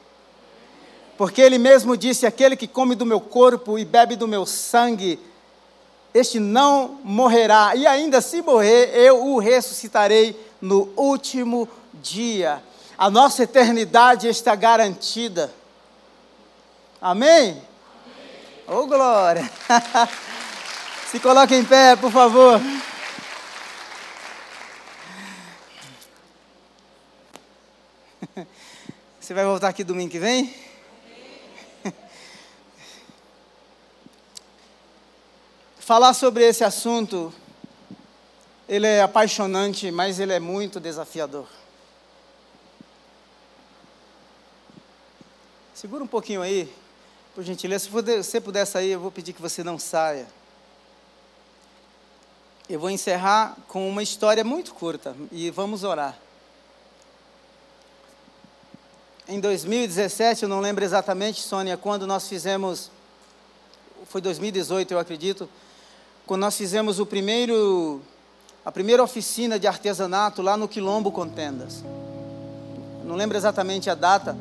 Porque 1.18 1.42
ele 1.42 1.58
mesmo 1.58 1.98
disse: 1.98 2.26
aquele 2.26 2.56
que 2.56 2.68
come 2.68 2.94
do 2.96 3.06
meu 3.06 3.20
corpo 3.20 3.80
e 3.80 3.84
bebe 3.84 4.16
do 4.16 4.28
meu 4.28 4.46
sangue, 4.46 5.20
este 6.14 6.40
não 6.40 7.00
morrerá, 7.04 7.76
e 7.76 7.86
ainda 7.86 8.22
se 8.22 8.42
morrer, 8.42 8.96
eu 8.96 9.26
o 9.26 9.40
ressuscitarei 9.40 10.45
no 10.62 10.92
último 10.96 11.68
dia. 11.94 12.62
A 12.98 13.10
nossa 13.10 13.44
eternidade 13.44 14.28
está 14.28 14.56
garantida. 14.56 15.54
Amém? 17.02 17.62
Ô 18.68 18.78
oh, 18.78 18.88
glória! 18.88 19.48
se 21.12 21.20
coloque 21.20 21.54
em 21.54 21.64
pé, 21.64 21.96
por 21.96 22.12
favor. 22.12 22.60
Você 29.20 29.34
vai 29.34 29.46
voltar 29.46 29.70
aqui 29.70 29.84
domingo 29.84 30.12
que 30.12 30.20
vem? 30.20 30.52
Falar 35.80 36.14
sobre 36.14 36.44
esse 36.48 36.64
assunto, 36.64 37.32
ele 38.68 38.88
é 38.88 39.02
apaixonante, 39.02 39.92
mas 39.92 40.20
ele 40.20 40.34
é 40.34 40.40
muito 40.40 40.80
desafiador. 40.80 41.48
Segura 45.74 46.04
um 46.04 46.08
pouquinho 46.08 46.42
aí, 46.42 46.74
por 47.36 47.44
gentileza. 47.44 47.86
Se 47.86 47.92
você 47.92 48.42
puder 48.42 48.66
sair, 48.66 48.92
eu 48.92 49.00
vou 49.00 49.12
pedir 49.12 49.34
que 49.34 49.42
você 49.42 49.64
não 49.64 49.78
saia. 49.78 50.28
Eu 52.68 52.80
vou 52.80 52.90
encerrar 52.90 53.56
com 53.68 53.88
uma 53.88 54.02
história 54.02 54.44
muito 54.44 54.74
curta 54.74 55.16
e 55.32 55.52
vamos 55.52 55.84
orar. 55.84 56.18
Em 59.28 59.40
2017, 59.40 60.44
eu 60.44 60.50
não 60.50 60.60
lembro 60.60 60.84
exatamente, 60.84 61.42
Sônia, 61.42 61.78
quando 61.78 62.08
nós 62.08 62.28
fizemos, 62.28 62.90
foi 64.08 64.22
2018, 64.22 64.92
eu 64.92 65.00
acredito, 65.00 65.50
quando 66.26 66.42
nós 66.42 66.56
fizemos 66.56 67.00
o 67.00 67.06
primeiro, 67.06 68.02
a 68.66 68.72
primeira 68.72 69.04
oficina 69.04 69.60
de 69.60 69.68
artesanato 69.68 70.42
lá 70.42 70.58
no 70.58 70.68
Quilombo 70.68 71.12
Contendas. 71.12 71.84
Não 73.04 73.16
lembro 73.16 73.38
exatamente 73.38 73.92
a 73.92 73.94
data, 73.94 74.36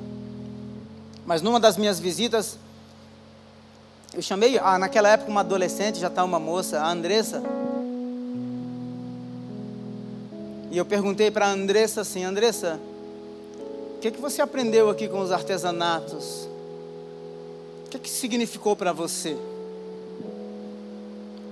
mas 1.26 1.42
numa 1.42 1.60
das 1.60 1.76
minhas 1.76 2.00
visitas, 2.00 2.58
eu 4.14 4.22
chamei, 4.22 4.58
ah, 4.58 4.78
naquela 4.78 5.10
época, 5.10 5.30
uma 5.30 5.40
adolescente, 5.40 5.98
já 5.98 6.06
está 6.06 6.24
uma 6.24 6.38
moça, 6.38 6.80
a 6.80 6.90
Andressa. 6.90 7.42
E 10.70 10.78
eu 10.78 10.86
perguntei 10.86 11.30
para 11.30 11.46
a 11.46 11.50
Andressa 11.50 12.00
assim: 12.00 12.24
Andressa, 12.24 12.80
o 13.96 13.98
que, 14.00 14.10
que 14.10 14.20
você 14.20 14.40
aprendeu 14.40 14.88
aqui 14.88 15.06
com 15.06 15.20
os 15.20 15.32
artesanatos? 15.32 16.48
O 17.86 17.90
que, 17.90 17.98
que 17.98 18.10
significou 18.10 18.74
para 18.74 18.92
você? 18.92 19.36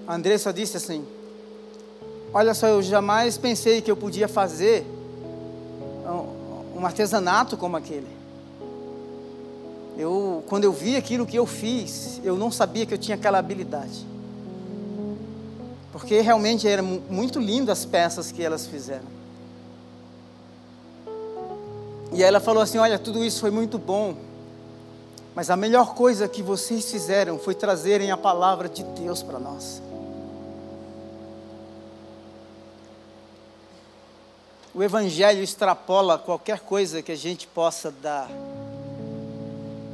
A 0.07 0.15
Andressa 0.15 0.53
disse 0.53 0.79
assim: 0.79 1.07
Olha 2.35 2.55
só, 2.55 2.67
eu 2.67 2.83
jamais 2.83 3.37
pensei 3.37 3.83
que 3.83 3.91
eu 3.91 3.97
podia 3.97 4.27
fazer 4.27 4.87
um 6.83 6.85
artesanato 6.85 7.57
como 7.57 7.77
aquele. 7.77 8.09
Eu, 9.97 10.43
quando 10.49 10.65
eu 10.65 10.73
vi 10.73 10.97
aquilo 10.97 11.25
que 11.25 11.37
eu 11.37 11.47
fiz, 11.47 12.21
eu 12.25 12.37
não 12.37 12.51
sabia 12.51 12.85
que 12.85 12.93
eu 12.93 12.99
tinha 12.99 13.15
aquela 13.15 13.39
habilidade. 13.39 14.05
Porque 15.93 16.21
realmente 16.21 16.67
eram 16.67 17.03
muito 17.09 17.39
lindas 17.39 17.81
as 17.81 17.85
peças 17.85 18.33
que 18.33 18.43
elas 18.43 18.67
fizeram. 18.67 19.23
E 22.13 22.23
ela 22.23 22.41
falou 22.41 22.63
assim: 22.63 22.79
Olha, 22.79 22.99
tudo 22.99 23.25
isso 23.25 23.41
foi 23.41 23.51
muito 23.51 23.79
bom, 23.79 24.17
mas 25.35 25.51
a 25.51 25.57
melhor 25.57 25.95
coisa 25.95 26.27
que 26.27 26.43
vocês 26.43 26.91
fizeram 26.91 27.39
foi 27.39 27.55
trazerem 27.55 28.11
a 28.11 28.17
palavra 28.17 28.69
de 28.69 28.83
Deus 28.83 29.23
para 29.23 29.39
nós. 29.39 29.83
O 34.75 34.83
Evangelho 34.83 35.43
extrapola 35.43 36.17
qualquer 36.17 36.61
coisa 36.61 37.03
que 37.03 37.13
a 37.13 37.17
gente 37.17 37.47
possa 37.47 37.91
dar. 37.91 38.31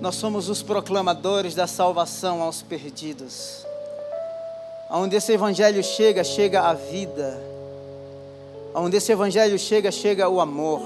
Nós 0.01 0.15
somos 0.15 0.49
os 0.49 0.63
proclamadores 0.63 1.53
da 1.57 1.67
salvação 1.67 2.41
aos 2.41 2.63
perdidos. 2.63 3.67
Onde 4.89 5.17
esse 5.17 5.33
Evangelho 5.33 5.83
chega, 5.83 6.23
chega 6.23 6.63
a 6.63 6.75
vida. 6.75 7.43
Onde 8.73 8.99
esse 8.99 9.11
Evangelho 9.11 9.59
chega, 9.59 9.91
chega 9.91 10.29
o 10.29 10.41
amor. 10.41 10.83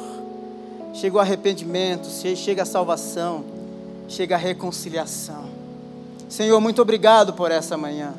Chega 0.95 1.16
o 1.16 1.20
arrependimento, 1.20 2.09
chega 2.34 2.62
a 2.62 2.66
salvação, 2.66 3.45
chega 4.09 4.36
a 4.36 4.38
reconciliação. 4.38 5.45
Senhor, 6.30 6.59
muito 6.62 6.80
obrigado 6.80 7.34
por 7.34 7.51
essa 7.51 7.76
manhã. 7.76 8.14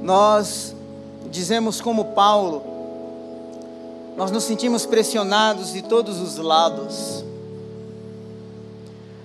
Nós 0.00 0.75
dizemos 1.36 1.82
como 1.82 2.06
Paulo, 2.14 2.62
nós 4.16 4.30
nos 4.30 4.44
sentimos 4.44 4.86
pressionados 4.86 5.70
de 5.70 5.82
todos 5.82 6.18
os 6.18 6.38
lados. 6.38 7.22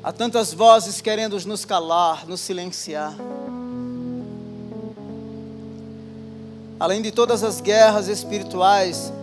Há 0.03 0.11
tantas 0.11 0.53
vozes 0.53 0.99
querendo 0.99 1.39
nos 1.45 1.63
calar, 1.63 2.27
nos 2.27 2.41
silenciar. 2.41 3.15
Além 6.77 7.01
de 7.01 7.11
todas 7.11 7.43
as 7.43 7.61
guerras 7.61 8.09
espirituais, 8.09 9.13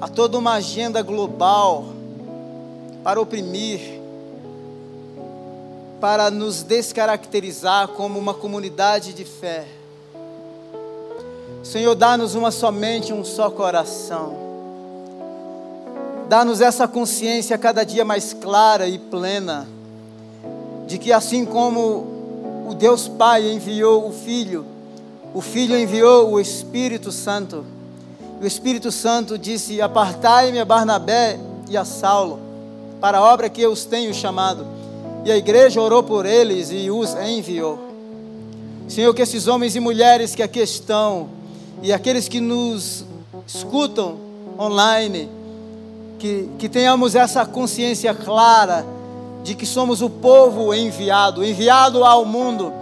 há 0.00 0.06
toda 0.06 0.38
uma 0.38 0.52
agenda 0.52 1.02
global 1.02 1.86
para 3.02 3.20
oprimir, 3.20 4.00
para 6.00 6.30
nos 6.30 6.62
descaracterizar 6.62 7.88
como 7.88 8.18
uma 8.18 8.34
comunidade 8.34 9.12
de 9.12 9.24
fé. 9.24 9.66
Senhor, 11.66 11.96
dá-nos 11.96 12.36
uma 12.36 12.52
somente, 12.52 13.12
um 13.12 13.24
só 13.24 13.50
coração. 13.50 14.36
Dá-nos 16.28 16.60
essa 16.60 16.86
consciência 16.86 17.58
cada 17.58 17.82
dia 17.82 18.04
mais 18.04 18.32
clara 18.32 18.86
e 18.86 19.00
plena, 19.00 19.66
de 20.86 20.96
que 20.96 21.12
assim 21.12 21.44
como 21.44 22.66
o 22.68 22.74
Deus 22.74 23.08
Pai 23.08 23.50
enviou 23.50 24.08
o 24.08 24.12
Filho, 24.12 24.64
o 25.34 25.40
Filho 25.40 25.76
enviou 25.76 26.30
o 26.30 26.40
Espírito 26.40 27.10
Santo. 27.10 27.64
E 28.40 28.44
o 28.44 28.46
Espírito 28.46 28.92
Santo 28.92 29.36
disse: 29.36 29.82
Apartai-me 29.82 30.60
a 30.60 30.64
Barnabé 30.64 31.36
e 31.68 31.76
a 31.76 31.84
Saulo, 31.84 32.38
para 33.00 33.18
a 33.18 33.24
obra 33.24 33.50
que 33.50 33.60
eu 33.60 33.72
os 33.72 33.84
tenho 33.84 34.14
chamado. 34.14 34.64
E 35.24 35.32
a 35.32 35.36
igreja 35.36 35.80
orou 35.80 36.04
por 36.04 36.26
eles 36.26 36.70
e 36.70 36.92
os 36.92 37.12
enviou. 37.14 37.76
Senhor, 38.88 39.12
que 39.12 39.22
esses 39.22 39.48
homens 39.48 39.74
e 39.74 39.80
mulheres 39.80 40.32
que 40.32 40.44
aqui 40.44 40.60
estão, 40.60 41.34
e 41.82 41.92
aqueles 41.92 42.28
que 42.28 42.40
nos 42.40 43.04
escutam 43.46 44.16
online, 44.58 45.28
que, 46.18 46.48
que 46.58 46.68
tenhamos 46.68 47.14
essa 47.14 47.44
consciência 47.44 48.14
clara 48.14 48.84
de 49.44 49.54
que 49.54 49.66
somos 49.66 50.02
o 50.02 50.10
povo 50.10 50.74
enviado, 50.74 51.44
enviado 51.44 52.04
ao 52.04 52.24
mundo 52.24 52.72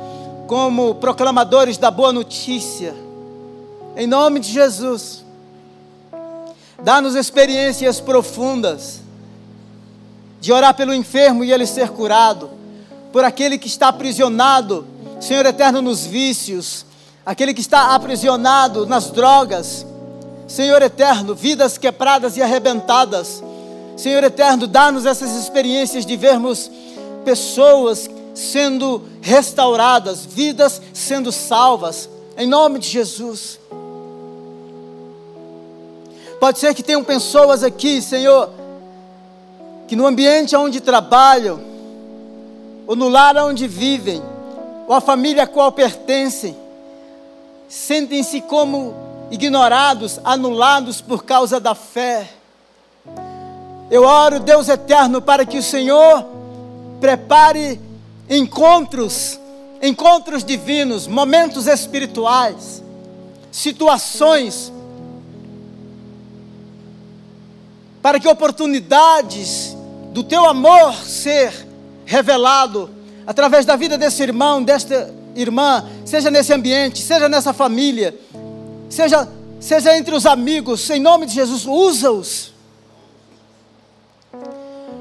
como 0.47 0.95
proclamadores 0.95 1.76
da 1.76 1.90
boa 1.90 2.12
notícia. 2.12 2.95
Em 3.97 4.07
nome 4.07 4.40
de 4.40 4.51
Jesus, 4.51 5.24
dá-nos 6.82 7.14
experiências 7.14 8.01
profundas 8.01 9.01
de 10.40 10.53
orar 10.53 10.74
pelo 10.74 10.95
enfermo 10.95 11.42
e 11.42 11.53
ele 11.53 11.66
ser 11.66 11.88
curado, 11.90 12.51
por 13.12 13.24
aquele 13.24 13.57
que 13.57 13.66
está 13.66 13.88
aprisionado, 13.88 14.86
Senhor 15.20 15.47
eterno, 15.47 15.80
nos 15.80 16.05
vícios, 16.05 16.84
aquele 17.25 17.55
que 17.55 17.61
está 17.61 17.95
aprisionado 17.95 18.87
nas 18.87 19.11
drogas. 19.11 19.87
Senhor 20.47 20.83
eterno, 20.83 21.35
vidas 21.35 21.79
quebradas 21.79 22.37
e 22.37 22.43
arrebentadas. 22.43 23.43
Senhor 23.97 24.22
eterno, 24.22 24.66
dá-nos 24.66 25.07
essas 25.07 25.31
experiências 25.33 26.05
de 26.05 26.16
vermos 26.16 26.70
pessoas 27.25 28.11
sendo 28.35 29.03
restauradas, 29.22 30.27
vidas 30.27 30.83
sendo 30.93 31.31
salvas, 31.31 32.09
em 32.37 32.47
nome 32.47 32.79
de 32.79 32.89
Jesus. 32.89 33.59
Pode 36.41 36.59
ser 36.59 36.75
que 36.75 36.83
tenham 36.83 37.03
pessoas 37.03 37.62
aqui, 37.62 38.03
Senhor, 38.03 38.51
que 39.89 39.97
no 39.97 40.07
ambiente 40.07 40.55
onde 40.57 40.81
trabalham, 40.81 41.61
ou 42.87 42.95
no 42.95 43.09
lar 43.09 43.37
onde 43.39 43.66
vivem, 43.66 44.22
ou 44.87 44.95
a 44.95 45.01
família 45.01 45.45
a 45.45 45.47
qual 45.47 45.72
pertencem, 45.72 46.55
sentem-se 47.69 48.41
como 48.43 48.95
ignorados, 49.31 50.21
anulados 50.25 51.01
por 51.01 51.25
causa 51.25 51.59
da 51.59 51.75
fé. 51.75 52.31
Eu 53.91 54.05
oro, 54.05 54.41
Deus 54.41 54.69
eterno, 54.69 55.21
para 55.21 55.45
que 55.45 55.59
o 55.59 55.62
Senhor 55.62 56.25
prepare 57.01 57.81
encontros, 58.29 59.39
encontros 59.83 60.45
divinos, 60.45 61.07
momentos 61.07 61.67
espirituais, 61.67 62.83
situações, 63.51 64.73
para 68.01 68.19
que 68.21 68.29
oportunidades 68.29 69.77
do 70.12 70.23
teu 70.23 70.45
amor 70.45 70.95
ser 70.95 71.67
revelado 72.05 72.91
através 73.27 73.65
da 73.65 73.77
vida 73.77 73.97
desse 73.97 74.23
irmão, 74.23 74.62
desta 74.62 75.12
irmã, 75.35 75.85
seja 76.05 76.30
nesse 76.30 76.53
ambiente, 76.53 77.03
seja 77.03 77.28
nessa 77.28 77.53
família, 77.53 78.18
seja, 78.89 79.28
seja 79.61 79.97
entre 79.97 80.14
os 80.14 80.26
amigos, 80.26 80.89
em 80.91 81.01
nome 81.01 81.26
de 81.26 81.35
Jesus, 81.35 81.66
usa-os. 81.66 82.53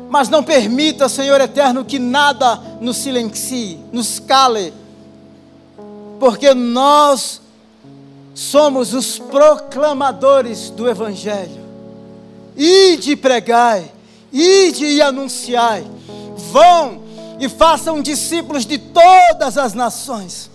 Mas 0.10 0.30
não 0.30 0.44
permita, 0.44 1.10
Senhor 1.10 1.42
eterno, 1.42 1.84
que 1.84 1.98
nada 1.98 2.56
nos 2.80 2.98
silencie, 2.98 3.80
nos 3.92 4.20
cale, 4.20 4.74
porque 6.20 6.54
nós 6.54 7.42
somos 8.34 8.94
os 8.94 9.20
proclamadores 9.20 10.70
do 10.70 10.90
Evangelho. 10.90 11.64
Ide 12.56 13.12
e 13.12 13.16
pregai, 13.16 13.92
ide 14.32 14.86
e 14.86 15.02
anunciai. 15.02 15.86
Vão 16.52 17.03
e 17.44 17.50
façam 17.50 18.02
discípulos 18.02 18.66
de 18.66 18.78
todas 18.78 19.58
as 19.58 19.74
nações. 19.74 20.50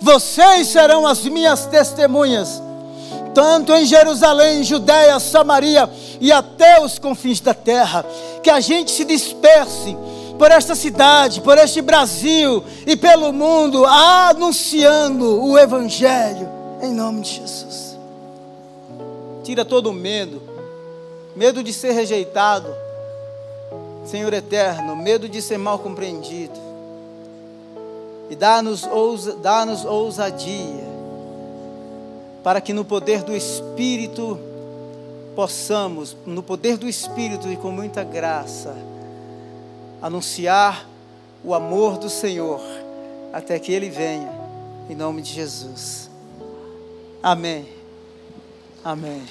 Vocês 0.00 0.68
serão 0.68 1.06
as 1.06 1.22
minhas 1.24 1.66
testemunhas, 1.66 2.62
tanto 3.34 3.74
em 3.74 3.84
Jerusalém, 3.84 4.64
Judéia, 4.64 5.20
Samaria 5.20 5.88
e 6.18 6.32
até 6.32 6.82
os 6.82 6.98
confins 6.98 7.40
da 7.40 7.52
terra. 7.52 8.06
Que 8.42 8.48
a 8.48 8.58
gente 8.58 8.90
se 8.90 9.04
disperse 9.04 9.94
por 10.38 10.50
esta 10.50 10.74
cidade, 10.74 11.42
por 11.42 11.58
este 11.58 11.82
Brasil 11.82 12.64
e 12.86 12.96
pelo 12.96 13.30
mundo, 13.30 13.84
anunciando 13.84 15.44
o 15.44 15.58
Evangelho, 15.58 16.48
em 16.80 16.90
nome 16.90 17.20
de 17.20 17.34
Jesus. 17.34 17.98
Tira 19.44 19.62
todo 19.62 19.90
o 19.90 19.92
medo, 19.92 20.42
medo 21.36 21.62
de 21.62 21.72
ser 21.72 21.92
rejeitado, 21.92 22.74
Senhor 24.04 24.32
eterno, 24.32 24.96
medo 24.96 25.28
de 25.28 25.40
ser 25.40 25.58
mal 25.58 25.78
compreendido, 25.78 26.58
e 28.28 28.36
dá-nos 28.36 28.84
ousa, 28.84 29.34
dá 29.36 29.64
ousadia, 29.86 30.92
para 32.42 32.60
que 32.60 32.72
no 32.72 32.84
poder 32.84 33.22
do 33.22 33.34
Espírito 33.34 34.38
possamos, 35.34 36.16
no 36.26 36.42
poder 36.42 36.76
do 36.76 36.88
Espírito 36.88 37.50
e 37.50 37.56
com 37.56 37.70
muita 37.70 38.02
graça, 38.02 38.76
anunciar 40.00 40.88
o 41.44 41.54
amor 41.54 41.98
do 41.98 42.10
Senhor 42.10 42.60
até 43.32 43.58
que 43.58 43.72
Ele 43.72 43.88
venha, 43.88 44.30
em 44.88 44.94
nome 44.94 45.22
de 45.22 45.32
Jesus. 45.32 46.10
Amém. 47.22 47.66
Amém. 48.84 49.22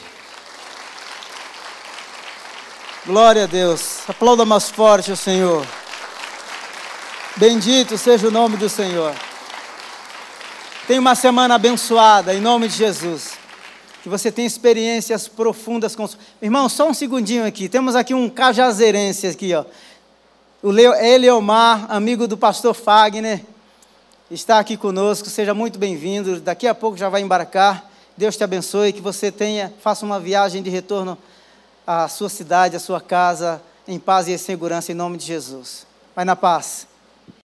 Glória 3.03 3.45
a 3.45 3.47
Deus. 3.47 4.07
Aplauda 4.07 4.45
mais 4.45 4.69
forte 4.69 5.11
o 5.11 5.17
Senhor. 5.17 5.65
Bendito 7.35 7.97
seja 7.97 8.27
o 8.27 8.31
nome 8.31 8.57
do 8.57 8.69
Senhor. 8.69 9.15
Tenha 10.85 11.01
uma 11.01 11.15
semana 11.15 11.55
abençoada, 11.55 12.31
em 12.31 12.39
nome 12.39 12.67
de 12.67 12.75
Jesus. 12.75 13.31
Que 14.03 14.09
você 14.09 14.31
tenha 14.31 14.45
experiências 14.45 15.27
profundas 15.27 15.95
com. 15.95 16.07
Irmão, 16.39 16.69
só 16.69 16.87
um 16.87 16.93
segundinho 16.93 17.43
aqui. 17.43 17.67
Temos 17.67 17.95
aqui 17.95 18.13
um 18.13 18.29
cajazeirense 18.29 19.25
aqui, 19.25 19.51
ó. 19.55 19.65
O 20.61 20.69
Leo, 20.69 20.93
Eleomar, 20.93 21.87
amigo 21.89 22.27
do 22.27 22.37
pastor 22.37 22.75
Fagner, 22.75 23.41
está 24.29 24.59
aqui 24.59 24.77
conosco. 24.77 25.27
Seja 25.27 25.55
muito 25.55 25.79
bem-vindo. 25.79 26.39
Daqui 26.39 26.67
a 26.67 26.75
pouco 26.75 26.97
já 26.97 27.09
vai 27.09 27.21
embarcar. 27.21 27.83
Deus 28.15 28.37
te 28.37 28.43
abençoe, 28.43 28.93
que 28.93 29.01
você 29.01 29.31
tenha, 29.31 29.73
faça 29.81 30.05
uma 30.05 30.19
viagem 30.19 30.61
de 30.61 30.69
retorno 30.69 31.17
à 31.85 32.07
sua 32.07 32.29
cidade, 32.29 32.75
à 32.75 32.79
sua 32.79 33.01
casa, 33.01 33.61
em 33.87 33.99
paz 33.99 34.27
e 34.27 34.31
em 34.31 34.37
segurança, 34.37 34.91
em 34.91 34.95
nome 34.95 35.17
de 35.17 35.25
Jesus. 35.25 35.85
Vai 36.15 36.25
na 36.25 36.35
paz. 36.35 36.87